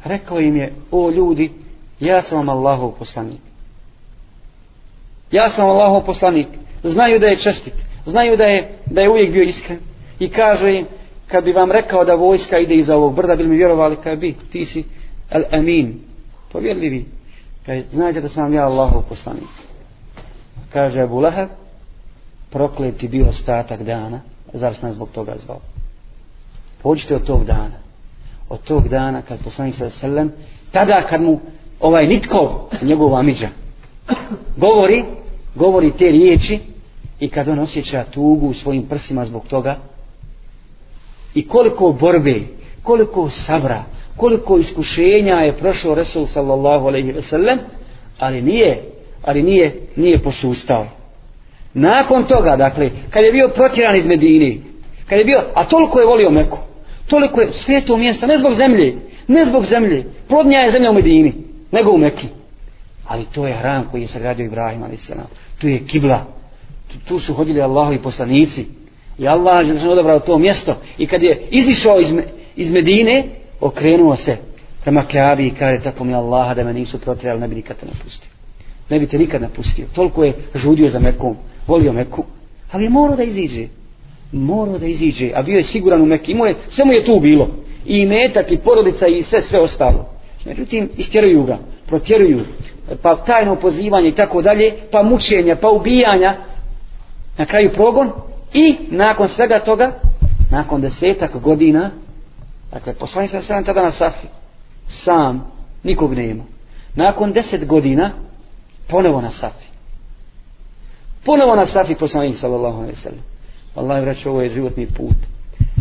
rekao 0.05 0.41
im 0.41 0.57
je, 0.57 0.73
o 0.91 1.11
ljudi, 1.11 1.51
ja 2.01 2.23
sam 2.23 2.39
vam 2.39 2.49
Allahov 2.49 2.91
poslanik. 2.99 3.41
Ja 5.31 5.49
sam 5.49 5.69
Allahov 5.69 6.05
poslanik. 6.05 6.47
Znaju 6.83 7.19
da 7.19 7.27
je 7.27 7.37
čestit. 7.37 7.75
Znaju 8.05 8.37
da 8.37 8.45
je, 8.45 8.79
da 8.87 9.01
je 9.01 9.11
uvijek 9.11 9.33
bio 9.33 9.43
iskren. 9.43 9.79
I 10.19 10.29
kaže 10.29 10.75
im, 10.75 10.87
kad 11.27 11.45
bi 11.45 11.53
vam 11.53 11.73
rekao 11.73 12.05
da 12.05 12.15
vojska 12.15 12.59
ide 12.59 12.75
iza 12.75 12.97
ovog 12.97 13.15
brda, 13.15 13.37
bili 13.37 13.49
mi 13.49 13.57
vjerovali, 13.57 13.97
kad 13.97 14.19
bi, 14.19 14.35
ti 14.53 14.67
si 14.67 14.85
el 15.31 15.43
amin, 15.53 16.01
povjerljivi. 16.53 17.05
Kaže, 17.67 17.83
znajte 17.91 18.21
da 18.21 18.29
sam 18.29 18.55
ja 18.55 18.65
Allahov 18.65 19.03
poslanik. 19.09 19.49
Kaže 20.73 21.01
Abu 21.01 21.21
Lahab, 21.21 21.49
prokleti 22.51 23.09
bio 23.09 23.29
ostatak 23.29 23.83
dana, 23.83 24.21
zar 24.53 24.75
nas 24.83 24.95
zbog 24.95 25.09
toga 25.11 25.35
zvao. 25.37 25.61
Pođite 26.83 27.17
od 27.17 27.27
tog 27.27 27.45
dana. 27.45 27.79
Od 28.49 28.63
tog 28.63 28.89
dana 28.89 29.23
kad 29.23 29.45
poslanik 29.45 29.75
sa 29.75 29.91
selem, 29.91 30.33
tada 30.73 31.03
kad 31.11 31.23
mu 31.23 31.41
ovaj 31.81 32.07
nitko, 32.07 32.69
njegov 32.83 33.17
amiđa, 33.17 33.49
govori, 34.57 35.05
govori 35.55 35.93
te 35.93 36.05
riječi 36.05 36.59
i 37.21 37.29
kad 37.29 37.49
on 37.49 37.59
osjeća 37.59 38.05
tugu 38.05 38.49
u 38.49 38.55
svojim 38.55 38.87
prsima 38.87 39.25
zbog 39.25 39.47
toga 39.47 39.77
i 41.35 41.49
koliko 41.49 41.97
borbe, 42.01 42.41
koliko 42.83 43.31
sabra, 43.31 43.85
koliko 44.17 44.59
iskušenja 44.59 45.35
je 45.35 45.57
prošao 45.57 45.95
Resul 45.95 46.27
sallallahu 46.27 46.87
alaihi 46.87 47.13
ve 47.13 47.23
sellem, 47.23 47.59
ali 48.19 48.43
nije, 48.43 48.83
ali 49.23 49.43
nije, 49.43 49.81
nije 49.97 50.23
posustao. 50.23 50.87
Nakon 51.75 52.25
toga, 52.25 52.57
dakle, 52.57 52.91
kad 53.11 53.25
je 53.25 53.33
bio 53.33 53.49
protjeran 53.55 53.97
iz 53.97 54.07
Medine, 54.07 54.57
kad 55.09 55.19
je 55.19 55.25
bio, 55.25 55.43
a 55.55 55.65
toliko 55.65 56.01
je 56.01 56.07
volio 56.07 56.31
Meku, 56.31 56.59
toliko 57.07 57.41
je 57.41 57.53
svijetu 57.53 57.97
mjesta, 57.97 58.27
ne 58.27 58.39
zbog 58.39 58.55
zemlje, 58.55 58.97
ne 59.29 59.45
zbog 59.45 59.65
zemlje, 59.65 60.05
plodnija 60.29 60.61
je 60.61 60.71
zemlja 60.71 60.91
u 60.91 60.95
Medini, 60.95 61.33
nego 61.73 61.91
u 61.91 61.99
Meki. 61.99 62.27
Ali 63.07 63.25
to 63.35 63.47
je 63.47 63.53
hram 63.53 63.89
koji 63.91 64.01
je 64.01 64.07
sagradio 64.07 64.47
Ibrahim, 64.47 64.83
ali 64.83 64.97
se 64.97 65.15
tu 65.59 65.69
je 65.69 65.87
kibla, 65.87 66.25
tu, 66.89 66.97
tu 67.09 67.19
su 67.19 67.35
hodili 67.35 67.63
Allahovi 67.63 67.99
poslanici, 67.99 68.67
i 69.19 69.29
Allah 69.29 69.69
je 69.69 69.89
odabrao 69.89 70.21
to 70.21 70.39
mjesto, 70.39 70.77
i 70.99 71.07
kad 71.07 71.23
je 71.23 71.47
izišao 71.51 72.01
iz, 72.01 72.15
iz 72.57 72.73
Medine, 72.73 73.25
okrenuo 73.61 74.17
se 74.17 74.37
prema 74.83 75.03
Kaabi 75.03 75.47
i 75.47 75.51
kaže 75.51 75.83
tako 75.83 76.05
mi 76.05 76.15
Allaha 76.15 76.55
da 76.55 76.65
me 76.65 76.73
nisu 76.73 77.01
protjerali, 77.01 77.41
ne 77.41 77.49
bi 77.49 77.55
nikad 77.55 77.77
te 77.77 77.87
napustio. 77.87 78.31
ne 78.91 78.99
bi 78.99 79.07
te 79.07 79.19
nikad 79.19 79.43
napustio. 79.43 79.87
Toliko 79.95 80.25
je 80.25 80.35
žudio 80.55 80.89
za 80.89 80.99
Mekom, 80.99 81.37
volio 81.69 81.93
Meku, 81.93 82.25
ali 82.73 82.85
je 82.85 82.91
morao 82.91 83.17
da 83.17 83.23
iziđe. 83.23 83.67
Morao 84.33 84.79
da 84.79 84.87
iziđe, 84.87 85.31
a 85.35 85.43
bio 85.43 85.57
je 85.57 85.63
siguran 85.63 86.03
u 86.03 86.07
Meku. 86.07 86.31
Imao 86.31 86.47
je, 86.47 86.57
sve 86.67 86.85
mu 86.85 86.93
je 86.93 87.05
tu 87.05 87.21
bilo. 87.21 87.49
I 87.87 88.07
metak, 88.07 88.53
i 88.53 88.59
porodica, 88.59 89.07
i 89.07 89.23
sve, 89.23 89.43
sve 89.43 89.61
ostalo. 89.61 90.07
Međutim, 90.45 90.91
istjeruju 90.97 91.43
ga, 91.43 91.59
protjeruju, 91.87 92.41
pa 93.03 93.25
tajno 93.25 93.57
pozivanje 93.57 94.09
i 94.09 94.15
tako 94.15 94.43
dalje, 94.43 94.75
pa 94.93 95.03
mučenja, 95.03 95.57
pa 95.57 95.69
ubijanja, 95.71 96.37
na 97.39 97.47
kraju 97.47 97.71
progon 97.75 98.11
i 98.55 98.77
nakon 98.91 99.29
svega 99.29 99.63
toga, 99.65 99.93
nakon 100.51 100.81
desetak 100.81 101.37
godina, 101.41 101.91
dakle, 102.73 102.95
poslani 102.95 103.29
sam 103.29 103.43
sedam 103.43 103.65
tada 103.65 103.83
na 103.83 103.91
Safi, 103.91 104.27
sam, 104.87 105.51
nikog 105.85 106.15
nema. 106.15 106.45
Nakon 106.95 107.33
deset 107.33 107.67
godina, 107.67 108.11
ponovo 108.89 109.21
na 109.21 109.31
Safi. 109.31 109.68
Ponovo 111.29 111.57
na 111.57 111.67
Safi 111.67 111.95
poslanik 111.95 112.37
sallallahu 112.37 112.79
alaihi 112.79 112.97
sallam. 112.97 113.21
Allah 113.75 114.03
vraća, 114.03 114.31
ovo 114.31 114.43
je 114.43 114.49
životni 114.49 114.87
put 114.87 115.17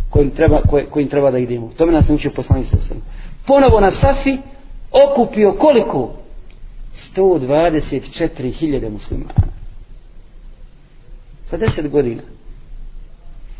kojim 0.09 0.31
treba, 0.31 0.61
koj, 0.61 0.85
kojim 0.89 1.09
treba 1.09 1.31
da 1.31 1.37
idemo. 1.37 1.71
tome 1.77 1.91
nas 1.91 2.09
naučio 2.09 2.31
poslanik 2.31 2.67
sallallahu 2.67 2.93
alaihi 2.93 3.03
sallam. 3.03 3.37
Ponovo 3.47 3.79
na 3.81 3.91
Safi 3.91 4.37
okupio 5.11 5.53
koliko? 5.53 6.13
124.000 7.15 8.89
muslimana. 8.89 9.47
Sa 11.49 11.57
deset 11.57 11.91
godina. 11.91 12.21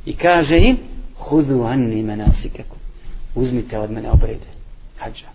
I 0.06 0.16
kaže 0.16 0.58
im, 0.58 0.78
hudu 1.18 1.64
anni 1.64 2.04
menasikakum 2.04 2.78
Uzmite 3.36 3.80
od 3.80 3.92
mene 3.92 4.12
obrede. 4.12 4.48
hađa 4.98 5.28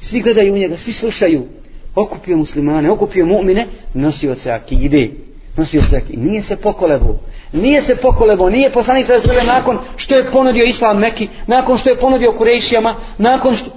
Svi 0.00 0.20
gledaju 0.20 0.54
u 0.54 0.58
njega, 0.58 0.76
svi 0.76 0.92
slušaju. 0.92 1.46
Okupio 1.94 2.36
muslimane, 2.36 2.90
okupio 2.90 3.26
mu'mine, 3.26 3.66
nosio 3.94 4.34
se 4.34 4.50
akide. 4.50 5.10
Nosio 5.58 5.82
se. 5.82 6.02
Nije 6.14 6.42
se 6.42 6.56
pokolevo. 6.56 7.18
Nije 7.52 7.80
se 7.80 7.96
pokolevo. 7.96 8.50
Nije 8.50 8.70
poslanik 8.70 9.06
sa 9.06 9.20
sve 9.20 9.44
nakon 9.46 9.78
što 9.96 10.14
je 10.14 10.30
ponudio 10.32 10.64
Islam 10.64 10.98
Meki, 10.98 11.28
nakon 11.46 11.78
što 11.78 11.90
je 11.90 11.98
ponudio 11.98 12.32
Kurejšijama, 12.32 12.94
nakon 13.18 13.54
što, 13.54 13.70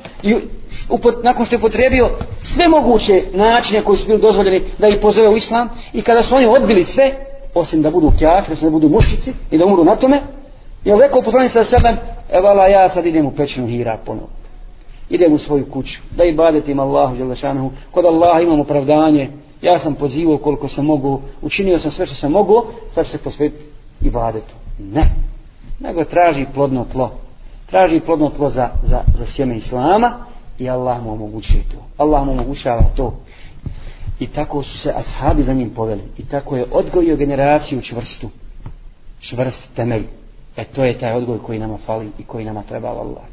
upot, 0.89 1.23
nakon 1.23 1.45
što 1.45 1.55
je 1.55 1.61
potrebio 1.61 2.09
sve 2.39 2.67
moguće 2.67 3.23
načine 3.33 3.83
koji 3.83 3.97
su 3.97 4.07
bili 4.07 4.21
dozvoljeni 4.21 4.63
da 4.77 4.87
ih 4.87 4.99
pozove 5.01 5.29
u 5.29 5.37
Islam 5.37 5.69
i 5.93 6.01
kada 6.01 6.23
su 6.23 6.35
oni 6.35 6.45
odbili 6.45 6.83
sve, 6.83 7.13
osim 7.53 7.81
da 7.81 7.89
budu 7.89 8.11
kjafir, 8.19 8.57
da 8.61 8.69
budu 8.69 8.89
mušici 8.89 9.33
i 9.51 9.57
da 9.57 9.65
umru 9.65 9.83
na 9.83 9.95
tome, 9.95 10.21
je 10.85 10.97
rekao 11.01 11.21
poslanik 11.21 11.51
sa 11.51 11.63
sebe, 11.63 11.97
evala 12.31 12.67
ja 12.67 12.89
sad 12.89 13.05
idem 13.05 13.25
u 13.25 13.31
pećinu 13.31 13.67
hira 13.67 13.97
ponovno 14.05 14.41
idem 15.11 15.33
u 15.33 15.37
svoju 15.37 15.65
kuću, 15.65 16.01
da 16.17 16.23
i 16.23 16.33
badetim 16.33 16.79
Allahu 16.79 17.15
Đelešanahu, 17.15 17.71
kod 17.91 18.05
Allaha 18.05 18.41
imam 18.41 18.59
opravdanje, 18.59 19.29
ja 19.61 19.79
sam 19.79 19.95
pozivao 19.95 20.37
koliko 20.37 20.67
sam 20.67 20.85
mogu, 20.85 21.21
učinio 21.41 21.79
sam 21.79 21.91
sve 21.91 22.05
što 22.05 22.15
sam 22.15 22.31
mogu, 22.31 22.63
sad 22.91 23.07
se 23.07 23.17
posvetiti 23.17 23.65
i 24.01 24.09
badetu. 24.09 24.55
Ne, 24.79 25.03
nego 25.79 26.03
traži 26.03 26.45
plodno 26.53 26.85
tlo, 26.91 27.11
traži 27.65 27.99
plodno 27.99 28.29
tlo 28.29 28.49
za, 28.49 28.69
za, 28.83 29.01
za 29.17 29.25
sjeme 29.25 29.57
Islama 29.57 30.25
i 30.59 30.69
Allah 30.69 31.03
mu 31.03 31.13
omogućuje 31.13 31.63
to. 31.71 31.77
Allah 31.97 32.25
mu 32.25 32.31
omogućava 32.31 32.83
to. 32.95 33.13
I 34.19 34.27
tako 34.27 34.63
su 34.63 34.77
se 34.77 34.93
ashabi 34.95 35.43
za 35.43 35.53
njim 35.53 35.69
poveli. 35.69 36.03
I 36.17 36.25
tako 36.25 36.55
je 36.55 36.65
odgojio 36.71 37.15
generaciju 37.15 37.81
čvrstu. 37.81 38.29
Čvrst 39.19 39.73
temelj. 39.75 40.05
E 40.57 40.63
to 40.63 40.83
je 40.83 40.99
taj 40.99 41.13
odgoj 41.13 41.39
koji 41.39 41.59
nama 41.59 41.77
fali 41.85 42.11
i 42.19 42.23
koji 42.23 42.45
nama 42.45 42.63
treba 42.63 42.87
Allah 42.87 43.23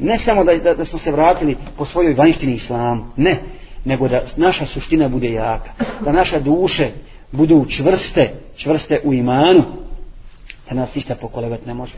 ne 0.00 0.18
samo 0.18 0.44
da, 0.44 0.54
da, 0.54 0.74
da 0.74 0.84
smo 0.84 0.98
se 0.98 1.12
vratili 1.12 1.56
po 1.78 1.84
svojoj 1.84 2.14
vanjštini 2.14 2.52
islamu, 2.52 3.04
ne, 3.16 3.40
nego 3.84 4.08
da 4.08 4.22
naša 4.36 4.66
suština 4.66 5.08
bude 5.08 5.32
jaka, 5.32 5.70
da 6.04 6.12
naša 6.12 6.38
duše 6.38 6.90
budu 7.32 7.64
čvrste, 7.68 8.30
čvrste 8.56 9.00
u 9.04 9.14
imanu, 9.14 9.64
da 10.68 10.74
nas 10.74 10.94
ništa 10.94 11.14
pokolevat 11.14 11.66
ne 11.66 11.74
može. 11.74 11.94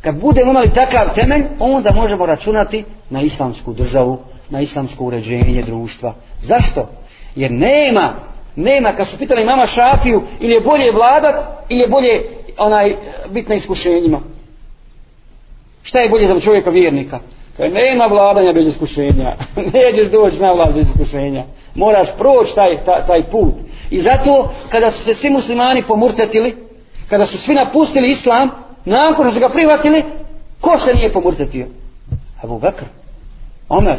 Kad 0.00 0.20
budemo 0.20 0.50
imali 0.50 0.70
takav 0.74 1.14
temelj, 1.14 1.44
onda 1.58 1.90
možemo 1.94 2.26
računati 2.26 2.84
na 3.10 3.22
islamsku 3.22 3.72
državu, 3.72 4.18
na 4.50 4.60
islamsko 4.60 5.04
uređenje 5.04 5.62
društva. 5.62 6.14
Zašto? 6.40 6.88
Jer 7.34 7.50
nema, 7.50 8.14
nema, 8.56 8.92
kad 8.92 9.06
su 9.08 9.18
pitali 9.18 9.44
mama 9.44 9.66
Šafiju, 9.66 10.22
ili 10.40 10.54
je 10.54 10.60
bolje 10.60 10.92
vladat, 10.92 11.34
ili 11.68 11.80
je 11.80 11.88
bolje 11.88 12.22
onaj, 12.58 12.94
biti 13.30 13.48
na 13.48 13.54
iskušenjima. 13.54 14.20
Šta 15.82 16.00
je 16.00 16.08
bolje 16.08 16.26
za 16.26 16.40
čovjeka 16.40 16.70
vjernika? 16.70 17.20
Kaj 17.56 17.68
nema 17.68 18.06
vladanja 18.06 18.52
bez 18.52 18.66
iskušenja. 18.66 19.36
Nećeš 19.74 20.10
doći 20.10 20.42
na 20.42 20.52
vlad 20.52 20.74
bez 20.74 20.86
iskušenja. 20.88 21.44
Moraš 21.74 22.08
proći 22.18 22.54
taj, 22.54 22.84
taj, 22.84 23.06
taj 23.06 23.30
put. 23.30 23.54
I 23.90 24.00
zato, 24.00 24.50
kada 24.70 24.90
su 24.90 25.04
se 25.04 25.14
svi 25.14 25.30
muslimani 25.30 25.82
pomurtetili, 25.88 26.56
kada 27.08 27.26
su 27.26 27.38
svi 27.38 27.54
napustili 27.54 28.08
islam, 28.08 28.50
nakon 28.84 29.24
što 29.24 29.34
su 29.34 29.40
ga 29.40 29.48
prihvatili, 29.48 30.02
ko 30.60 30.78
se 30.78 30.94
nije 30.94 31.12
pomurtetio? 31.12 31.66
Abu 32.42 32.58
Bakr, 32.58 32.84
Omer, 33.68 33.96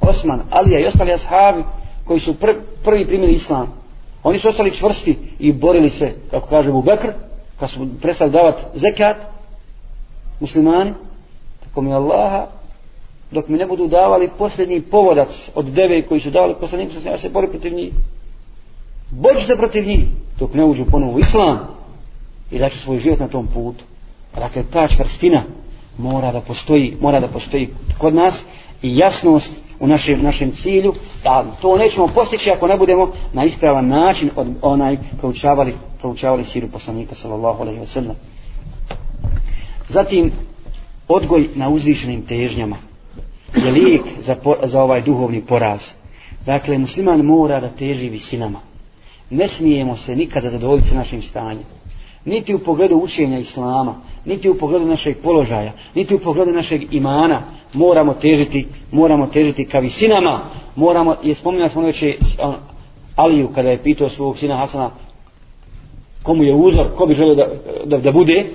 Osman, 0.00 0.42
Alija 0.50 0.80
i 0.80 0.86
ostali 0.86 1.12
ashabi 1.12 1.64
koji 2.04 2.20
su 2.20 2.38
pr 2.38 2.50
prvi 2.84 3.06
primili 3.06 3.32
islam. 3.32 3.82
Oni 4.22 4.38
su 4.38 4.48
ostali 4.48 4.70
čvrsti 4.70 5.18
i 5.38 5.52
borili 5.52 5.90
se, 5.90 6.14
kako 6.30 6.48
kaže 6.48 6.70
Abu 6.70 6.82
Bakr, 6.82 7.08
kad 7.60 7.70
su 7.70 7.86
prestali 8.02 8.30
davati 8.30 8.64
zekat, 8.74 9.16
muslimani, 10.40 10.92
tako 11.64 11.80
mi 11.80 11.94
Allaha, 11.94 12.46
dok 13.32 13.48
mi 13.48 13.58
ne 13.58 13.66
budu 13.66 13.86
davali 13.88 14.30
posljednji 14.38 14.80
povodac 14.80 15.50
od 15.54 15.64
deve 15.64 16.02
koji 16.02 16.20
su 16.20 16.30
davali 16.30 16.54
poslaniku 16.60 16.92
sa 16.92 17.10
ja 17.10 17.18
se 17.18 17.28
bori 17.28 17.48
protiv 17.48 17.74
njih. 17.74 17.92
Bođu 19.10 19.46
se 19.46 19.56
protiv 19.56 19.86
njih 19.86 20.04
dok 20.38 20.54
ne 20.54 20.64
uđu 20.64 20.84
ponovo 20.90 21.12
u 21.12 21.18
islam 21.18 21.58
i 22.50 22.58
da 22.58 22.70
svoj 22.70 22.98
život 22.98 23.18
na 23.18 23.28
tom 23.28 23.46
putu. 23.46 23.84
Dakle 24.34 24.62
ta 24.72 24.88
čvrstina 24.88 25.42
mora 25.98 26.32
da 26.32 26.40
postoji 26.40 26.96
mora 27.00 27.20
da 27.20 27.28
postoji 27.28 27.68
kod 27.98 28.14
nas 28.14 28.44
i 28.82 28.96
jasnost 28.96 29.52
u 29.80 29.86
našem, 29.86 30.22
našem 30.22 30.50
cilju 30.50 30.92
da 31.24 31.44
to 31.60 31.76
nećemo 31.76 32.06
postići 32.14 32.50
ako 32.50 32.66
ne 32.66 32.76
budemo 32.78 33.12
na 33.32 33.44
ispravan 33.44 33.88
način 33.88 34.30
od 34.36 34.46
onaj 34.62 34.96
proučavali, 35.18 35.74
proučavali 36.00 36.44
siru 36.44 36.68
poslanika 36.68 37.14
sallallahu 37.14 37.62
alaihi 37.62 37.80
wa 37.80 37.86
sallam. 37.86 38.16
Zatim 39.88 40.32
odgoj 41.08 41.48
na 41.54 41.68
uzvišenim 41.68 42.26
težnjama 42.26 42.91
je 43.56 43.72
lijek 43.72 44.02
za, 44.18 44.36
za 44.62 44.82
ovaj 44.82 45.02
duhovni 45.02 45.42
poraz. 45.46 45.92
Dakle, 46.46 46.78
musliman 46.78 47.20
mora 47.20 47.60
da 47.60 47.68
teži 47.68 48.08
visinama. 48.08 48.60
Ne 49.30 49.48
smijemo 49.48 49.96
se 49.96 50.16
nikada 50.16 50.50
zadovoljiti 50.50 50.88
sa 50.88 50.94
našim 50.94 51.22
stanjem. 51.22 51.64
Niti 52.24 52.54
u 52.54 52.58
pogledu 52.58 52.96
učenja 52.96 53.38
Islama, 53.38 53.94
niti 54.24 54.50
u 54.50 54.58
pogledu 54.58 54.86
našeg 54.86 55.16
položaja, 55.22 55.72
niti 55.94 56.14
u 56.14 56.18
pogledu 56.18 56.52
našeg 56.52 56.94
imana, 56.94 57.42
moramo 57.72 58.14
težiti, 58.14 58.66
moramo 58.90 59.26
težiti 59.26 59.64
ka 59.64 59.78
visinama. 59.78 60.40
Moramo, 60.76 61.16
je 61.22 61.34
spominjali 61.34 61.70
smo 61.70 61.82
već 61.82 62.04
Aliju 63.16 63.48
kada 63.54 63.68
je 63.68 63.82
pitao 63.82 64.08
svog 64.08 64.38
sina 64.38 64.56
Hasana 64.56 64.90
komu 66.22 66.42
je 66.42 66.54
uzor, 66.54 66.86
ko 66.96 67.06
bi 67.06 67.14
želio 67.14 67.34
da, 67.34 67.46
da, 67.84 67.98
da 67.98 68.12
bude, 68.12 68.46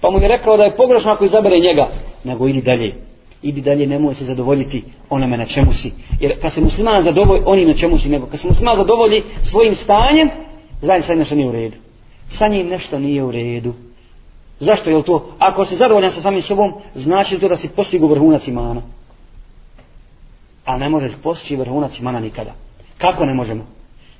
pa 0.00 0.10
mu 0.10 0.18
je 0.18 0.28
rekao 0.28 0.56
da 0.56 0.62
je 0.62 0.76
pogrešno 0.76 1.12
ako 1.12 1.24
izabere 1.24 1.58
njega, 1.58 1.88
nego 2.24 2.48
idi 2.48 2.62
dalje 2.62 3.05
idi 3.48 3.60
dalje, 3.60 3.86
nemoj 3.86 4.14
se 4.14 4.24
zadovoljiti 4.24 4.84
onome 5.10 5.36
na 5.36 5.44
čemu 5.44 5.72
si. 5.72 5.92
Jer 6.20 6.40
kad 6.42 6.52
se 6.52 6.60
musliman 6.60 7.02
zadovolji 7.02 7.42
onim 7.46 7.68
na 7.68 7.74
čemu 7.74 7.98
si, 7.98 8.08
nego 8.08 8.26
kad 8.26 8.40
se 8.40 8.48
musliman 8.48 8.76
zadovolji 8.76 9.22
svojim 9.42 9.74
stanjem, 9.74 10.30
zajedno 10.80 11.06
sa 11.06 11.14
nešto 11.14 11.34
nije 11.34 11.48
u 11.48 11.52
redu. 11.52 11.76
Sa 12.30 12.48
njim 12.48 12.66
nešto 12.66 12.98
nije 12.98 13.24
u 13.24 13.30
redu. 13.30 13.74
Zašto 14.60 14.90
je 14.90 15.02
to? 15.02 15.30
Ako 15.38 15.64
si 15.64 15.76
zadovoljan 15.76 16.12
sa 16.12 16.20
samim 16.20 16.42
sobom, 16.42 16.72
znači 16.94 17.34
li 17.34 17.40
to 17.40 17.48
da 17.48 17.56
si 17.56 17.68
postigu 17.68 18.06
vrhunac 18.06 18.48
imana? 18.48 18.82
A 20.64 20.76
ne 20.76 20.88
možeš 20.88 21.12
postići 21.22 21.56
vrhunac 21.56 21.98
imana 21.98 22.20
nikada. 22.20 22.54
Kako 22.98 23.24
ne 23.24 23.34
možemo? 23.34 23.66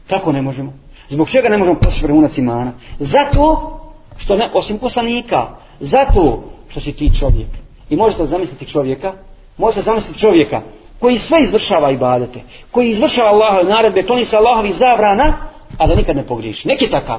Kako 0.06 0.32
ne 0.32 0.42
možemo? 0.42 0.72
Zbog 1.08 1.30
čega 1.30 1.48
ne 1.48 1.58
možemo 1.58 1.78
postići 1.78 2.06
vrhunac 2.06 2.38
imana? 2.38 2.72
Zato 2.98 3.72
što 4.16 4.36
ne, 4.36 4.50
osim 4.54 4.78
poslanika, 4.78 5.48
zato 5.80 6.44
što 6.68 6.80
si 6.80 6.92
ti 6.92 7.10
čovjek. 7.18 7.65
I 7.90 7.96
možete 7.96 8.26
zamisliti 8.26 8.68
čovjeka, 8.68 9.12
možete 9.56 9.82
zamisliti 9.82 10.18
čovjeka 10.18 10.62
koji 11.00 11.18
sve 11.18 11.38
izvršava 11.42 11.90
ibadete, 11.90 12.40
koji 12.70 12.88
izvršava 12.88 13.28
Allahove 13.28 13.64
naredbe, 13.64 14.02
kloni 14.02 14.24
se 14.24 14.36
Allahovi 14.36 14.72
zabrana, 14.72 15.36
a 15.78 15.86
da 15.86 15.94
nikad 15.94 16.16
ne 16.16 16.26
pogriješi. 16.26 16.68
Neki 16.68 16.90
takav. 16.90 17.18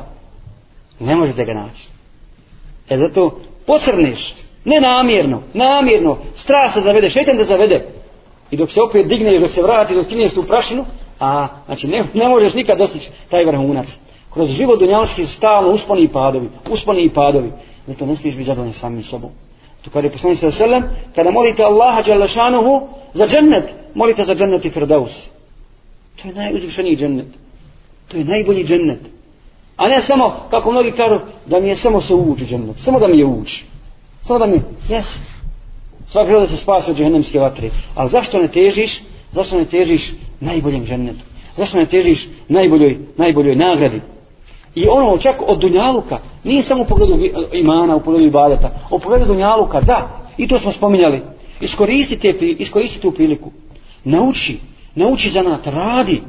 Ne 0.99 1.15
možete 1.15 1.45
ga 1.45 1.53
naći. 1.53 1.89
E 2.89 2.97
zato 2.97 3.39
posrneš, 3.67 4.33
ne 4.65 4.81
namjerno, 4.81 5.41
namjerno, 5.53 6.17
strah 6.35 6.73
se 6.73 6.81
zavede, 6.81 7.09
šetan 7.09 7.37
da 7.37 7.43
zavede. 7.43 7.87
I 8.51 8.57
dok 8.57 8.71
se 8.71 8.81
opet 8.81 9.07
digneš, 9.07 9.41
dok 9.41 9.49
se 9.49 9.61
vratiš, 9.61 9.97
dok 9.97 10.07
kineš 10.07 10.33
tu 10.33 10.43
prašinu, 10.43 10.85
a, 11.19 11.47
znači, 11.65 11.87
ne, 11.87 12.03
ne 12.13 12.27
možeš 12.27 12.53
nikad 12.53 12.77
dostići 12.77 13.09
taj 13.29 13.45
vrhunac. 13.45 13.99
Kroz 14.33 14.49
život 14.49 14.79
dunjavski 14.79 15.25
stalno 15.25 15.69
usponi 15.69 16.01
i 16.01 16.07
padovi, 16.07 16.49
usponi 16.71 17.03
i 17.03 17.09
padovi. 17.09 17.51
Zato 17.87 18.05
ne 18.05 18.15
smiješ 18.15 18.35
biti 18.35 18.47
zadovoljni 18.47 18.73
samim 18.73 19.03
sobom. 19.03 19.31
To 19.87 19.91
kada 19.91 20.07
je 20.07 20.11
poslanik 20.11 20.37
sa 20.37 20.51
selem, 20.51 20.83
kada 21.15 21.31
molite 21.31 21.63
Allaha 21.63 22.01
Đalešanuhu 22.03 22.87
za 23.13 23.25
džennet, 23.27 23.71
molite 23.95 24.23
za 24.23 24.33
džennet 24.33 24.65
i 24.65 24.69
firdaus. 24.69 25.31
To 26.21 26.27
je 26.27 26.33
najuzvišeniji 26.33 26.95
džennet. 26.95 27.27
To 28.11 28.17
je 28.17 28.23
najbolji 28.23 28.63
džennet. 28.63 28.99
A 29.77 29.87
ne 29.87 30.01
samo, 30.01 30.47
kako 30.51 30.71
mnogi 30.71 30.91
kažu, 30.91 31.19
da 31.45 31.59
mi 31.59 31.69
je 31.69 31.75
samo 31.75 32.01
se 32.01 32.13
uđi 32.13 32.45
džennet. 32.45 32.79
Samo 32.79 32.99
da 32.99 33.07
mi 33.07 33.19
je 33.19 33.25
uđi. 33.25 33.63
Samo 34.23 34.39
da 34.39 34.45
mi, 34.45 34.61
jes. 34.89 35.19
Svaki 36.07 36.31
da 36.31 36.47
se 36.47 36.57
spasi 36.57 36.91
od 36.91 36.97
džennemske 36.97 37.39
vatre. 37.39 37.69
Ali 37.95 38.09
zašto 38.09 38.39
ne 38.39 38.47
težiš, 38.47 39.03
zašto 39.31 39.57
ne 39.57 39.65
težiš 39.65 40.13
najboljem 40.39 40.85
džennetu? 40.85 41.23
Zašto 41.57 41.77
ne 41.77 41.85
težiš 41.85 42.27
najboljoj, 42.49 42.99
najboljoj 43.17 43.55
nagradi? 43.55 44.01
I 44.77 44.87
ono 44.89 45.17
čak 45.17 45.35
od 45.47 45.59
Dunjaluka, 45.59 46.17
nije 46.43 46.63
samo 46.63 46.81
u 46.81 46.85
pogledu 46.85 47.13
imana, 47.53 47.95
u 47.95 47.99
pogledu 47.99 48.27
ibadeta, 48.27 48.69
u 48.91 48.99
pogledu 48.99 49.25
Dunjaluka, 49.25 49.81
da, 49.81 50.07
i 50.37 50.47
to 50.47 50.59
smo 50.59 50.71
spominjali. 50.71 51.21
Iskoristite, 51.61 52.29
iskoristite 52.57 53.01
tu 53.01 53.11
priliku. 53.11 53.51
Nauči, 54.03 54.59
nauči 54.95 55.29
zanat, 55.29 55.67
radi, 55.67 56.21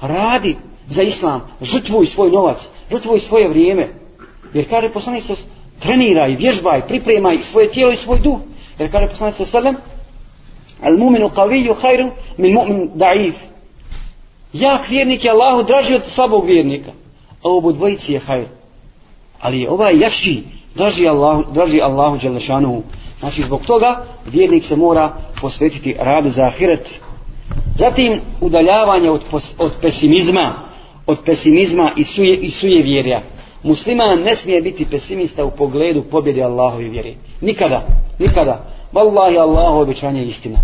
radi 0.00 0.56
za 0.86 1.02
islam, 1.02 1.40
žrtvuj 1.62 2.06
svoj 2.06 2.30
novac, 2.30 2.70
žrtvuj 2.90 3.20
svoje 3.20 3.48
vrijeme. 3.48 3.88
Jer 4.54 4.68
kaže 4.70 4.88
poslanik 4.88 5.22
se, 5.22 5.34
treniraj, 5.80 6.36
vježbaj, 6.36 6.86
pripremaj 6.88 7.38
svoje 7.38 7.68
tijelo 7.68 7.92
i 7.92 7.96
svoj 7.96 8.20
duh. 8.20 8.38
Jer 8.78 8.92
kaže 8.92 9.08
poslanik 9.08 9.34
se 9.34 9.46
sallam, 9.46 9.74
al 10.82 10.96
muminu 10.98 11.28
qaviju 11.28 11.74
hajru 11.74 12.10
min 12.36 12.54
mu'min 12.54 12.90
da'if. 12.94 13.34
Jak 14.52 14.88
vjernik 14.88 15.24
je 15.24 15.30
Allahu 15.30 15.62
draži 15.62 15.94
od 15.94 16.02
slabog 16.06 16.46
vjernika. 16.46 16.92
A 17.48 17.50
obu 17.50 17.72
dvojici 17.72 18.12
je 18.12 18.18
hajr. 18.18 18.46
Ali 19.40 19.60
je 19.60 19.70
ovaj 19.70 19.98
jači, 19.98 20.42
draži 20.74 21.08
Allahu, 21.08 21.44
draži 21.52 21.80
Allahu 21.80 22.18
Đelešanu. 22.18 22.82
Znači 23.20 23.42
zbog 23.42 23.60
toga 23.66 24.04
vjernik 24.26 24.64
se 24.64 24.76
mora 24.76 25.12
posvetiti 25.40 25.96
radu 25.98 26.30
za 26.30 26.46
ahiret. 26.46 27.00
Zatim 27.76 28.20
udaljavanje 28.40 29.10
od, 29.10 29.22
od 29.58 29.72
pesimizma, 29.82 30.68
od 31.06 31.18
pesimizma 31.26 31.92
i 31.96 32.04
suje, 32.04 32.36
i 32.36 32.50
suje 32.50 32.82
vjerja. 32.82 33.22
Musliman 33.62 34.22
ne 34.22 34.34
smije 34.34 34.62
biti 34.62 34.86
pesimista 34.90 35.44
u 35.44 35.50
pogledu 35.50 36.02
pobjede 36.10 36.42
Allahove 36.42 36.88
vjere. 36.88 37.14
Nikada, 37.40 37.86
nikada. 38.18 38.64
Wallahi 38.92 39.40
Allahu 39.40 39.80
obećanje 39.80 40.22
istina. 40.24 40.58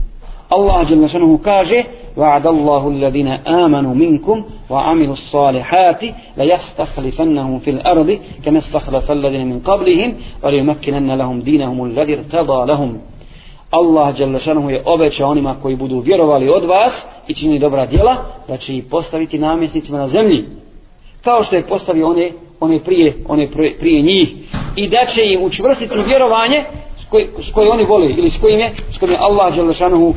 Allah 0.48 0.88
Đelešanu 0.88 1.08
šanehu 1.08 1.38
kaže: 1.38 1.82
وعد 2.16 2.46
الله 2.46 2.82
alladhina 2.92 3.40
amanu 3.44 3.94
minkum 3.94 4.44
wa 4.70 4.80
'amilus 4.82 5.30
salihati 5.30 6.14
في 6.36 6.40
الأرض 7.22 7.60
fil 7.60 7.80
ardi 7.84 8.20
kama 8.44 8.58
istakhlafa 8.58 9.12
alladhina 9.12 9.44
min 9.44 9.60
qablihim 9.60 10.14
wa 10.42 10.48
الذي 10.48 11.16
lahum 11.16 11.42
dinahum 11.42 11.80
alladhi 11.80 12.16
lahum." 12.66 12.98
Allah 13.70 14.14
dželle 14.14 14.38
šanehu 14.38 14.70
je 14.70 14.82
obećao 14.86 15.30
onima 15.30 15.56
koji 15.62 15.76
budu 15.76 15.98
vjerovali 15.98 16.48
od 16.48 16.64
vas 16.64 17.06
i 17.28 17.34
čini 17.34 17.58
dobra 17.58 17.86
djela 17.86 18.16
da 18.48 18.56
će 18.56 18.76
ih 18.76 18.84
postaviti 18.90 19.38
namjesnicima 19.38 19.98
na 19.98 20.06
zemlji. 20.06 20.44
Kao 21.24 21.42
što 21.42 21.56
je 21.56 21.66
postavio 21.66 22.08
one 22.08 22.30
one 22.60 22.84
prije, 22.84 23.16
one 23.28 23.48
prije 23.80 24.02
njih 24.02 24.34
i 24.76 24.88
da 24.88 25.04
će 25.04 25.22
im 25.24 25.42
učvrstiti 25.42 25.94
vjerovanje 26.06 26.64
s 26.96 27.04
koje, 27.10 27.28
s 27.42 27.52
koje 27.52 27.70
oni 27.70 27.84
vole 27.84 28.06
ili 28.06 28.30
s 28.30 28.40
kojim 28.40 28.60
je, 28.60 28.70
s 28.92 28.98
kojim 28.98 29.12
je 29.12 29.18
Allah 29.20 29.56
Đelešanuhu 29.56 30.14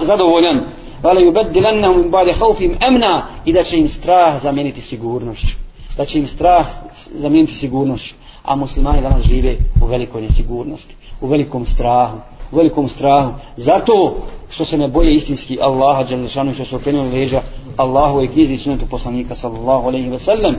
zadovoljan 0.00 0.60
vale 1.02 1.20
yubaddilannahum 1.20 1.96
min 2.02 2.10
ba'di 2.10 2.32
khawfihim 2.38 2.76
amna. 2.80 3.26
I 3.44 3.52
da 3.52 3.62
će 3.62 3.76
im 3.76 3.88
strah 3.88 4.42
zamijeniti 4.42 4.80
sigurnošću 4.80 5.56
da 5.96 6.04
će 6.04 6.18
im 6.18 6.26
strah 6.26 6.66
zamijeniti 7.14 7.54
sigurnošću 7.54 8.14
a 8.42 8.56
muslimani 8.56 9.02
danas 9.02 9.22
žive 9.22 9.56
u 9.82 9.86
velikoj 9.86 10.22
nesigurnosti 10.22 10.94
u 11.20 11.26
velikom 11.26 11.64
strahu 11.64 12.18
u 12.52 12.56
velikom 12.56 12.88
strahu. 12.88 13.32
Zato 13.56 14.16
što 14.50 14.64
se 14.64 14.78
ne 14.78 14.88
boje 14.88 15.12
istinski 15.12 15.58
Allaha 15.60 16.02
Đelešanuhu 16.02 16.54
što 16.54 16.64
su 16.64 16.76
okrenuli 16.76 17.10
leđa 17.10 17.40
Allahu 17.76 18.22
i 18.22 18.28
knjizi 18.28 18.56
sunetu 18.56 18.86
poslanika 18.90 19.34
sallallahu 19.34 19.88
alaihi 19.88 20.10
ve 20.10 20.18
sellem. 20.18 20.56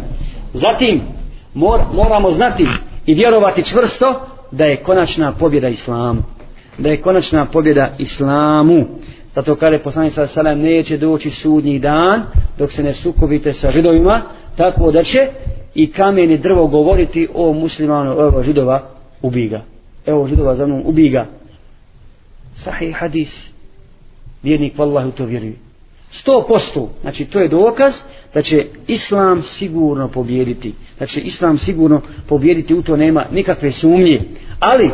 zatim 0.54 1.02
mor, 1.54 1.82
moramo 1.94 2.32
znati 2.32 2.66
i 3.06 3.14
vjerovati 3.14 3.64
čvrsto 3.64 4.22
da 4.52 4.66
je 4.66 4.84
konačna 4.84 5.32
pobjeda 5.32 5.68
islamu. 5.68 6.22
Da 6.78 6.89
je 6.89 7.02
konačna 7.02 7.46
pobjeda 7.46 7.89
islamu 8.00 8.86
zato 9.36 9.56
kada 9.56 9.76
je 9.76 9.84
poslanik 9.84 10.14
sa 10.14 10.28
salam 10.28 10.60
neće 10.60 10.98
doći 10.98 11.30
sudnji 11.30 11.80
dan 11.80 12.24
dok 12.58 12.72
se 12.72 12.84
ne 12.84 12.94
sukobite 12.94 13.54
sa 13.54 13.72
židovima 13.72 14.22
tako 14.56 14.92
da 14.92 15.04
će 15.04 15.28
i 15.76 15.92
kamen 15.92 16.32
i 16.32 16.38
drvo 16.38 16.68
govoriti 16.68 17.28
o 17.34 17.54
muslimanu 17.54 18.12
evo 18.12 18.44
židova 18.44 18.90
ubiga. 19.22 19.62
Evo 20.06 20.28
židova 20.28 20.56
za 20.56 20.66
mnom 20.66 20.82
ubiga. 20.86 21.26
Sahih 22.54 22.96
hadis. 22.96 23.52
Vjernik 24.44 24.78
vallahu 24.78 25.12
to 25.12 25.26
vjeruje. 25.26 25.54
Sto 26.12 26.46
posto. 26.48 26.90
Znači 27.02 27.26
to 27.26 27.40
je 27.40 27.48
dokaz 27.48 28.02
da 28.34 28.42
će 28.42 28.66
islam 28.88 29.42
sigurno 29.42 30.08
pobjediti 30.08 30.74
da 31.00 31.06
će 31.06 31.22
islam 31.22 31.58
sigurno 31.58 32.02
pobjediti 32.28 32.74
u 32.74 32.82
to 32.82 32.98
nema 32.98 33.26
nikakve 33.32 33.72
sumnje. 33.72 34.22
Ali 34.60 34.92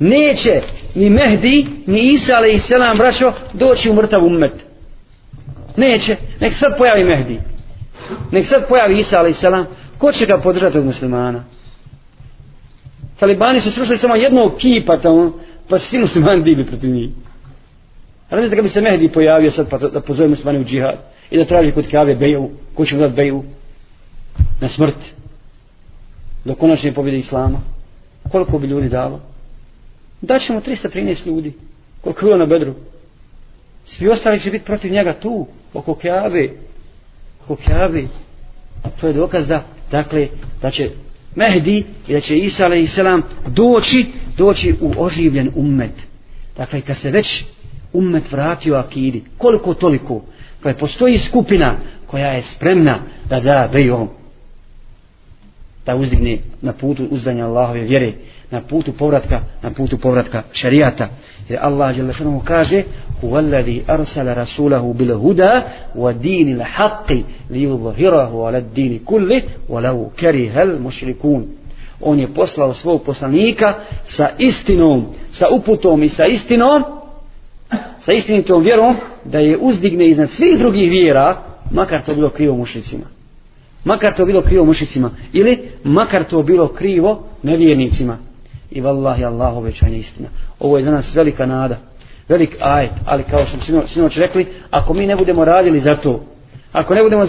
neće 0.00 0.60
ni 0.94 1.10
Mehdi 1.10 1.66
ni 1.86 2.12
Isa 2.12 2.32
ali 2.36 2.52
i 2.52 2.58
selam 2.58 2.96
braćo 2.96 3.32
doći 3.52 3.90
u 3.90 3.94
mrtav 3.94 4.24
ummet. 4.24 4.52
Neće. 5.76 6.16
Nek 6.40 6.52
sad 6.52 6.78
pojavi 6.78 7.04
Mehdi. 7.04 7.40
Nek 8.32 8.46
sad 8.46 8.68
pojavi 8.68 8.98
Isa 8.98 9.18
ali 9.18 9.30
i 9.30 9.34
selam 9.34 9.66
ko 9.98 10.12
će 10.12 10.26
ga 10.26 10.38
podržati 10.38 10.78
od 10.78 10.84
muslimana? 10.84 11.44
Talibani 13.18 13.60
su 13.60 13.70
srušili 13.70 13.96
samo 13.96 14.14
jednog 14.14 14.52
kipa 14.58 14.96
tamo 14.96 15.32
pa 15.68 15.78
svi 15.78 15.98
muslimani 15.98 16.42
digli 16.42 16.64
protiv 16.64 16.90
njih. 16.90 17.10
Ali 18.30 18.48
da 18.48 18.62
bi 18.62 18.68
se 18.68 18.80
Mehdi 18.80 19.12
pojavio 19.12 19.50
sad 19.50 19.70
pa 19.70 19.78
da 19.78 20.00
pozove 20.00 20.28
muslimani 20.28 20.60
u 20.60 20.64
džihad 20.64 20.98
i 21.30 21.36
da 21.36 21.44
traži 21.44 21.72
kod 21.72 21.90
Kave 21.90 22.14
beju, 22.14 22.50
ko 22.74 22.84
će 22.84 22.96
mu 22.96 23.02
dati 23.02 23.14
beju? 23.16 23.44
Na 24.60 24.68
smrt. 24.68 25.14
Do 26.44 26.54
konačne 26.54 26.92
pobjede 26.92 27.18
Islama. 27.18 27.58
Koliko 28.30 28.58
bi 28.58 28.66
ljudi 28.66 28.88
dalo? 28.88 29.20
Daćemo 30.20 30.60
313 30.60 31.26
ljudi. 31.26 31.52
Koliko 32.00 32.20
je 32.20 32.24
bilo 32.24 32.38
na 32.38 32.46
bedru? 32.46 32.74
Svi 33.84 34.08
ostali 34.08 34.40
će 34.40 34.50
biti 34.50 34.64
protiv 34.64 34.92
njega 34.92 35.20
tu, 35.20 35.46
oko 35.74 35.94
Kabe. 35.94 36.50
Oko 37.44 37.56
Kabe. 37.66 38.04
To 39.00 39.06
je 39.06 39.12
dokaz 39.12 39.46
da, 39.46 39.64
dakle, 39.90 40.28
da 40.62 40.70
će 40.70 40.90
Mehdi 41.34 41.84
i 42.08 42.12
da 42.12 42.20
će 42.20 42.38
Isa 42.38 42.66
a.s. 42.66 42.98
doći, 43.48 44.06
doći 44.36 44.74
u 44.80 44.92
oživljen 44.98 45.50
ummet. 45.54 46.06
Dakle, 46.56 46.80
kad 46.80 46.96
se 46.96 47.10
već 47.10 47.44
ummet 47.92 48.32
vratio 48.32 48.74
akidi, 48.74 49.24
koliko 49.38 49.74
toliko, 49.74 50.20
pa 50.62 50.62
kada 50.62 50.78
postoji 50.78 51.18
skupina 51.18 51.78
koja 52.06 52.26
je 52.26 52.42
spremna 52.42 52.98
da 53.28 53.40
da 53.40 53.68
bejom, 53.72 54.08
da 55.86 55.96
uzdigne 55.96 56.38
na 56.60 56.72
putu 56.72 57.06
uzdanja 57.10 57.46
Allahove 57.46 57.80
vjere, 57.80 58.12
na 58.50 58.60
putu 58.60 58.92
povratka, 58.92 59.40
na 59.62 59.70
putu 59.70 59.98
povratka 59.98 60.42
šarijata. 60.52 61.08
Jer 61.48 61.58
Allah 61.62 61.94
dželle 61.94 62.12
šanu 62.12 62.42
kaže 62.44 62.82
Huvallazi 63.20 63.82
arsala 63.86 64.34
rasulahu 64.34 64.94
bil 64.94 65.18
huda 65.18 65.62
wa 65.94 66.12
dini 66.12 66.62
haqqi 66.62 67.24
li 67.50 67.62
yudhhirahu 67.62 68.46
ala 68.46 68.60
dini 68.60 68.98
kulli 69.04 69.42
walau 69.68 70.10
karihal 70.16 70.78
mushrikun. 70.80 71.46
On 72.00 72.18
je 72.18 72.34
poslao 72.34 72.74
svog 72.74 73.04
poslanika 73.04 73.74
sa 74.04 74.30
istinom, 74.38 75.06
sa 75.32 75.46
uputom 75.52 76.02
i 76.02 76.08
sa 76.08 76.26
istinom, 76.26 76.82
sa 78.00 78.12
istinitom 78.12 78.62
vjerom 78.62 78.96
da 79.24 79.38
je 79.38 79.58
uzdigne 79.60 80.08
iznad 80.08 80.30
svih 80.30 80.58
drugih 80.58 80.90
vjera, 80.90 81.36
makar 81.70 82.02
to 82.02 82.14
bilo 82.14 82.30
krivo 82.30 82.56
mušicima. 82.56 83.04
Makar 83.84 84.16
to 84.16 84.26
bilo 84.26 84.42
krivo 84.42 84.64
mušicima. 84.64 85.10
Ili 85.32 85.58
makar 85.84 86.24
to 86.24 86.42
bilo 86.42 86.68
krivo 86.68 87.24
nevjernicima. 87.42 88.18
I 88.70 88.80
vallahi 88.80 89.24
Allah 89.24 89.56
obećanje 89.56 89.98
istina. 89.98 90.28
Ovo 90.58 90.78
je 90.78 90.84
za 90.84 90.90
nas 90.90 91.14
velika 91.14 91.46
nada. 91.46 91.76
Velik 92.28 92.56
aj, 92.60 92.88
ali 93.04 93.22
kao 93.22 93.46
što 93.46 93.60
sino, 93.60 93.86
sinoć 93.86 94.16
rekli, 94.16 94.46
ako 94.70 94.94
mi 94.94 95.06
ne 95.06 95.16
budemo 95.16 95.44
radili 95.44 95.80
za 95.80 95.94
to, 95.94 96.24
ako 96.72 96.94
ne 96.94 97.02
budemo 97.02 97.24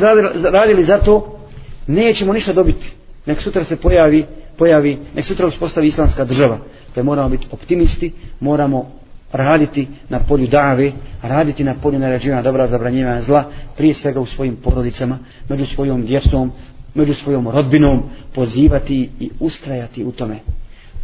radili 0.51 0.83
za 0.83 0.97
to, 0.97 1.39
nećemo 1.87 2.33
ništa 2.33 2.53
dobiti. 2.53 2.93
Nek 3.25 3.41
sutra 3.41 3.63
se 3.63 3.75
pojavi, 3.75 4.25
pojavi, 4.57 4.99
nek 5.15 5.25
sutra 5.25 5.47
uspostavi 5.47 5.87
islamska 5.87 6.25
država. 6.25 6.57
Da 6.95 7.03
moramo 7.03 7.29
biti 7.29 7.47
optimisti, 7.51 8.13
moramo 8.39 8.91
raditi 9.31 9.87
na 10.09 10.19
polju 10.19 10.47
dave, 10.47 10.91
raditi 11.21 11.63
na 11.63 11.75
polju 11.83 11.99
naređivanja 11.99 12.41
dobra, 12.41 12.67
zabranjivanja 12.67 13.21
zla, 13.21 13.43
prije 13.77 13.93
svega 13.93 14.19
u 14.19 14.25
svojim 14.25 14.55
porodicama, 14.55 15.17
među 15.49 15.65
svojom 15.65 16.05
djecom, 16.05 16.51
među 16.93 17.13
svojom 17.13 17.47
rodbinom, 17.47 18.03
pozivati 18.35 19.09
i 19.19 19.29
ustrajati 19.39 20.03
u 20.03 20.11
tome 20.11 20.39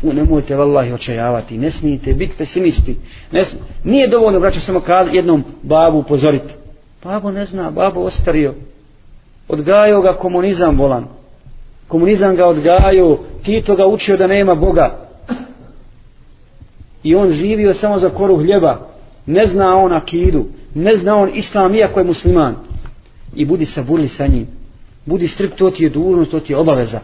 tu 0.02 0.14
nemojte 0.14 0.56
vallahi 0.56 0.94
očajavati, 0.94 1.58
ne 1.58 1.72
smijete 1.72 2.14
biti 2.14 2.34
pesimisti. 2.38 2.98
Ne 3.32 3.46
smi... 3.46 3.60
Nije 3.84 4.08
dovoljno, 4.08 4.40
braćo, 4.40 4.60
samo 4.60 4.80
kad 4.80 5.14
jednom 5.14 5.44
babu 5.64 5.98
upozoriti. 5.98 6.54
Babo 7.04 7.32
ne 7.32 7.46
zna, 7.46 7.72
babo 7.72 8.00
ostario. 8.00 8.54
Odgajao 9.48 10.02
ga 10.02 10.18
komunizam 10.18 10.78
volan. 10.78 11.06
Komunizam 11.88 12.36
ga 12.36 12.48
odgajao, 12.48 13.18
Tito 13.44 13.76
ga 13.76 13.86
učio 13.86 14.18
da 14.18 14.28
nema 14.28 14.56
Boga 14.56 15.08
i 17.04 17.16
on 17.16 17.32
živio 17.32 17.74
samo 17.74 18.00
za 18.00 18.10
koru 18.10 18.38
hljeba 18.38 18.88
ne 19.26 19.46
zna 19.46 19.76
on 19.76 19.94
akidu 19.94 20.46
ne 20.76 20.96
zna 20.96 21.16
on 21.16 21.30
islam 21.34 21.76
iako 21.76 22.00
je 22.00 22.06
musliman 22.06 22.56
i 23.36 23.46
budi 23.46 23.66
saburli 23.66 24.08
sa 24.08 24.28
njim 24.28 24.48
Budi 25.08 25.28
strip, 25.28 25.56
to 25.56 25.72
ti 25.72 25.84
je 25.84 25.90
dužnost, 25.90 26.32
to 26.32 26.40
ti 26.40 26.54
je 26.54 26.58
obaveza. 26.58 27.00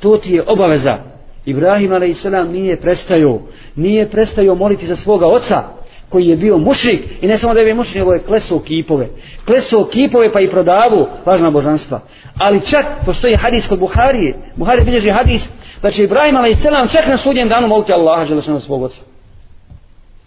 To 0.00 0.16
ti 0.16 0.32
je 0.32 0.44
obaveza. 0.46 0.98
Ibrahim 1.46 1.92
a.s. 1.92 2.26
nije 2.48 2.76
prestao, 2.76 3.40
nije 3.76 4.08
prestao 4.08 4.54
moliti 4.54 4.86
za 4.86 4.96
svoga 4.96 5.26
oca, 5.26 5.62
koji 6.08 6.26
je 6.26 6.36
bio 6.36 6.58
mušrik, 6.58 7.00
i 7.20 7.26
ne 7.26 7.38
samo 7.38 7.54
da 7.54 7.60
je 7.60 7.64
bio 7.64 7.74
mušrik, 7.74 7.96
nego 7.96 8.12
je 8.12 8.22
klesao 8.22 8.58
kipove. 8.58 9.08
Klesao 9.44 9.84
kipove 9.84 10.32
pa 10.32 10.40
i 10.40 10.50
prodavu 10.50 11.06
važna 11.24 11.50
božanstva. 11.50 12.00
Ali 12.38 12.66
čak 12.66 12.86
postoji 13.06 13.36
hadis 13.36 13.66
kod 13.66 13.78
Buharije, 13.78 14.34
Buhari 14.56 14.84
bilježi 14.84 15.10
hadis, 15.10 15.50
da 15.82 15.90
će 15.90 16.04
Ibrahim 16.04 16.36
a.s. 16.36 16.92
čak 16.92 17.06
na 17.06 17.16
sudnjem 17.16 17.48
danu 17.48 17.68
moliti 17.68 17.92
Allaha 17.92 18.26
želešana 18.26 18.60
svog 18.60 18.82
oca. 18.82 19.02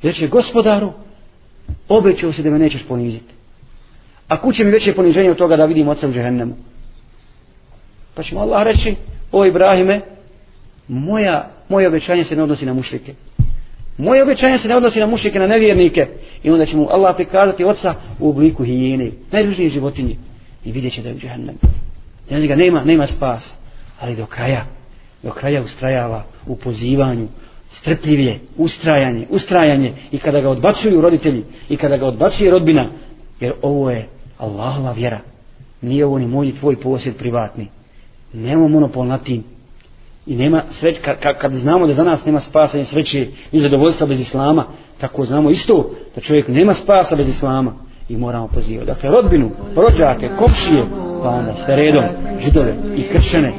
Jer 0.01 0.15
će 0.15 0.27
gospodaru, 0.27 0.91
obećao 1.89 2.31
se 2.31 2.43
da 2.43 2.49
me 2.49 2.59
nećeš 2.59 2.83
poniziti. 2.87 3.33
A 4.27 4.41
kuće 4.41 4.63
mi 4.63 4.71
veće 4.71 4.93
poniženje 4.93 5.31
od 5.31 5.37
toga 5.37 5.55
da 5.55 5.65
vidim 5.65 5.87
oca 5.87 6.07
u 6.07 6.11
džehennemu. 6.11 6.53
Pa 8.15 8.23
ćemo 8.23 8.41
Allah 8.41 8.63
reći, 8.63 8.95
o 9.31 9.45
Ibrahime, 9.45 10.01
moja, 10.87 11.51
moje 11.69 11.87
obećanje 11.87 12.23
se 12.23 12.35
ne 12.35 12.43
odnosi 12.43 12.65
na 12.65 12.73
mušrike. 12.73 13.13
Moje 13.97 14.23
obećanje 14.23 14.57
se 14.57 14.67
ne 14.67 14.75
odnosi 14.75 14.99
na 14.99 15.05
mušrike, 15.05 15.39
na 15.39 15.47
nevjernike. 15.47 16.07
I 16.43 16.49
onda 16.49 16.65
će 16.65 16.77
mu 16.77 16.87
Allah 16.89 17.15
prikazati 17.15 17.63
oca 17.63 17.95
u 18.19 18.29
obliku 18.29 18.63
hijene, 18.63 19.11
najružnije 19.31 19.69
životinje. 19.69 20.15
I 20.65 20.71
vidjet 20.71 20.93
će 20.93 21.01
da 21.01 21.09
je 21.09 21.15
u 21.15 21.17
džahnem. 21.17 21.55
Znači 22.27 22.47
ga 22.47 22.55
nema, 22.55 22.83
nema 22.83 23.07
spasa. 23.07 23.55
Ali 23.99 24.15
do 24.15 24.25
kraja, 24.25 24.65
do 25.23 25.31
kraja 25.31 25.61
ustrajava 25.61 26.23
u 26.47 26.55
pozivanju, 26.55 27.27
strpljivije, 27.69 28.39
ustrajanje, 28.57 29.27
ustrajanje 29.29 29.93
i 30.11 30.17
kada 30.17 30.41
ga 30.41 30.49
odbacuju 30.49 31.01
roditelji 31.01 31.43
i 31.69 31.77
kada 31.77 31.97
ga 31.97 32.05
odbacuje 32.05 32.51
rodbina, 32.51 32.89
jer 33.39 33.53
ovo 33.61 33.91
je 33.91 34.07
Allahova 34.37 34.91
vjera. 34.91 35.19
Nije 35.81 36.05
ovo 36.05 36.19
ni 36.19 36.27
moj 36.27 36.55
tvoj 36.55 36.75
posjed 36.75 37.15
privatni. 37.17 37.67
Nema 38.33 38.67
monopol 38.67 39.05
na 39.05 39.17
tim. 39.17 39.43
I 40.27 40.35
nema 40.35 40.63
sreće, 40.69 41.01
kad, 41.01 41.19
kad, 41.19 41.37
kad 41.37 41.51
znamo 41.51 41.87
da 41.87 41.93
za 41.93 42.03
nas 42.03 42.25
nema 42.25 42.39
spasa 42.39 42.77
ni 42.77 42.85
sreće 42.85 43.27
ni 43.51 43.59
zadovoljstva 43.59 44.07
bez 44.07 44.19
Islama, 44.19 44.65
tako 44.97 45.25
znamo 45.25 45.49
isto 45.49 45.91
da 46.15 46.21
čovjek 46.21 46.47
nema 46.47 46.73
spasa 46.73 47.15
bez 47.15 47.29
Islama 47.29 47.73
i 48.09 48.17
moramo 48.17 48.47
pozivati. 48.47 48.87
Dakle, 48.87 49.09
rodbinu, 49.09 49.51
rođake, 49.75 50.29
kopšije, 50.39 50.85
pa 51.23 51.29
onda 51.29 51.53
sve 51.53 51.75
redom, 51.75 52.03
židove 52.39 52.75
i 52.95 53.03
kršćane 53.03 53.53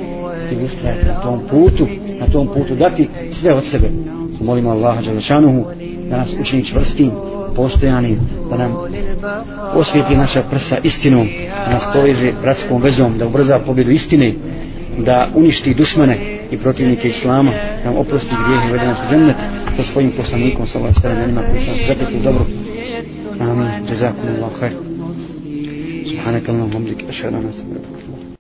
i 0.53 0.65
ustrajati 0.65 1.07
na 1.07 1.21
tom 1.21 1.41
putu, 1.51 1.87
na 2.21 2.27
tom 2.27 2.49
putu 2.49 2.75
dati 2.75 3.09
sve 3.31 3.55
od 3.55 3.65
sebe. 3.65 3.91
Molimo 4.41 4.71
Allaha 4.71 5.03
Đalešanuhu 5.03 5.65
da 6.11 6.17
nas 6.17 6.35
učini 6.41 6.65
čvrstim, 6.65 7.11
postojanim, 7.57 8.19
da 8.51 8.57
nam 8.57 8.77
osvijeti 9.75 10.17
naša 10.17 10.43
prsa 10.51 10.77
istinom, 10.83 11.29
da 11.67 11.73
nas 11.73 11.89
poveže 11.93 12.33
bratskom 12.43 12.83
vezom, 12.83 13.19
da 13.19 13.27
ubrza 13.27 13.59
pobjedu 13.59 13.91
istine, 13.91 14.33
da 15.05 15.29
uništi 15.35 15.75
dušmane 15.75 16.39
i 16.51 16.57
protivnike 16.57 17.09
islama, 17.09 17.53
da 17.85 17.91
oprosti 17.91 18.35
grijehe 18.47 18.69
i 18.69 18.73
vede 18.73 18.87
nas 18.87 18.99
zemljete 19.11 19.41
sa 19.77 19.83
svojim 19.83 20.13
poslanikom, 20.17 20.67
sa 20.67 20.79
ovaj 20.79 20.93
sferom 20.93 21.23
onima 21.23 21.43
koji 21.51 21.63
će 21.63 21.71
nas 21.71 21.81
pretekli 21.87 22.19
u 22.19 22.23
dobro. 22.23 22.47
Amin. 23.41 23.89
Jazakumullahu 23.89 24.55
khair. 24.61 24.73
Subhanakallahu 26.11 26.73
hamdik. 26.73 27.05
Ašhadu 27.09 27.37
anastagfiruka. 27.37 27.98